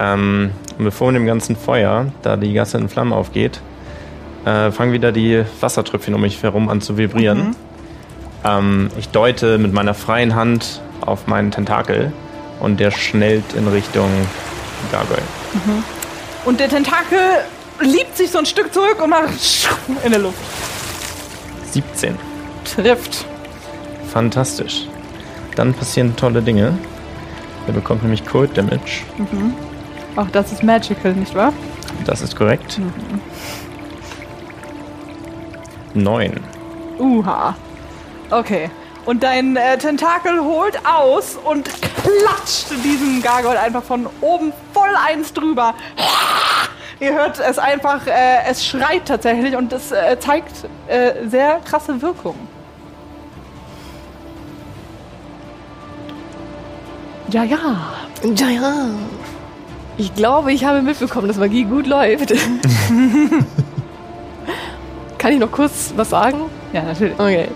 Ähm, 0.00 0.50
und 0.78 0.84
bevor 0.84 1.08
in 1.08 1.14
dem 1.14 1.26
ganzen 1.26 1.56
Feuer, 1.56 2.06
da 2.22 2.36
die 2.36 2.52
Gasse 2.52 2.78
in 2.78 2.88
Flammen 2.88 3.12
aufgeht, 3.12 3.60
äh, 4.44 4.70
fangen 4.70 4.92
wieder 4.92 5.12
die 5.12 5.44
Wassertröpfchen 5.60 6.14
um 6.14 6.20
mich 6.20 6.42
herum 6.42 6.68
an 6.68 6.80
zu 6.80 6.96
vibrieren. 6.96 7.54
Ähm, 8.44 8.90
ich 8.96 9.08
deute 9.08 9.58
mit 9.58 9.72
meiner 9.72 9.94
freien 9.94 10.34
Hand 10.34 10.80
auf 11.00 11.26
meinen 11.26 11.50
Tentakel 11.50 12.12
und 12.60 12.80
der 12.80 12.90
schnellt 12.90 13.52
in 13.54 13.68
Richtung 13.68 14.10
Gargoyle. 14.90 15.22
Und 16.44 16.60
der 16.60 16.68
Tentakel 16.68 17.18
liebt 17.80 18.16
sich 18.16 18.30
so 18.30 18.38
ein 18.38 18.46
Stück 18.46 18.72
zurück 18.72 19.00
und 19.02 19.10
macht 19.10 19.68
in 20.04 20.10
der 20.10 20.20
Luft. 20.20 20.38
17. 21.70 22.16
Trifft. 22.64 23.24
Fantastisch. 24.12 24.86
Dann 25.54 25.74
passieren 25.74 26.16
tolle 26.16 26.42
Dinge. 26.42 26.76
Er 27.66 27.72
bekommt 27.72 28.02
nämlich 28.02 28.24
Cold 28.24 28.56
Damage. 28.56 29.02
Ach, 30.16 30.30
das 30.32 30.52
ist 30.52 30.62
magical, 30.62 31.12
nicht 31.12 31.34
wahr? 31.34 31.52
Das 32.06 32.22
ist 32.22 32.34
korrekt. 32.34 32.80
9. 35.94 36.40
Uha. 36.98 37.54
Okay. 38.30 38.70
Und 39.04 39.22
dein 39.22 39.56
äh, 39.56 39.78
Tentakel 39.78 40.40
holt 40.40 40.78
aus 40.84 41.36
und 41.42 41.68
klatscht 42.08 42.70
diesen 42.84 43.22
Gargoyle 43.22 43.60
einfach 43.60 43.82
von 43.82 44.06
oben 44.20 44.52
voll 44.72 44.90
eins 45.06 45.32
drüber. 45.32 45.74
Ihr 47.00 47.14
hört 47.14 47.38
es 47.38 47.58
einfach, 47.58 48.06
äh, 48.06 48.44
es 48.48 48.66
schreit 48.66 49.06
tatsächlich 49.06 49.56
und 49.56 49.72
es 49.72 49.92
äh, 49.92 50.18
zeigt 50.18 50.68
äh, 50.88 51.28
sehr 51.28 51.60
krasse 51.64 52.02
Wirkung. 52.02 52.34
Ja, 57.30 57.44
ja. 57.44 57.92
Ja, 58.36 58.48
ja. 58.48 58.86
Ich 59.96 60.14
glaube, 60.14 60.52
ich 60.52 60.64
habe 60.64 60.82
mitbekommen, 60.82 61.28
dass 61.28 61.36
Magie 61.36 61.64
gut 61.64 61.86
läuft. 61.86 62.30
Kann 65.18 65.32
ich 65.32 65.38
noch 65.38 65.52
kurz 65.52 65.92
was 65.96 66.10
sagen? 66.10 66.42
Ja, 66.72 66.82
natürlich. 66.82 67.14
Okay. 67.14 67.48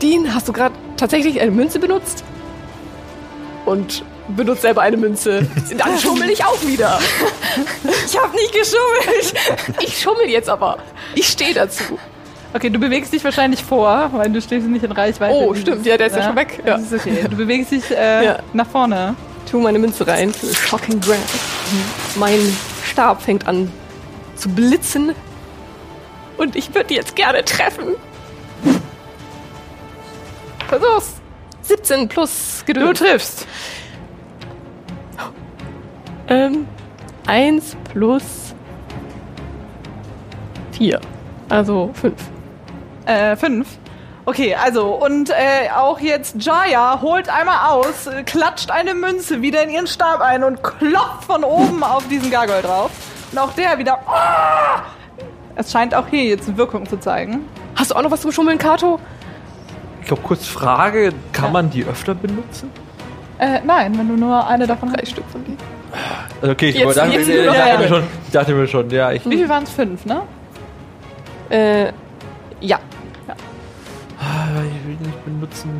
Dean, 0.00 0.34
hast 0.34 0.48
du 0.48 0.52
gerade 0.52 0.74
tatsächlich 0.96 1.40
eine 1.40 1.50
Münze 1.50 1.78
benutzt? 1.78 2.24
Und 3.64 4.04
benutzt 4.28 4.62
selber 4.62 4.82
eine 4.82 4.96
Münze. 4.96 5.46
Dann 5.78 5.98
schummel 5.98 6.30
ich 6.30 6.44
auch 6.44 6.60
wieder. 6.64 6.98
Ich 8.06 8.18
habe 8.18 8.34
nicht 8.34 8.52
geschummelt. 8.52 9.34
Ich 9.80 10.00
schummel 10.00 10.28
jetzt 10.28 10.48
aber. 10.48 10.78
Ich 11.14 11.28
stehe 11.28 11.54
dazu. 11.54 11.98
Okay, 12.54 12.68
du 12.70 12.78
bewegst 12.78 13.12
dich 13.12 13.24
wahrscheinlich 13.24 13.62
vor, 13.64 14.10
weil 14.12 14.30
du 14.30 14.40
stehst 14.40 14.66
nicht 14.66 14.84
in 14.84 14.92
Reichweite. 14.92 15.34
Oh, 15.34 15.54
stimmt. 15.54 15.86
Ja, 15.86 15.96
der 15.96 16.08
ist 16.08 16.16
ja 16.16 16.22
schon 16.24 16.36
weg. 16.36 16.62
Ja. 16.66 16.76
Das 16.76 16.92
ist 16.92 17.06
okay. 17.06 17.24
Du 17.30 17.36
bewegst 17.36 17.70
dich 17.72 17.90
äh, 17.90 18.24
Ja. 18.24 18.38
nach 18.52 18.66
vorne. 18.66 19.14
Tu 19.50 19.58
meine 19.58 19.78
Münze 19.78 20.06
rein 20.06 20.32
Shocking 20.68 21.00
Grant. 21.00 21.20
Mein 22.16 22.38
Stab 22.84 23.22
fängt 23.22 23.46
an 23.48 23.72
zu 24.36 24.48
blitzen. 24.50 25.14
Und 26.36 26.56
ich 26.56 26.74
würde 26.74 26.92
jetzt 26.94 27.16
gerne 27.16 27.44
treffen. 27.44 27.94
Versuch's. 30.68 31.21
17 31.62 32.08
plus 32.08 32.62
Du 32.66 32.72
Geduld. 32.72 32.98
triffst. 32.98 33.46
Ähm, 36.28 36.66
1 37.26 37.76
plus 37.92 38.54
4. 40.72 41.00
Also 41.48 41.90
5. 41.94 42.14
Äh, 43.06 43.36
fünf. 43.36 43.68
Okay, 44.24 44.54
also, 44.54 44.94
und 44.94 45.30
äh, 45.30 45.68
auch 45.76 45.98
jetzt 45.98 46.36
Jaya 46.38 47.00
holt 47.02 47.28
einmal 47.28 47.70
aus, 47.70 48.08
klatscht 48.24 48.70
eine 48.70 48.94
Münze 48.94 49.42
wieder 49.42 49.64
in 49.64 49.70
ihren 49.70 49.86
Stab 49.88 50.20
ein 50.20 50.44
und 50.44 50.62
klopft 50.62 51.24
von 51.26 51.42
oben 51.42 51.82
auf 51.82 52.06
diesen 52.06 52.30
Gargoyle 52.30 52.62
drauf. 52.62 52.92
Und 53.32 53.38
auch 53.38 53.52
der 53.54 53.78
wieder. 53.78 53.98
Ah! 54.06 54.82
Es 55.56 55.72
scheint 55.72 55.94
auch 55.94 56.06
hier 56.06 56.24
jetzt 56.24 56.56
Wirkung 56.56 56.88
zu 56.88 56.98
zeigen. 56.98 57.48
Hast 57.74 57.90
du 57.90 57.96
auch 57.96 58.02
noch 58.02 58.10
was 58.12 58.20
zum 58.20 58.30
Schummeln, 58.30 58.58
Kato? 58.58 59.00
Ich 60.02 60.08
glaube, 60.08 60.22
kurz 60.22 60.46
Frage, 60.46 61.12
kann 61.32 61.52
man 61.52 61.70
die 61.70 61.84
öfter 61.84 62.14
benutzen? 62.14 62.70
Äh, 63.38 63.60
nein, 63.64 63.96
wenn 63.98 64.08
du 64.08 64.14
nur 64.16 64.46
eine 64.46 64.66
davon 64.66 64.92
Drei 64.92 65.00
hast. 65.02 65.10
Stück 65.12 65.24
von. 65.30 65.42
Also, 66.40 66.52
Okay, 66.52 66.70
ich, 66.70 66.76
Jetzt- 66.76 66.96
dachte, 66.96 67.12
jetzt 67.12 67.28
ich, 67.28 67.44
dachte 67.44 67.58
ja, 67.58 67.66
ja. 67.68 67.78
Mir 67.78 67.88
schon, 67.88 68.02
ich 68.26 68.32
dachte 68.32 68.54
mir 68.54 68.66
schon, 68.66 68.90
ja, 68.90 69.12
ich, 69.12 69.24
Wie 69.24 69.36
viel 69.36 69.48
waren 69.48 69.62
es? 69.64 69.70
Fünf, 69.70 70.04
ne? 70.04 70.22
Äh, 71.50 71.92
ja. 72.60 72.78
Ah, 74.18 74.46
ich 74.64 74.88
will 74.88 75.06
nicht 75.06 75.24
benutzen. 75.24 75.70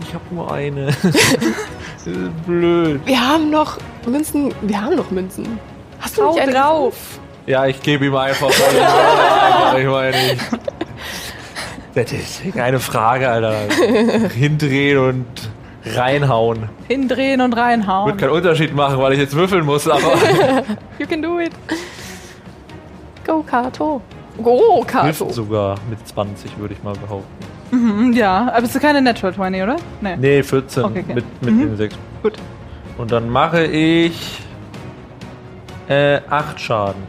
Ich 0.00 0.12
habe 0.14 0.24
nur 0.32 0.52
eine. 0.52 0.86
das 1.02 2.06
ist 2.06 2.46
blöd. 2.46 3.00
Wir 3.04 3.20
haben 3.28 3.50
noch 3.50 3.78
Münzen. 4.06 4.52
Wir 4.62 4.80
haben 4.82 4.96
noch 4.96 5.10
Münzen. 5.10 5.58
Hast 6.00 6.18
du 6.18 6.28
nicht 6.28 6.40
eine 6.40 6.52
drauf? 6.52 6.94
Ja, 7.46 7.66
ich 7.66 7.80
gebe 7.82 8.06
ihm 8.06 8.16
einfach, 8.16 8.48
ich 9.78 9.86
meine 9.86 10.16
ist 11.96 12.42
keine 12.54 12.80
Frage, 12.80 13.28
Alter. 13.28 13.54
Hindrehen 14.34 14.98
und 14.98 15.26
reinhauen. 15.94 16.68
Hindrehen 16.88 17.40
und 17.40 17.52
reinhauen. 17.54 18.08
Wird 18.08 18.18
keinen 18.18 18.30
Unterschied 18.30 18.74
machen, 18.74 18.98
weil 18.98 19.12
ich 19.12 19.18
jetzt 19.20 19.34
würfeln 19.34 19.64
muss, 19.64 19.86
aber 19.88 20.00
You 20.98 21.06
can 21.06 21.22
do 21.22 21.38
it. 21.40 21.52
Go, 23.26 23.42
Kato. 23.42 24.00
Go, 24.42 24.84
Kato. 24.86 25.04
hilft 25.04 25.32
sogar 25.34 25.76
mit 25.88 26.06
20, 26.06 26.58
würde 26.58 26.74
ich 26.74 26.82
mal 26.82 26.94
behaupten. 26.94 27.26
Mhm, 27.70 28.12
ja, 28.12 28.48
aber 28.52 28.62
bist 28.62 28.74
du 28.74 28.80
keine 28.80 29.00
Natural 29.00 29.34
20, 29.34 29.62
oder? 29.62 29.76
Nee. 30.00 30.16
Nee, 30.16 30.42
14 30.42 30.84
Okay, 30.84 31.00
okay. 31.04 31.14
mit, 31.14 31.42
mit 31.42 31.54
Mhm. 31.54 31.60
den 31.60 31.76
6. 31.76 31.94
Gut. 32.22 32.32
Und 32.98 33.10
dann 33.12 33.28
mache 33.28 33.64
ich 33.64 34.40
äh, 35.88 36.20
8 36.28 36.60
Schaden. 36.60 37.02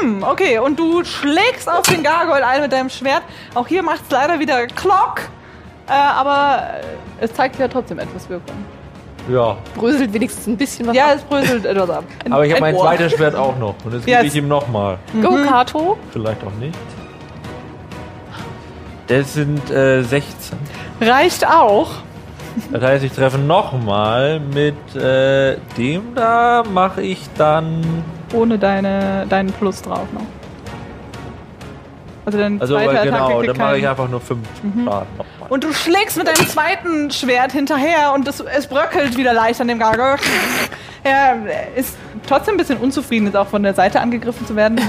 Hm, 0.00 0.22
okay, 0.22 0.58
und 0.58 0.78
du 0.78 1.04
schlägst 1.04 1.68
auf 1.68 1.82
den 1.82 2.02
Gargoyle 2.02 2.46
ein 2.46 2.62
mit 2.62 2.72
deinem 2.72 2.88
Schwert. 2.90 3.22
Auch 3.54 3.66
hier 3.66 3.82
macht 3.82 4.02
es 4.04 4.10
leider 4.10 4.38
wieder 4.38 4.66
Klock. 4.66 5.20
Äh, 5.86 5.92
aber 5.92 6.62
äh, 7.20 7.24
es 7.24 7.32
zeigt 7.34 7.58
ja 7.58 7.68
trotzdem 7.68 7.98
etwas 7.98 8.28
Wirkung. 8.28 8.56
Ja. 9.30 9.56
Bröselt 9.74 10.12
wenigstens 10.12 10.46
ein 10.46 10.56
bisschen 10.56 10.86
was 10.86 10.96
Ja, 10.96 11.06
ab. 11.06 11.12
es 11.16 11.22
bröselt 11.22 11.64
etwas 11.66 11.90
ab. 11.90 12.04
Aber 12.30 12.44
ich 12.46 12.52
habe 12.52 12.64
ein 12.64 12.72
mein 12.72 12.74
Ohr. 12.74 12.82
zweites 12.82 13.12
Schwert 13.12 13.34
auch 13.34 13.56
noch. 13.58 13.74
Und 13.84 13.94
das 13.94 14.06
Ja, 14.06 14.18
gebe 14.18 14.28
ich 14.28 14.34
ihm 14.36 14.48
nochmal. 14.48 14.98
Go, 15.22 15.36
Kato. 15.46 15.96
Vielleicht 16.12 16.42
auch 16.44 16.52
nicht. 16.60 16.74
Das 19.06 19.34
sind 19.34 19.70
äh, 19.70 20.02
16. 20.02 20.58
Reicht 21.00 21.46
auch. 21.46 21.90
Das 22.70 22.82
heißt, 22.82 23.04
ich 23.04 23.12
treffe 23.12 23.38
nochmal 23.38 24.40
mit 24.40 24.74
äh, 24.96 25.56
dem 25.76 26.14
da, 26.14 26.62
mache 26.72 27.02
ich 27.02 27.20
dann 27.36 27.82
Ohne 28.32 28.58
deine, 28.58 29.26
deinen 29.28 29.50
Plus 29.52 29.82
drauf 29.82 30.06
noch. 30.12 30.22
Also 32.26 32.38
dein 32.38 32.60
Also 32.60 32.74
zweite 32.74 32.90
aber 32.90 32.98
Attacke 33.00 33.10
genau, 33.10 33.38
kriegt 33.38 33.50
dann 33.50 33.56
mache 33.66 33.78
ich 33.78 33.88
einfach 33.88 34.08
nur 34.08 34.20
5 34.20 34.40
Schaden 34.62 34.84
nochmal. 35.18 35.48
Und 35.50 35.64
du 35.64 35.72
schlägst 35.72 36.16
mit 36.16 36.26
deinem 36.26 36.48
zweiten 36.48 37.10
Schwert 37.10 37.52
hinterher 37.52 38.12
und 38.14 38.26
es, 38.26 38.40
es 38.40 38.66
bröckelt 38.66 39.16
wieder 39.16 39.34
leicht 39.34 39.60
an 39.60 39.68
dem 39.68 39.78
Gargoyle. 39.78 40.16
Er 41.06 41.36
ist 41.76 41.98
trotzdem 42.26 42.54
ein 42.54 42.56
bisschen 42.56 42.78
unzufrieden, 42.78 43.26
jetzt 43.26 43.36
auch 43.36 43.48
von 43.48 43.62
der 43.62 43.74
Seite 43.74 44.00
angegriffen 44.00 44.46
zu 44.46 44.56
werden. 44.56 44.80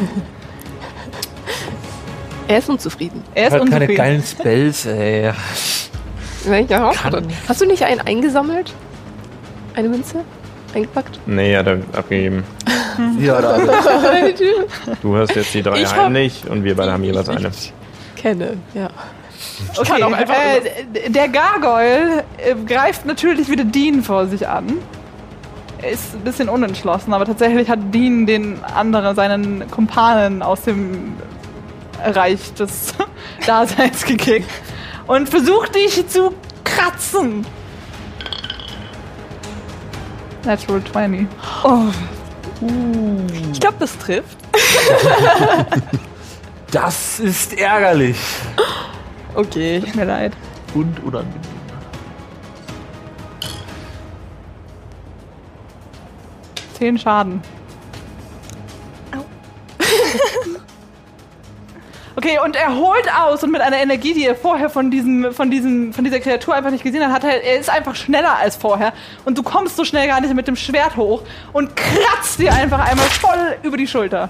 Er 2.48 2.60
ist 2.60 2.70
unzufrieden. 2.70 3.24
Er 3.34 3.48
ist 3.48 3.54
Hat 3.54 3.60
keine 3.62 3.72
unzufrieden. 3.74 3.98
geilen 3.98 4.24
Spells, 4.24 4.86
ey. 4.86 5.32
Ja, 6.46 6.92
Kann- 6.92 7.28
Hast 7.48 7.62
du 7.62 7.66
nicht 7.66 7.84
einen 7.84 8.02
eingesammelt? 8.02 8.74
Eine 9.76 9.90
Münze? 9.90 10.22
Eingepackt? 10.74 11.20
Nee, 11.26 11.56
hat 11.56 11.68
er 11.68 11.80
abgegeben. 11.94 12.44
Ja, 13.20 13.42
da 13.42 13.58
Du 15.02 15.18
hast 15.18 15.36
jetzt 15.36 15.54
die 15.54 15.62
drei 15.62 15.82
Ich 15.82 15.94
heimlich 15.94 16.44
und 16.50 16.64
wir 16.64 16.76
beide 16.78 16.94
haben 16.94 17.04
jeweils 17.04 17.28
eine. 17.28 17.52
Kenne, 18.16 18.56
ja. 18.74 18.90
Okay, 19.78 20.02
auch 20.02 20.14
einfach 20.14 20.34
äh, 20.34 21.10
der 21.10 21.28
Gargoyle 21.28 22.24
äh, 22.38 22.56
greift 22.66 23.06
natürlich 23.06 23.50
wieder 23.50 23.66
Dean 23.66 24.02
vor 24.02 24.28
sich 24.28 24.48
an. 24.48 24.78
Er 25.82 25.92
ist 25.92 26.14
ein 26.16 26.22
bisschen 26.22 26.48
unentschlossen, 26.48 27.14
aber 27.14 27.26
tatsächlich 27.26 27.70
hat 27.70 27.80
Dean 27.94 28.26
den 28.26 28.64
anderen, 28.64 29.14
seinen 29.14 29.70
Kumpanen 29.70 30.42
aus 30.42 30.62
dem 30.62 31.16
Reich 32.04 32.54
des 32.54 32.94
Daseins 33.46 34.06
gekickt 34.06 34.50
und 35.08 35.30
versucht 35.30 35.76
dich 35.76 36.08
zu 36.08 36.34
kratzen. 36.64 37.46
Natural 40.44 40.84
20. 40.92 41.28
Oh, 41.64 41.82
Ich 43.52 43.60
glaube, 43.60 43.78
das 43.80 43.98
trifft. 43.98 44.38
Das 46.72 47.22
ist 47.22 47.54
ärgerlich. 47.58 48.18
Okay. 49.34 49.80
tut 49.80 49.96
mir 49.96 50.04
leid. 50.04 50.34
Und 50.74 51.02
unangenehm. 51.06 51.40
Zehn 56.78 56.98
Schaden. 56.98 57.42
Okay, 62.18 62.40
und 62.44 62.56
er 62.56 62.76
holt 62.76 63.14
aus 63.14 63.44
und 63.44 63.52
mit 63.52 63.60
einer 63.60 63.78
Energie, 63.78 64.14
die 64.14 64.26
er 64.26 64.36
vorher 64.36 64.70
von, 64.70 64.90
diesem, 64.90 65.34
von, 65.34 65.52
diesem, 65.52 65.92
von 65.92 66.06
dieser 66.06 66.22
Kreatur 66.22 66.56
einfach 66.56 66.72
nicht 66.72 66.84
gesehen 66.84 67.04
hat, 67.04 67.12
hat 67.12 67.24
er, 67.26 67.44
er 67.44 67.60
ist 67.60 67.70
einfach 67.70 67.96
schneller 67.96 68.38
als 68.38 68.56
vorher. 68.56 68.94
Und 69.26 69.38
du 69.38 69.44
kommst 69.44 69.76
so 69.76 69.84
schnell 69.84 70.08
gar 70.08 70.22
nicht 70.22 70.34
mit 70.34 70.48
dem 70.48 70.56
Schwert 70.56 70.96
hoch 70.96 71.24
und 71.52 71.76
kratzt 71.76 72.40
dir 72.40 72.54
einfach 72.54 72.80
einmal 72.80 73.06
voll 73.08 73.58
über 73.64 73.76
die 73.76 73.88
Schulter. 73.88 74.30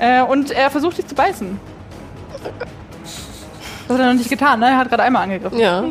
Äh, 0.00 0.22
und 0.22 0.50
er 0.50 0.70
versucht 0.70 0.98
dich 0.98 1.06
zu 1.06 1.14
beißen. 1.14 1.60
Das 3.86 3.96
hat 3.96 4.00
er 4.04 4.12
noch 4.12 4.18
nicht 4.18 4.30
getan, 4.30 4.58
ne? 4.58 4.66
Er 4.66 4.78
hat 4.78 4.88
gerade 4.88 5.04
einmal 5.04 5.22
angegriffen. 5.22 5.58
Ja. 5.58 5.84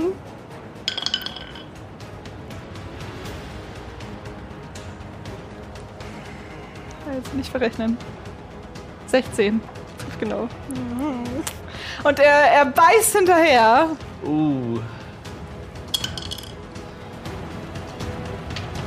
Jetzt 7.16 7.34
nicht 7.34 7.50
verrechnen. 7.50 7.98
16. 9.08 9.62
Genau. 10.20 10.48
Und 12.04 12.20
er, 12.20 12.52
er 12.52 12.66
beißt 12.66 13.18
hinterher, 13.18 13.88
Uh. 14.26 14.80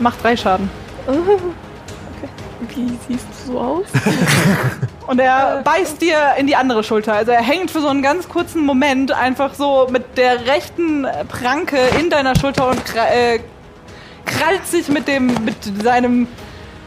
macht 0.00 0.22
drei 0.22 0.36
Schaden. 0.36 0.70
Wie 2.68 2.98
siehst 3.08 3.26
du 3.46 3.52
so 3.52 3.60
aus? 3.60 3.86
Und 5.06 5.18
er 5.18 5.62
beißt 5.64 6.00
dir 6.00 6.34
in 6.38 6.46
die 6.46 6.56
andere 6.56 6.84
Schulter. 6.84 7.14
Also 7.14 7.32
er 7.32 7.42
hängt 7.42 7.70
für 7.70 7.80
so 7.80 7.88
einen 7.88 8.02
ganz 8.02 8.28
kurzen 8.28 8.64
Moment 8.64 9.12
einfach 9.12 9.54
so 9.54 9.88
mit 9.90 10.16
der 10.18 10.46
rechten 10.46 11.06
Pranke 11.28 11.78
in 11.98 12.10
deiner 12.10 12.36
Schulter 12.38 12.68
und 12.68 12.82
äh, 12.94 13.40
krallt 14.24 14.66
sich 14.66 14.88
mit 14.88 15.08
dem 15.08 15.26
mit 15.44 15.56
seinem 15.82 16.28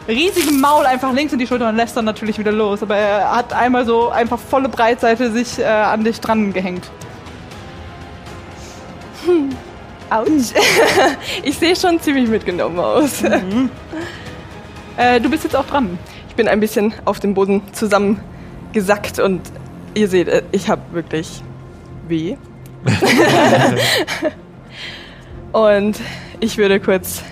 riesigen 0.07 0.59
Maul 0.59 0.85
einfach 0.85 1.13
links 1.13 1.33
in 1.33 1.39
die 1.39 1.47
Schulter 1.47 1.69
und 1.69 1.75
lässt 1.75 1.95
dann 1.95 2.05
natürlich 2.05 2.37
wieder 2.37 2.51
los. 2.51 2.83
Aber 2.83 2.95
er 2.95 3.35
hat 3.35 3.53
einmal 3.53 3.85
so 3.85 4.09
einfach 4.09 4.39
volle 4.39 4.69
Breitseite 4.69 5.31
sich 5.31 5.59
äh, 5.59 5.65
an 5.65 6.03
dich 6.03 6.19
dran 6.19 6.53
gehängt. 6.53 6.89
Autsch. 10.09 10.53
ich 11.43 11.57
sehe 11.57 11.75
schon 11.75 11.99
ziemlich 11.99 12.29
mitgenommen 12.29 12.79
aus. 12.79 13.23
Äh, 14.95 15.19
du 15.19 15.27
bist 15.27 15.43
jetzt 15.43 15.55
auch 15.55 15.65
dran. 15.65 15.97
Ich 16.29 16.35
bin 16.35 16.47
ein 16.47 16.59
bisschen 16.59 16.93
auf 17.05 17.19
dem 17.19 17.33
Boden 17.33 17.63
zusammengesackt 17.71 19.17
und 19.17 19.41
ihr 19.95 20.07
seht, 20.07 20.27
äh, 20.27 20.43
ich 20.51 20.69
habe 20.69 20.83
wirklich 20.91 21.41
weh. 22.07 22.37
und 25.51 25.99
ich 26.39 26.59
würde 26.59 26.79
kurz 26.79 27.23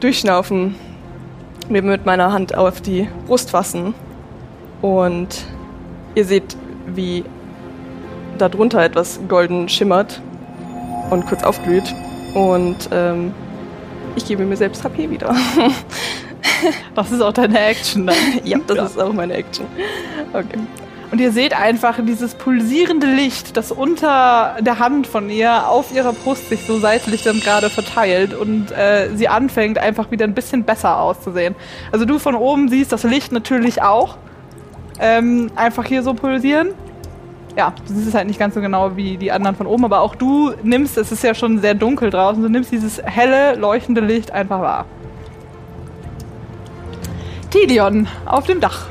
durchschnaufen, 0.00 0.74
mir 1.70 1.82
mit 1.82 2.06
meiner 2.06 2.32
Hand 2.32 2.54
auf 2.54 2.80
die 2.80 3.08
Brust 3.26 3.50
fassen 3.50 3.94
und 4.82 5.46
ihr 6.14 6.24
seht, 6.24 6.56
wie 6.86 7.24
darunter 8.38 8.82
etwas 8.82 9.20
golden 9.28 9.68
schimmert 9.68 10.20
und 11.10 11.26
kurz 11.26 11.42
aufglüht 11.42 11.94
und 12.34 12.88
ähm, 12.92 13.32
ich 14.14 14.26
gebe 14.26 14.44
mir 14.44 14.56
selbst 14.56 14.84
HP 14.84 15.10
wieder. 15.10 15.34
Das 16.94 17.12
ist 17.12 17.20
auch 17.20 17.32
deine 17.32 17.58
Action 17.58 18.06
dann. 18.06 18.16
ja, 18.44 18.58
das 18.66 18.92
ist 18.92 19.00
auch 19.00 19.12
meine 19.12 19.34
Action. 19.34 19.66
Okay. 20.32 20.58
Und 21.10 21.20
ihr 21.20 21.30
seht 21.30 21.56
einfach 21.56 21.98
dieses 22.04 22.34
pulsierende 22.34 23.06
Licht, 23.06 23.56
das 23.56 23.70
unter 23.70 24.56
der 24.60 24.78
Hand 24.78 25.06
von 25.06 25.30
ihr 25.30 25.68
auf 25.68 25.94
ihrer 25.94 26.12
Brust 26.12 26.48
sich 26.48 26.64
so 26.66 26.78
seitlich 26.78 27.22
dann 27.22 27.38
gerade 27.40 27.70
verteilt 27.70 28.34
und 28.34 28.72
äh, 28.72 29.10
sie 29.14 29.28
anfängt 29.28 29.78
einfach 29.78 30.10
wieder 30.10 30.24
ein 30.24 30.34
bisschen 30.34 30.64
besser 30.64 30.98
auszusehen. 30.98 31.54
Also 31.92 32.04
du 32.04 32.18
von 32.18 32.34
oben 32.34 32.68
siehst 32.68 32.92
das 32.92 33.04
Licht 33.04 33.30
natürlich 33.30 33.82
auch 33.82 34.16
ähm, 34.98 35.50
einfach 35.54 35.84
hier 35.84 36.02
so 36.02 36.12
pulsieren. 36.14 36.70
Ja, 37.56 37.72
du 37.86 37.94
siehst 37.94 38.08
es 38.08 38.14
halt 38.14 38.26
nicht 38.26 38.38
ganz 38.38 38.54
so 38.54 38.60
genau 38.60 38.96
wie 38.96 39.16
die 39.16 39.30
anderen 39.30 39.56
von 39.56 39.66
oben, 39.66 39.84
aber 39.84 40.00
auch 40.00 40.16
du 40.16 40.52
nimmst, 40.62 40.98
es 40.98 41.12
ist 41.12 41.22
ja 41.22 41.34
schon 41.34 41.60
sehr 41.60 41.74
dunkel 41.74 42.10
draußen, 42.10 42.42
du 42.42 42.48
nimmst 42.48 42.72
dieses 42.72 43.00
helle, 43.02 43.54
leuchtende 43.54 44.00
Licht 44.00 44.32
einfach 44.32 44.60
wahr. 44.60 44.86
Tilion 47.50 48.08
auf 48.26 48.44
dem 48.44 48.60
Dach. 48.60 48.86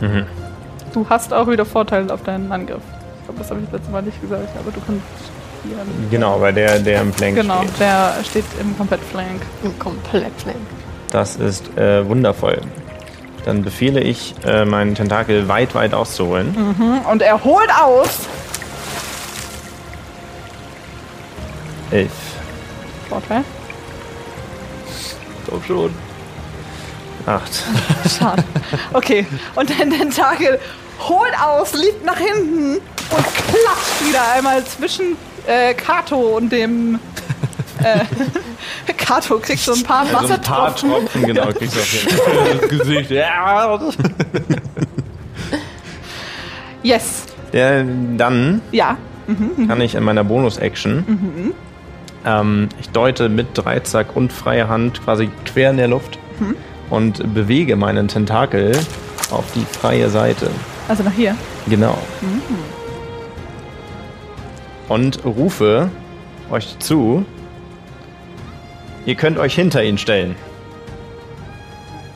Mhm. 0.00 0.26
Du 0.92 1.06
hast 1.08 1.32
auch 1.32 1.46
wieder 1.48 1.64
Vorteile 1.64 2.12
auf 2.12 2.22
deinen 2.22 2.50
Angriff. 2.50 2.82
Ich 3.20 3.24
glaube, 3.26 3.38
das 3.40 3.50
habe 3.50 3.60
ich 3.60 3.66
das 3.66 3.74
letzte 3.74 3.92
Mal 3.92 4.02
nicht 4.02 4.20
gesagt, 4.20 4.48
aber 4.58 4.70
du 4.72 4.80
kannst 4.86 5.02
hier. 5.62 5.76
Genau, 6.10 6.40
weil 6.40 6.52
der, 6.52 6.78
der 6.78 7.02
im 7.02 7.12
Flank 7.12 7.36
Genau, 7.36 7.62
steht. 7.62 7.80
der 7.80 8.12
steht 8.28 8.44
im 8.60 8.76
Komplett-Flank. 8.76 9.40
Komplett 9.78 10.32
flank. 10.38 10.56
Das 11.10 11.36
ist 11.36 11.76
äh, 11.76 12.06
wundervoll. 12.08 12.60
Dann 13.44 13.62
befehle 13.62 14.00
ich, 14.00 14.34
äh, 14.46 14.64
meinen 14.64 14.94
Tentakel 14.94 15.48
weit, 15.48 15.74
weit 15.74 15.94
auszuholen. 15.94 17.02
Und 17.10 17.22
er 17.22 17.42
holt 17.42 17.70
aus. 17.82 18.20
Elf. 21.90 22.10
Vorteil. 23.08 23.42
Doch 25.46 25.64
schon. 25.64 25.92
Acht. 27.26 27.50
Schade. 28.18 28.44
Okay, 28.92 29.26
und 29.54 29.70
dein 29.70 29.90
Tentakel 29.90 30.58
holt 31.00 31.32
aus, 31.42 31.74
liegt 31.74 32.04
nach 32.04 32.16
hinten 32.18 32.74
und 32.76 32.80
klatscht 33.34 34.08
wieder 34.08 34.32
einmal 34.34 34.64
zwischen 34.64 35.16
äh, 35.46 35.74
Kato 35.74 36.16
und 36.36 36.50
dem. 36.50 36.98
Äh, 37.82 38.00
Kato 38.98 39.38
kriegt 39.38 39.60
so 39.60 39.72
ein 39.72 39.82
paar 39.82 40.00
Also 40.00 40.16
ein 40.34 40.40
paar 40.42 40.66
Wassertropfen. 40.74 40.90
Tropfen, 40.90 41.26
genau, 41.26 41.46
kriegst 41.52 41.76
du 41.76 41.80
auf 41.80 41.92
jeden 41.92 42.16
Fall. 42.16 42.68
Gesicht. 42.68 43.10
Ja. 43.10 43.78
Yes. 46.82 47.24
Der, 47.52 47.84
dann 48.16 48.60
Ja. 48.70 48.96
kann 49.66 49.80
ich 49.80 49.94
in 49.94 50.02
meiner 50.04 50.24
Bonus-Action, 50.24 51.52
ähm, 52.24 52.68
ich 52.80 52.88
deute 52.90 53.28
mit 53.28 53.48
Dreizack 53.56 54.14
und 54.16 54.32
freier 54.32 54.68
Hand 54.68 55.02
quasi 55.04 55.30
quer 55.44 55.70
in 55.70 55.76
der 55.78 55.88
Luft 55.88 56.18
und 56.90 57.34
bewege 57.34 57.76
meinen 57.76 58.08
Tentakel 58.08 58.78
auf 59.30 59.44
die 59.54 59.64
freie 59.64 60.10
Seite. 60.10 60.50
Also 60.88 61.02
nach 61.02 61.12
hier. 61.12 61.36
Genau. 61.68 61.96
Und 64.88 65.24
rufe 65.24 65.88
euch 66.50 66.78
zu, 66.80 67.24
ihr 69.06 69.14
könnt 69.14 69.38
euch 69.38 69.54
hinter 69.54 69.84
ihn 69.84 69.98
stellen. 69.98 70.34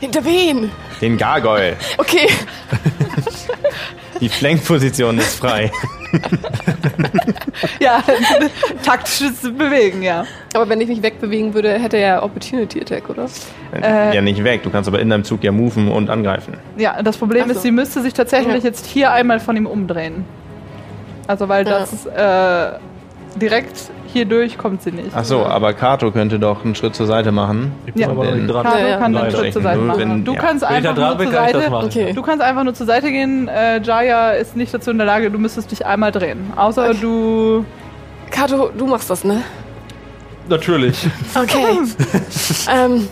Hinter 0.01 0.25
wen? 0.25 0.71
Den 1.01 1.17
Gargoyle. 1.17 1.77
Okay. 1.97 2.29
Die 4.21 4.29
Flankposition 4.29 5.19
ist 5.19 5.39
frei. 5.39 5.71
Ja, 7.81 8.03
taktisches 8.85 9.43
Bewegen, 9.43 10.03
ja. 10.03 10.25
Aber 10.55 10.69
wenn 10.69 10.81
ich 10.81 10.89
mich 10.89 11.03
wegbewegen 11.03 11.55
würde, 11.55 11.73
hätte 11.79 11.97
er 11.97 12.07
ja 12.17 12.23
Opportunity 12.23 12.81
Attack, 12.81 13.09
oder? 13.11 13.27
Äh. 13.73 14.15
ja, 14.15 14.21
nicht 14.23 14.43
weg. 14.45 14.63
Du 14.63 14.71
kannst 14.71 14.89
aber 14.89 14.99
in 15.01 15.09
deinem 15.11 15.25
Zug 15.25 15.43
ja 15.45 15.53
moven 15.53 15.89
und 15.89 16.11
angreifen. 16.11 16.55
Ja, 16.77 17.03
das 17.03 17.17
Problem 17.17 17.47
so. 17.47 17.53
ist, 17.53 17.63
sie 17.63 17.71
müsste 17.71 18.01
sich 18.03 18.13
tatsächlich 18.15 18.63
Ja. 18.63 18.69
jetzt 18.69 18.87
hier 18.87 19.13
einmal 19.13 19.41
von 19.41 19.57
ihm 19.57 19.67
umdrehen. 19.67 20.25
Also, 21.27 21.49
weil 21.49 21.67
Ja. 21.67 21.79
das 21.81 22.07
äh, 22.07 22.79
direkt 23.39 23.91
hier 24.15 24.25
durch 24.25 24.57
kommt 24.57 24.81
sie 24.83 24.91
nicht. 24.93 25.11
Ach 25.15 25.25
so, 25.25 25.45
aber 25.45 25.75
Kato 25.75 26.11
könnte 26.11 26.39
doch 26.39 26.65
einen 26.65 26.75
Schritt 26.75 26.95
zur 26.95 27.05
Seite 27.07 27.31
machen. 27.33 27.73
Ich 27.85 27.93
bin 27.93 28.03
Ja. 28.03 28.09
aber 28.09 28.25
nicht 28.33 28.49
dran. 28.51 28.63
Carlo 28.65 28.79
Ja, 28.81 28.89
ja. 28.89 28.97
kann 28.99 29.13
den 29.13 29.23
Leider. 29.23 29.37
Schritt 29.39 29.53
zur 29.53 29.63
Seite 29.63 29.81
machen. 29.81 30.01
wenn- 30.01 30.25
du 30.25 30.33
ja. 30.35 30.41
kannst 30.41 30.65
einfach 30.65 30.95
nur 30.95 31.15
zur 31.21 31.33
Seite. 31.33 31.73
Okay. 31.85 32.13
Du 32.15 32.23
kannst 32.23 32.43
einfach 32.43 32.65
nur 32.65 32.75
zur 32.75 32.87
Seite 32.87 33.11
gehen. 33.11 33.49
Äh, 33.49 33.81
Jaya 33.83 34.31
ist 34.31 34.57
nicht 34.57 34.73
dazu 34.73 34.91
in 34.91 34.97
der 34.97 35.07
Lage, 35.07 35.31
du 35.31 35.39
müsstest 35.39 35.71
dich 35.71 35.85
einmal 35.85 36.11
drehen. 36.13 36.53
Außer 36.57 36.95
du. 36.95 37.65
Kato, 38.31 38.71
du 38.77 38.87
machst 38.87 39.11
das, 39.11 39.23
ne? 39.25 39.43
Natürlich. 40.49 41.07
Okay. 41.35 41.79
ähm, 42.73 43.09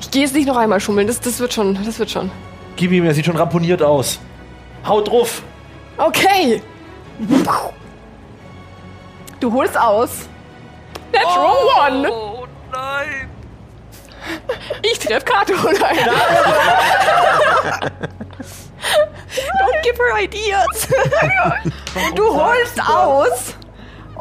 ich 0.00 0.10
gehe 0.10 0.22
jetzt 0.22 0.34
nicht 0.34 0.46
noch 0.48 0.56
einmal 0.56 0.80
schummeln. 0.80 1.06
Das, 1.06 1.20
das 1.20 1.38
wird 1.40 1.52
schon, 1.52 1.78
das 1.84 1.98
wird 1.98 2.10
schon. 2.10 2.30
Gib 2.76 2.92
ihm, 2.92 3.04
er 3.04 3.14
sieht 3.14 3.26
schon 3.26 3.36
ramponiert 3.36 3.82
aus. 3.82 4.20
Haut 4.86 5.08
drauf. 5.08 5.42
Okay. 5.98 6.60
Du 9.46 9.52
holst 9.52 9.78
aus. 9.78 10.10
Natural 11.12 11.56
One. 11.88 12.10
Oh 12.10 12.46
nein. 12.72 13.30
Ich 14.82 14.98
treff 14.98 15.24
Kato. 15.24 15.52
Nein. 15.54 15.98
Don't 19.60 19.82
give 19.84 19.96
her 20.02 20.20
ideas. 20.20 20.88
Du 22.16 22.24
holst 22.34 22.80
aus 22.90 23.54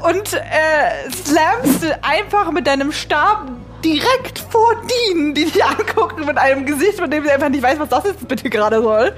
und 0.04 0.34
äh, 0.34 1.10
slammst 1.10 1.84
einfach 2.04 2.52
mit 2.52 2.68
deinem 2.68 2.92
Stab 2.92 3.48
direkt 3.84 4.38
vor 4.52 4.76
Dean, 4.76 5.34
die 5.34 5.46
dich 5.46 5.66
angucken 5.66 6.26
mit 6.28 6.38
einem 6.38 6.68
Gesicht, 6.68 7.00
von 7.00 7.10
dem 7.10 7.24
sie 7.24 7.32
einfach 7.32 7.50
nicht 7.50 7.64
weiß, 7.64 7.80
was 7.80 7.90
das 7.90 8.04
jetzt 8.04 8.28
bitte 8.28 8.48
gerade 8.48 8.80
soll. 8.80 9.16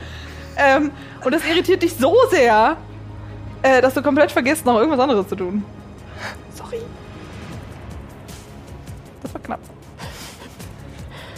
Ähm, 0.56 0.92
und 1.26 1.34
das 1.34 1.44
irritiert 1.44 1.84
dich 1.84 1.98
so 1.98 2.16
sehr, 2.32 2.78
äh, 3.62 3.82
dass 3.82 3.94
du 3.94 4.02
komplett 4.02 4.32
vergisst, 4.32 4.66
noch 4.66 4.78
irgendwas 4.78 5.02
anderes 5.02 5.28
zu 5.28 5.36
tun. 5.36 5.66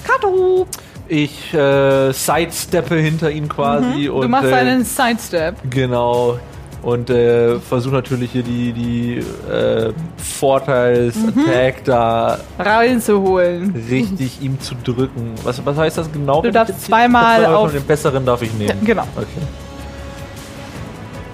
Kato! 0.09 0.67
Ich 1.07 1.53
äh, 1.53 2.11
sidesteppe 2.11 2.95
hinter 2.95 3.31
ihn 3.31 3.49
quasi 3.49 4.09
und 4.09 4.21
Du 4.23 4.27
machst 4.29 4.49
äh, 4.49 4.53
einen 4.53 4.85
Sidestep. 4.85 5.55
genau 5.69 6.37
und 6.81 7.09
äh, 7.09 7.59
versuche 7.59 7.95
natürlich 7.95 8.31
hier 8.31 8.43
die 8.43 8.71
die 8.71 9.17
äh, 9.51 9.91
Vorteils-Attack 10.17 11.83
da 11.83 12.39
Reinzuholen. 12.57 13.75
richtig 13.89 14.41
ihm 14.41 14.59
zu 14.61 14.75
drücken. 14.83 15.33
Was, 15.43 15.63
was 15.65 15.77
heißt 15.77 15.97
das 15.97 16.11
genau? 16.11 16.41
Du 16.41 16.51
darfst 16.51 16.85
zweimal 16.85 17.45
auf- 17.47 17.71
den 17.71 17.83
besseren 17.83 18.25
darf 18.25 18.41
ich 18.41 18.53
nehmen. 18.53 18.79
Genau. 18.85 19.03
Okay. 19.17 19.27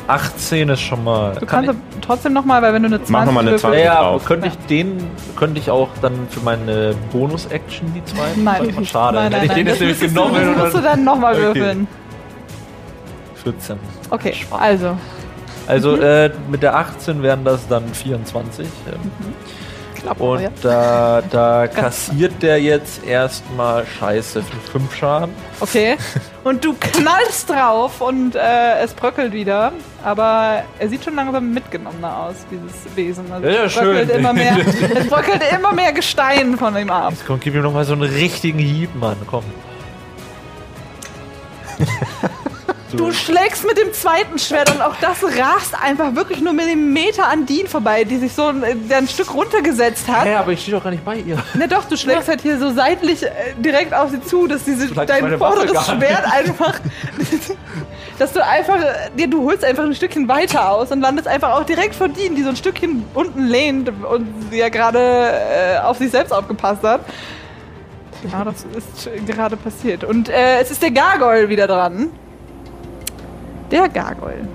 18 0.08 0.70
ist 0.70 0.82
schon 0.82 1.04
mal. 1.04 1.36
Du 1.40 1.46
kannst 1.46 1.70
aber 1.70 1.80
trotzdem 2.02 2.34
nochmal, 2.34 2.62
weil 2.62 2.74
wenn 2.74 2.84
du 2.84 2.88
eine 2.88 2.98
20 2.98 3.12
Mach 3.12 3.26
noch 3.26 3.32
mal 3.34 3.40
eine 3.42 3.52
würfelst- 3.52 3.60
20. 3.62 3.80
Ja, 3.80 3.86
ja, 3.86 4.02
drauf. 4.02 4.26
könnte 4.26 4.48
ich 4.48 4.58
den, 4.68 4.98
könnte 5.36 5.60
ich 5.60 5.72
auch 5.72 5.90
dann 6.02 6.28
für 6.30 6.42
meine 6.42 6.94
Bonus-Action 7.12 7.94
die 7.94 8.04
zwei? 8.06 8.28
Nein, 8.36 8.74
Das 8.78 8.88
schade. 8.88 9.16
Nein, 9.18 9.32
nein, 9.32 9.42
Hätte 9.42 9.46
ich 9.46 9.50
nein. 9.50 9.58
den 9.58 9.68
jetzt 9.68 9.80
nämlich 9.80 10.00
genommen 10.00 10.36
Du, 10.44 10.50
und 10.52 10.58
musst 10.60 10.74
du 10.76 10.82
dann 10.82 11.04
nochmal 11.04 11.34
Okay. 11.34 11.44
würfeln. 11.44 11.88
14. 13.44 13.78
Okay, 14.10 14.34
also. 14.52 14.98
Also 15.68 15.96
äh, 15.98 16.32
mit 16.50 16.62
der 16.62 16.76
18 16.76 17.24
wären 17.24 17.44
das 17.44 17.68
dann 17.68 17.88
24. 17.94 18.68
ähm. 18.88 19.00
Knapp, 19.96 20.20
Und 20.22 20.28
aber 20.38 20.42
ja. 20.42 20.50
da, 20.62 21.22
da 21.32 21.68
kassiert 21.68 22.34
der 22.44 22.62
jetzt 22.62 23.04
erstmal 23.06 23.86
Scheiße 23.88 24.44
für 24.44 24.72
5 24.72 24.96
Schaden. 24.96 25.34
Okay. 25.60 25.98
Und 26.46 26.64
du 26.64 26.76
knallst 26.80 27.50
drauf 27.50 28.02
und 28.02 28.36
äh, 28.36 28.80
es 28.84 28.94
bröckelt 28.94 29.34
wieder. 29.34 29.74
Aber 30.04 30.62
er 30.78 30.90
sieht 30.90 31.04
schon 31.04 31.16
langsam 31.16 31.52
mitgenommener 31.52 32.18
aus, 32.18 32.36
dieses 32.52 32.96
Wesen. 32.96 33.32
Also 33.32 33.48
Ja, 33.48 33.64
es, 33.64 33.74
bröckelt 33.74 34.10
schön. 34.12 34.20
Immer 34.20 34.34
mehr, 34.34 34.58
es 34.96 35.08
bröckelt 35.08 35.42
immer 35.52 35.74
mehr 35.74 35.92
Gestein 35.92 36.56
von 36.56 36.78
ihm 36.78 36.92
ab. 36.92 37.14
Jetzt 37.14 37.26
komm, 37.26 37.40
gib 37.40 37.56
ihm 37.56 37.64
nochmal 37.64 37.84
so 37.84 37.94
einen 37.94 38.04
richtigen 38.04 38.60
Hieb, 38.60 38.94
Mann. 38.94 39.18
Komm. 39.26 39.44
Du 42.98 43.12
schlägst 43.12 43.66
mit 43.66 43.78
dem 43.78 43.94
zweiten 43.94 44.40
Schwert 44.40 44.74
und 44.74 44.82
auch 44.82 44.96
das 45.02 45.24
rast 45.24 45.76
einfach 45.82 46.16
wirklich 46.16 46.42
nur 46.42 46.54
Millimeter 46.54 47.28
an 47.28 47.46
Dean 47.46 47.68
vorbei, 47.68 48.04
die 48.04 48.18
sich 48.18 48.34
so 48.34 48.48
ein, 48.48 48.64
ein 48.64 49.08
Stück 49.08 49.34
runtergesetzt 49.34 50.08
hat. 50.08 50.26
Ja, 50.26 50.40
aber 50.40 50.52
ich 50.52 50.62
stehe 50.62 50.78
doch 50.78 50.84
gar 50.84 50.92
nicht 50.92 51.04
bei 51.04 51.18
ihr. 51.18 51.38
Na 51.54 51.68
doch, 51.68 51.86
du 51.86 51.98
schlägst 51.98 52.28
halt 52.28 52.42
hier 52.42 52.60
so 52.60 52.74
seitlich 52.74 53.24
äh, 53.24 53.30
direkt 53.58 53.94
auf 53.94 54.12
sie 54.12 54.22
zu, 54.22 54.48
dass 54.48 54.64
diese, 54.64 54.88
dein 54.94 55.38
vorderes 55.38 55.86
Schwert 55.86 56.26
einfach, 56.32 56.80
dass 58.20 58.34
du 58.34 58.46
einfach, 58.46 58.78
äh, 58.78 59.10
dir, 59.18 59.30
du 59.30 59.44
holst 59.44 59.64
einfach 59.64 59.84
ein 59.84 59.96
Stückchen 59.96 60.28
weiter 60.28 60.70
aus 60.72 60.92
und 60.92 61.02
landest 61.02 61.28
einfach 61.28 61.52
auch 61.52 61.66
direkt 61.66 61.96
vor 61.96 62.08
Dean, 62.08 62.36
die 62.36 62.44
so 62.44 62.50
ein 62.50 62.56
Stückchen 62.56 63.04
unten 63.14 63.46
lehnt 63.46 63.90
und 63.90 64.28
sie 64.52 64.60
ja 64.60 64.70
gerade 64.70 65.00
äh, 65.00 65.78
auf 65.80 65.98
sich 65.98 66.12
selbst 66.12 66.32
aufgepasst 66.32 66.84
hat. 66.84 67.02
Genau, 68.22 68.44
das 68.44 68.66
ist 68.76 69.10
gerade 69.28 69.56
passiert. 69.58 70.04
Und 70.04 70.30
äh, 70.30 70.60
es 70.60 70.72
ist 70.72 70.82
der 70.82 70.92
Gargoyle 70.92 71.50
wieder 71.50 71.68
dran. 71.68 72.10
Der 73.76 73.90
Gargoyle. 73.90 74.48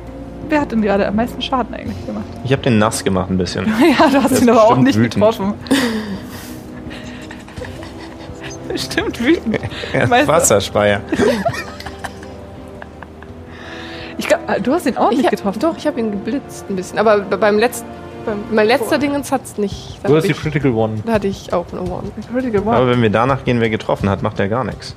Wer 0.49 0.63
hat 0.63 0.73
denn 0.73 0.81
gerade 0.83 1.07
am 1.07 1.15
meisten 1.15 1.41
Schaden 1.43 1.75
eigentlich 1.75 2.05
gemacht? 2.07 2.25
Ich 2.43 2.51
habe 2.53 2.63
den 2.63 2.79
nass 2.79 3.05
gemacht 3.05 3.31
ein 3.31 3.37
bisschen. 3.39 3.67
Ja, 3.99 4.09
du 4.09 4.23
hast 4.23 4.33
Der 4.33 4.43
ihn 4.43 4.49
aber 4.51 4.65
auch 4.65 4.77
nicht 4.79 4.97
wütend. 4.99 5.15
getroffen. 5.15 5.55
Bestimmt 8.69 9.21
wütend. 9.21 9.59
Er 9.93 10.05
ist 10.05 10.29
Wasserspeier. 10.29 11.01
Ich 14.19 14.29
glaub, 14.29 14.41
du 14.63 14.73
hast 14.75 14.85
ihn 14.87 14.99
auch 14.99 15.11
Ich 15.11 15.17
nicht 15.17 15.27
hab, 15.27 15.31
getroffen. 15.31 15.61
Doch, 15.61 15.77
ich 15.79 15.87
habe 15.87 15.99
ihn 15.99 16.11
geblitzt 16.11 16.67
ein 16.69 16.77
bisschen. 16.77 16.99
Aber 16.99 17.21
be- 17.21 17.39
beim 17.39 17.59
letzten, 17.59 17.89
beim, 18.27 18.37
mein 18.53 18.67
letzter 18.67 18.99
Dingens 18.99 19.33
hat's 19.33 19.57
nicht. 19.57 19.99
Da, 20.03 20.09
Du 20.11 20.17
hast 20.17 20.29
die 20.29 20.35
Critical 20.35 20.73
One. 20.73 20.97
da 21.07 21.15
hatte 21.15 21.27
ich 21.27 21.51
auch 21.55 21.65
eine 21.73 21.81
One. 21.81 22.11
Critical 22.31 22.61
Aber 22.61 22.83
One. 22.83 22.91
wenn 22.91 23.01
wir 23.03 23.09
danach 23.09 23.45
gehen, 23.45 23.61
wer 23.61 23.71
getroffen 23.71 24.11
hat, 24.11 24.23
macht 24.23 24.39
er 24.39 24.49
gar 24.49 24.63
nichts. 24.63 24.95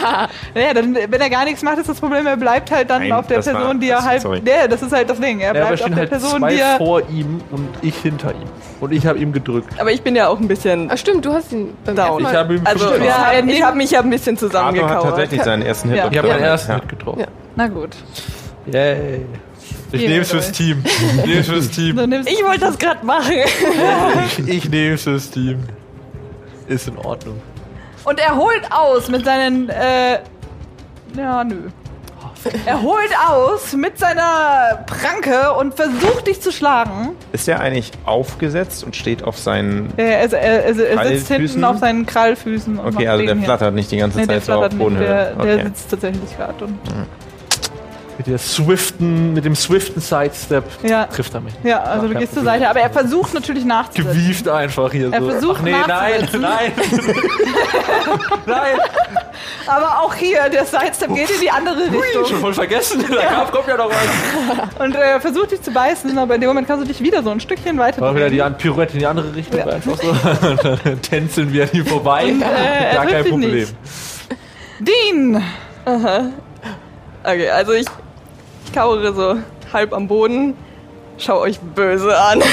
Ja, 0.54 0.74
dann, 0.74 0.94
wenn 0.94 1.20
er 1.20 1.30
gar 1.30 1.44
nichts 1.44 1.62
macht, 1.62 1.78
ist 1.78 1.88
das 1.88 2.00
Problem, 2.00 2.26
er 2.26 2.36
bleibt 2.36 2.70
halt 2.70 2.90
dann 2.90 3.02
Nein, 3.02 3.12
auf 3.12 3.26
der 3.26 3.38
das 3.38 3.46
war- 3.46 3.54
Person, 3.54 3.80
die 3.80 3.88
er 3.90 4.04
halt. 4.04 4.22
sorry. 4.22 4.42
Ja, 4.44 4.66
das 4.68 4.82
ist 4.82 4.92
halt 4.92 5.08
das 5.10 5.20
Ding. 5.20 5.40
Er 5.40 5.46
Ja, 5.48 5.52
bleibt 5.66 5.82
auf 5.82 5.88
der 5.88 5.96
halt 5.96 6.10
Person, 6.10 6.38
zwei 6.40 6.54
die 6.54 6.60
er. 6.60 6.76
vor 6.78 7.00
ihm 7.08 7.40
und 7.50 7.68
ich 7.82 7.96
hinter 7.96 8.30
ihm. 8.32 8.48
Und 8.80 8.92
ich 8.92 9.06
habe 9.06 9.18
ihm 9.18 9.32
gedrückt. 9.32 9.68
Aber 9.80 9.90
ich 9.92 10.02
bin 10.02 10.14
ja 10.16 10.28
auch 10.28 10.38
ein 10.40 10.48
bisschen 10.48 10.90
Ah, 10.90 10.96
stimmt, 10.96 11.24
du 11.24 11.32
hast 11.32 11.52
ihn 11.52 11.74
beim 11.84 11.96
down. 11.96 12.18
Ich 12.18 12.24
Mal- 12.24 12.36
habe 12.36 12.60
Also, 12.64 12.86
ja, 12.94 12.96
getroffen. 13.30 13.48
ich 13.48 13.62
habe 13.62 13.76
mich 13.76 13.90
ja 13.90 14.00
ein 14.00 14.10
bisschen 14.10 14.36
Kato 14.36 14.46
hat 14.46 14.52
zusammengekauert. 14.52 15.02
tatsächlich 15.04 15.42
seinen 15.42 15.62
ersten 15.62 15.88
Hit. 15.90 15.98
Ja. 15.98 16.08
Ich 16.10 16.18
habe 16.18 16.28
meinen 16.28 16.40
Ja. 16.42 16.46
ersten 16.48 16.70
Ja. 16.72 16.76
mitgetroffen. 16.78 17.20
Ja. 17.20 17.26
Na 17.56 17.66
gut. 17.68 17.90
Yay. 18.72 19.22
Ich 19.90 20.02
nehme 20.06 20.20
es 20.20 20.30
fürs. 20.30 20.52
Team. 20.52 20.82
Ich 20.84 21.24
nehme 21.26 21.40
es 21.40 21.48
fürs 21.48 21.70
Team. 21.72 21.98
Ich 22.26 22.44
wollte 22.44 22.60
das 22.60 22.78
gerade 22.78 23.04
machen. 23.06 23.32
Ich, 24.38 24.48
ich 24.48 24.68
nehme 24.70 24.94
es 24.94 25.02
fürs 25.04 25.30
Team. 25.30 25.58
Ist 26.68 26.88
in 26.88 26.98
Ordnung. 26.98 27.40
Und 28.04 28.20
er 28.20 28.36
holt 28.36 28.62
aus 28.70 29.08
mit 29.08 29.24
seinen. 29.24 29.68
Äh, 29.68 30.18
ja, 31.16 31.44
nö. 31.44 31.68
Er 32.66 32.80
holt 32.82 33.10
aus 33.28 33.72
mit 33.72 33.98
seiner 33.98 34.84
Pranke 34.86 35.52
und 35.54 35.74
versucht 35.74 36.28
dich 36.28 36.40
zu 36.40 36.52
schlagen. 36.52 37.16
Ist 37.32 37.48
der 37.48 37.58
eigentlich 37.60 37.90
aufgesetzt 38.06 38.84
und 38.84 38.94
steht 38.94 39.24
auf 39.24 39.36
seinen. 39.36 39.92
Er, 39.96 40.20
er, 40.20 40.32
er, 40.32 40.64
er, 40.64 40.88
er 41.00 41.08
sitzt 41.08 41.32
hinten 41.32 41.64
auf 41.64 41.78
seinen 41.78 42.06
Krallfüßen. 42.06 42.78
Und 42.78 42.94
Okay, 42.94 43.08
also 43.08 43.24
der 43.26 43.36
flattert 43.36 43.74
nicht 43.74 43.90
die 43.90 43.96
ganze 43.96 44.18
Nee, 44.20 44.26
Zeit 44.26 44.44
so 44.44 44.52
auf. 44.52 44.68
Bodenhöhe. 44.70 45.06
Der, 45.06 45.32
der 45.34 45.54
Okay. 45.56 45.64
sitzt 45.64 45.90
tatsächlich 45.90 46.36
gerade. 46.36 46.64
und 46.64 46.78
Mit, 48.18 48.26
der 48.26 48.38
swiften, 48.38 49.32
mit 49.32 49.44
dem 49.44 49.54
swiften 49.54 50.02
Sidestep 50.02 50.64
Ja. 50.82 51.04
trifft 51.06 51.32
er 51.34 51.40
mich. 51.40 51.54
Ja, 51.62 51.80
also 51.82 52.06
Ach, 52.06 52.12
du 52.12 52.18
gehst 52.18 52.34
zur. 52.34 52.42
Seite, 52.42 52.68
aber 52.68 52.80
er 52.80 52.90
versucht 52.90 53.32
natürlich 53.32 53.64
nachzusetzen. 53.64 54.12
Gewieft 54.12 54.48
einfach 54.48 54.90
hier 54.90 55.12
Er 55.12 55.20
so. 55.20 55.30
versucht 55.30 55.56
Ach 55.60 55.62
nee, 55.62 55.70
nein, 55.70 55.86
nachzusetzen. 56.20 56.40
nein. 56.40 56.72
nein. 58.46 58.76
Aber 59.68 60.00
auch 60.00 60.14
hier, 60.14 60.48
der 60.48 60.64
Sidestep 60.64 61.14
geht 61.14 61.30
in 61.30 61.40
die 61.42 61.50
andere 61.50 61.76
Schon 61.86 61.94
Richtung. 62.22 62.40
voll 62.40 62.54
vergessen. 62.54 63.04
Da 63.08 63.22
kam- 63.24 63.50
kommt 63.52 63.68
ja 63.68 63.76
noch 63.76 63.88
was. 63.88 64.84
Und 64.84 64.96
er 64.96 65.20
versucht 65.20 65.52
dich 65.52 65.62
zu 65.62 65.70
beißen, 65.70 66.18
aber 66.18 66.34
in 66.34 66.40
dem 66.40 66.48
Moment 66.48 66.66
kannst 66.66 66.84
du 66.84 66.88
dich 66.88 67.00
wieder 67.00 67.22
so 67.22 67.30
ein 67.30 67.38
Stückchen 67.38 67.78
weiter 67.78 68.00
War 68.00 68.16
wieder 68.16 68.30
die 68.30 68.42
Pirouette 68.56 68.94
in 68.94 68.98
die 68.98 69.06
andere 69.06 69.32
Richtung. 69.34 69.60
Ja. 69.60 69.66
Einfach 69.66 69.96
so. 69.96 70.08
Und 70.08 70.64
dann 70.84 71.02
tänzeln 71.02 71.52
wir 71.52 71.62
an 71.64 71.70
ihm 71.72 71.86
vorbei. 71.86 72.24
äh, 72.24 72.84
er 72.88 72.94
Gar 72.94 73.06
kein 73.06 73.24
Problem. 73.26 73.54
nicht. 73.54 73.74
Dean! 74.80 75.42
Okay, 77.24 77.50
also 77.50 77.72
ich, 77.72 77.86
ich 78.68 78.74
kauere 78.74 79.14
so 79.14 79.36
halb 79.72 79.94
am 79.94 80.06
Boden, 80.08 80.54
schau 81.16 81.40
euch 81.40 81.58
böse 81.58 82.16
an. 82.18 82.42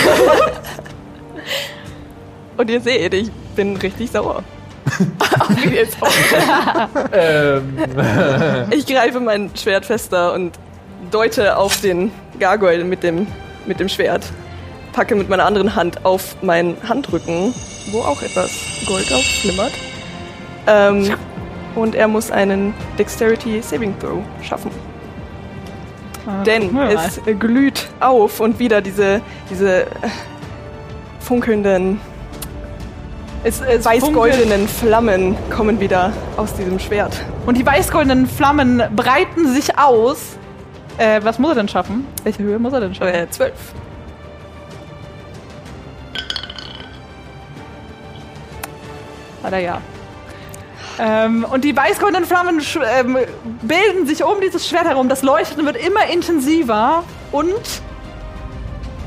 Und 2.57 2.69
ihr 2.69 2.79
seht, 2.79 3.13
ich 3.13 3.29
bin 3.55 3.75
richtig 3.75 4.11
sauer. 4.11 4.41
Wie 5.61 5.69
jetzt 5.75 5.97
auch. 6.01 6.07
ähm, 7.11 7.77
Ich 8.71 8.85
greife 8.85 9.19
mein 9.19 9.51
Schwert 9.55 9.85
fester 9.85 10.31
und 10.33 10.57
deute 11.11 11.57
auf 11.57 11.81
den 11.81 12.11
Gargoyle 12.39 12.85
mit 12.85 13.03
dem, 13.03 13.27
mit 13.65 13.81
dem 13.81 13.89
Schwert. 13.89 14.23
Packe 14.93 15.15
mit 15.15 15.27
meiner 15.27 15.45
anderen 15.45 15.75
Hand 15.75 16.05
auf 16.05 16.41
meinen 16.41 16.77
Handrücken, 16.87 17.53
wo 17.91 17.99
auch 17.99 18.21
etwas 18.21 18.51
Gold 18.87 19.11
aufflimmert. 19.11 19.73
Ähm, 20.67 21.13
und 21.75 21.95
er 21.95 22.07
muss 22.07 22.31
einen 22.31 22.73
Dexterity 22.97 23.61
Saving 23.61 23.93
Throw 23.99 24.23
schaffen. 24.41 24.71
Denn 26.45 26.75
es 26.77 27.19
äh, 27.27 27.33
glüht 27.33 27.87
auf 27.99 28.39
und 28.39 28.57
wieder 28.59 28.81
diese, 28.81 29.21
diese 29.49 29.83
äh, 29.83 29.87
funkelnden, 31.19 31.99
funkelt- 33.43 33.85
weiß-goldenen 33.85 34.67
Flammen 34.67 35.35
kommen 35.51 35.79
wieder 35.79 36.11
aus 36.37 36.53
diesem 36.55 36.79
Schwert. 36.79 37.13
Und 37.45 37.57
die 37.57 37.65
weiß-goldenen 37.65 38.25
Flammen 38.25 38.81
breiten 38.95 39.53
sich 39.53 39.77
aus. 39.77 40.37
Äh, 40.97 41.19
was 41.23 41.37
muss 41.37 41.49
er 41.51 41.55
denn 41.55 41.67
schaffen? 41.67 42.07
Welche 42.23 42.41
Höhe 42.41 42.57
muss 42.57 42.73
er 42.73 42.79
denn 42.79 42.95
schaffen? 42.95 43.13
Äh, 43.13 43.29
zwölf. 43.29 43.53
Leider 49.43 49.59
ja. 49.59 49.81
Ähm, 50.99 51.45
und 51.49 51.63
die 51.63 51.75
weiß-goldenen 51.75 52.25
Flammen 52.25 52.61
ähm, 52.99 53.17
bilden 53.61 54.05
sich 54.07 54.23
um 54.23 54.39
dieses 54.41 54.67
Schwert 54.67 54.85
herum. 54.85 55.09
Das 55.09 55.21
Leuchten 55.23 55.65
wird 55.65 55.75
immer 55.77 56.07
intensiver. 56.07 57.03
Und. 57.31 57.53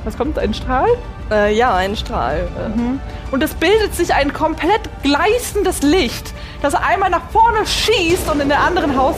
Was 0.05 0.17
kommt? 0.17 0.39
Ein 0.39 0.55
Strahl? 0.55 0.89
Äh, 1.31 1.55
ja, 1.55 1.75
ein 1.75 1.97
Strahl. 1.97 2.49
Äh, 2.57 3.33
Und 3.35 3.43
es 3.43 3.55
bildet 3.55 3.95
sich 3.95 4.15
ein 4.15 4.33
komplett 4.33 4.81
gleißendes 5.03 5.83
Licht, 5.83 6.33
das 6.63 6.75
einmal 6.75 7.11
nach 7.11 7.31
vorne 7.31 7.67
schießt 7.67 8.31
und 8.31 8.41
in 8.41 8.49
der 8.49 8.61
anderen 8.61 8.97
Haus, 8.97 9.17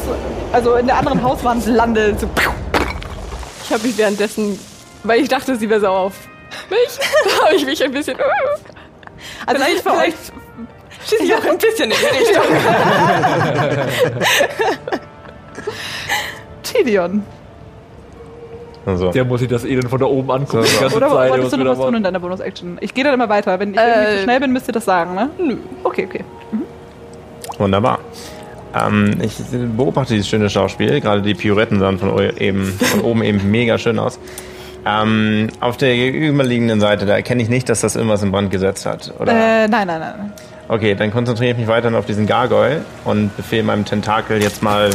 also 0.52 0.74
in 0.74 0.86
der 0.86 0.96
anderen 0.98 1.22
Hauswand 1.22 1.64
landet. 1.66 2.18
So, 2.20 2.28
Ich 3.64 3.72
habe 3.72 3.86
mich 3.86 3.96
währenddessen, 3.96 4.58
weil 5.04 5.20
ich 5.20 5.28
dachte, 5.28 5.54
sie 5.56 5.68
wäre 5.70 5.80
sauer 5.80 5.98
auf 6.00 6.14
mich, 6.68 6.98
habe 7.44 7.54
ich 7.54 7.64
mich 7.64 7.82
ein 7.84 7.92
bisschen. 7.92 8.16
also 9.46 9.62
vielleicht, 9.62 9.82
vielleicht 9.82 10.32
schieße 11.06 11.24
ich 11.24 11.34
auch 11.34 11.44
ein 11.44 11.58
bisschen 11.58 11.90
in 11.90 11.96
die 11.96 12.18
Richtung. 12.18 12.42
Tidion. 16.62 17.22
Also, 18.86 19.10
der 19.10 19.24
muss 19.24 19.40
sich 19.40 19.48
das 19.48 19.64
Elend 19.64 19.90
von 19.90 20.00
da 20.00 20.06
oben 20.06 20.30
angucken. 20.30 20.62
So, 20.62 20.62
so. 20.62 20.68
die 20.76 20.80
ganze 20.80 20.96
Oder 20.96 21.08
Zeit, 21.10 21.30
wolltest 21.30 21.52
du 21.52 21.58
was 21.58 21.64
noch 21.64 21.78
was 21.78 21.86
tun 21.86 21.94
in 21.96 22.02
deiner 22.02 22.20
Bonus-Action? 22.20 22.78
Ich 22.80 22.94
gehe 22.94 23.04
dann 23.04 23.14
immer 23.14 23.28
weiter. 23.28 23.58
Wenn 23.60 23.72
ich 23.72 23.76
irgendwie 23.76 24.00
Äh, 24.00 24.16
zu 24.16 24.22
schnell 24.24 24.40
bin, 24.40 24.52
müsst 24.52 24.68
ihr 24.68 24.72
das 24.72 24.84
sagen, 24.84 25.14
ne? 25.14 25.30
Nö. 25.38 25.56
Okay, 25.84 26.06
okay. 26.08 26.24
wunderbar. 27.58 27.98
Ähm, 28.74 29.18
ich 29.22 29.34
beobachte 29.76 30.14
dieses 30.14 30.28
schöne 30.28 30.48
Schauspiel. 30.48 31.00
Gerade 31.00 31.22
die 31.22 31.34
Pirouetten 31.34 31.78
sahen 31.78 31.98
von, 31.98 32.18
eben, 32.38 32.64
von 32.64 33.00
oben 33.02 33.22
eben 33.22 33.50
mega 33.50 33.76
schön 33.78 33.98
aus. 33.98 34.18
Ähm, 34.86 35.48
auf 35.60 35.76
der 35.76 35.94
gegenüberliegenden 35.94 36.80
Seite, 36.80 37.04
da 37.04 37.14
erkenne 37.14 37.42
ich 37.42 37.50
nicht, 37.50 37.68
dass 37.68 37.82
das 37.82 37.96
irgendwas 37.96 38.22
in 38.22 38.32
Brand 38.32 38.50
gesetzt 38.50 38.86
hat. 38.86 39.12
Oder? 39.18 39.32
Äh, 39.32 39.68
nein, 39.68 39.86
nein, 39.86 40.00
nein. 40.00 40.32
Okay, 40.70 40.94
dann 40.94 41.10
konzentriere 41.10 41.50
ich 41.50 41.58
mich 41.58 41.66
weiterhin 41.66 41.96
auf 41.98 42.06
diesen 42.06 42.28
Gargoyle 42.28 42.84
und 43.04 43.36
befehle 43.36 43.64
meinem 43.64 43.84
Tentakel 43.84 44.40
jetzt 44.40 44.62
mal 44.62 44.90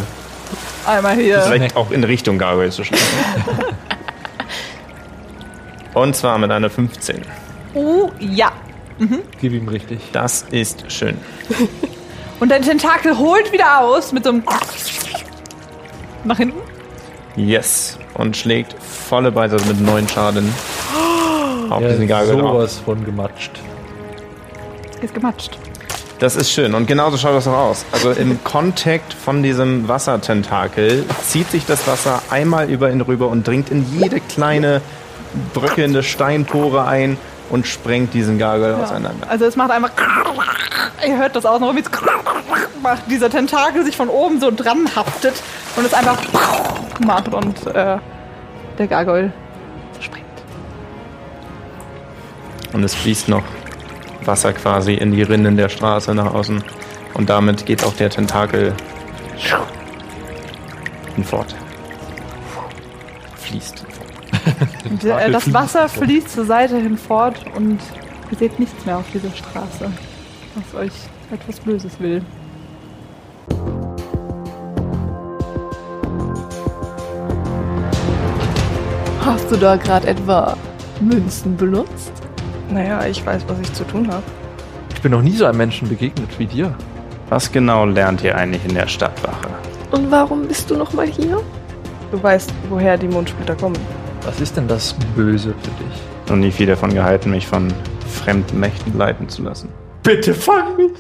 Einmal 0.86 1.16
hier. 1.18 1.42
vielleicht 1.42 1.76
auch 1.76 1.92
in 1.92 2.02
Richtung 2.06 2.38
Gargoyle 2.38 2.70
zu 2.70 2.86
schlagen. 2.86 3.04
und 5.94 6.16
zwar 6.16 6.38
mit 6.38 6.50
einer 6.50 6.70
15. 6.70 7.24
Oh, 7.74 8.10
ja. 8.20 8.54
Gib 9.42 9.52
ihm 9.52 9.68
richtig. 9.68 10.00
Das 10.14 10.46
ist 10.52 10.90
schön. 10.90 11.18
Und 12.40 12.50
dein 12.52 12.62
Tentakel 12.62 13.18
holt 13.18 13.52
wieder 13.52 13.82
aus 13.82 14.14
mit 14.14 14.24
so 14.24 14.30
einem. 14.30 14.44
Nach 16.24 16.38
hinten. 16.38 16.58
Yes. 17.36 17.98
Und 18.14 18.38
schlägt 18.38 18.76
volle 18.82 19.30
Beise 19.32 19.56
also 19.58 19.68
mit 19.68 19.82
neun 19.82 20.08
Schaden 20.08 20.54
auf 21.70 21.82
Ja, 21.82 21.90
diesen 21.90 22.08
Gargoyle 22.08 22.44
auf. 22.44 22.52
sowas 22.54 22.78
von 22.80 23.04
gematscht. 23.04 23.52
Ist 25.02 25.14
gematscht. 25.14 25.60
Das 26.20 26.38
ist 26.38 26.52
schön. 26.52 26.74
Und 26.74 26.88
genauso 26.88 27.18
schaut 27.18 27.36
das 27.36 27.48
auch 27.48 27.58
aus. 27.58 27.86
Also 27.92 28.12
im 28.12 28.42
Kontakt 28.44 29.14
von 29.14 29.44
diesem 29.44 29.88
Wassertentakel 29.88 31.04
zieht 31.24 31.52
sich 31.52 31.66
das 31.66 31.88
Wasser 31.88 32.22
einmal 32.30 32.70
über 32.70 32.90
ihn 32.90 33.02
rüber 33.02 33.28
und 33.28 33.46
dringt 33.46 33.70
in 33.70 33.86
jede 34.00 34.22
kleine 34.22 34.82
bröckelnde 35.54 36.04
Steinpore 36.04 36.86
ein 36.86 37.18
und 37.50 37.68
sprengt 37.68 38.14
diesen 38.14 38.40
Gargoyle 38.40 38.78
auseinander. 38.78 39.30
Also 39.30 39.46
es 39.46 39.56
macht 39.56 39.72
einfach. 39.72 39.92
Ihr 41.06 41.18
hört 41.18 41.36
das 41.36 41.46
außenrum, 41.46 41.76
wie 41.76 41.82
es 41.82 41.90
macht 42.82 43.04
dieser 43.10 43.30
Tentakel 43.30 43.84
sich 43.84 43.98
von 43.98 44.10
oben 44.10 44.40
so 44.40 44.52
dran 44.52 44.88
haftet 44.96 45.34
und 45.76 45.86
es 45.86 45.94
einfach 45.94 46.18
macht 47.06 47.34
und 47.34 47.68
äh, 47.68 47.98
der 48.78 48.88
Gargoyle 48.88 49.34
springt. 50.00 50.26
Und 52.74 52.84
es 52.84 52.96
fließt 52.96 53.28
noch 53.28 53.44
Wasser 54.28 54.54
quasi 54.54 54.94
in 54.94 55.12
die 55.12 55.24
Rinnen 55.24 55.58
der 55.58 55.70
Straße 55.70 56.14
nach 56.16 56.34
außen. 56.34 56.64
Und 57.14 57.30
damit 57.30 57.66
geht 57.66 57.84
auch 57.84 57.94
der 57.94 58.10
Tentakel 58.10 58.74
hinfort. 61.16 61.56
Fließt. 63.36 63.86
Äh, 65.04 65.32
das 65.32 65.52
Wasser 65.52 65.90
fließt 65.90 66.30
zur 66.30 66.46
Seite 66.46 66.78
hinfort 66.78 67.44
und 67.56 67.80
ihr 68.30 68.38
seht 68.38 68.60
nichts 68.60 68.86
mehr 68.86 68.98
auf 68.98 69.06
dieser 69.12 69.32
Straße, 69.32 69.92
was 70.54 70.80
euch 70.80 70.92
etwas 71.32 71.60
Böses 71.60 72.00
will. 72.00 72.22
Hast 79.26 79.52
du 79.52 79.58
da 79.58 79.76
gerade 79.76 80.08
etwa 80.08 80.56
Münzen 81.02 81.58
benutzt? 81.58 82.25
Naja, 82.70 83.06
ich 83.06 83.26
weiß, 83.26 83.44
was 83.48 83.60
ich 83.60 83.74
zu 83.74 83.84
tun 83.84 84.12
habe. 84.12 84.24
Ich 84.94 85.02
bin 85.02 85.12
noch 85.12 85.22
nie 85.22 85.32
so 85.32 85.46
einem 85.46 85.58
Menschen 85.58 85.88
begegnet 85.88 86.30
wie 86.38 86.46
dir. 86.46 86.74
Was 87.30 87.52
genau 87.52 87.86
lernt 87.86 88.24
ihr 88.24 88.36
eigentlich 88.36 88.66
in 88.66 88.74
der 88.74 88.88
Stadtwache? 88.88 89.48
Und 89.92 90.10
warum 90.12 90.48
bist 90.48 90.70
du 90.70 90.76
nochmal 90.76 91.08
hier? 91.08 91.42
Du 92.12 92.22
weißt, 92.22 92.54
woher 92.70 92.98
die 92.98 93.08
Mondsplitter 93.08 93.56
kommen. 93.56 93.78
Was 94.24 94.42
ist 94.42 94.58
denn 94.58 94.68
das 94.68 94.96
Böse 95.16 95.54
für 95.62 95.84
dich? 95.84 96.32
Und 96.32 96.40
nie 96.40 96.52
viel 96.52 96.68
davon 96.68 96.94
gehalten, 96.94 97.32
mich 97.32 97.46
von 97.46 97.72
fremden 98.08 98.60
Mächten 98.60 98.98
leiten 98.98 99.30
zu 99.30 99.44
lassen. 99.44 99.70
Bitte 100.04 100.34
fang 100.34 100.76
mich! 100.78 100.92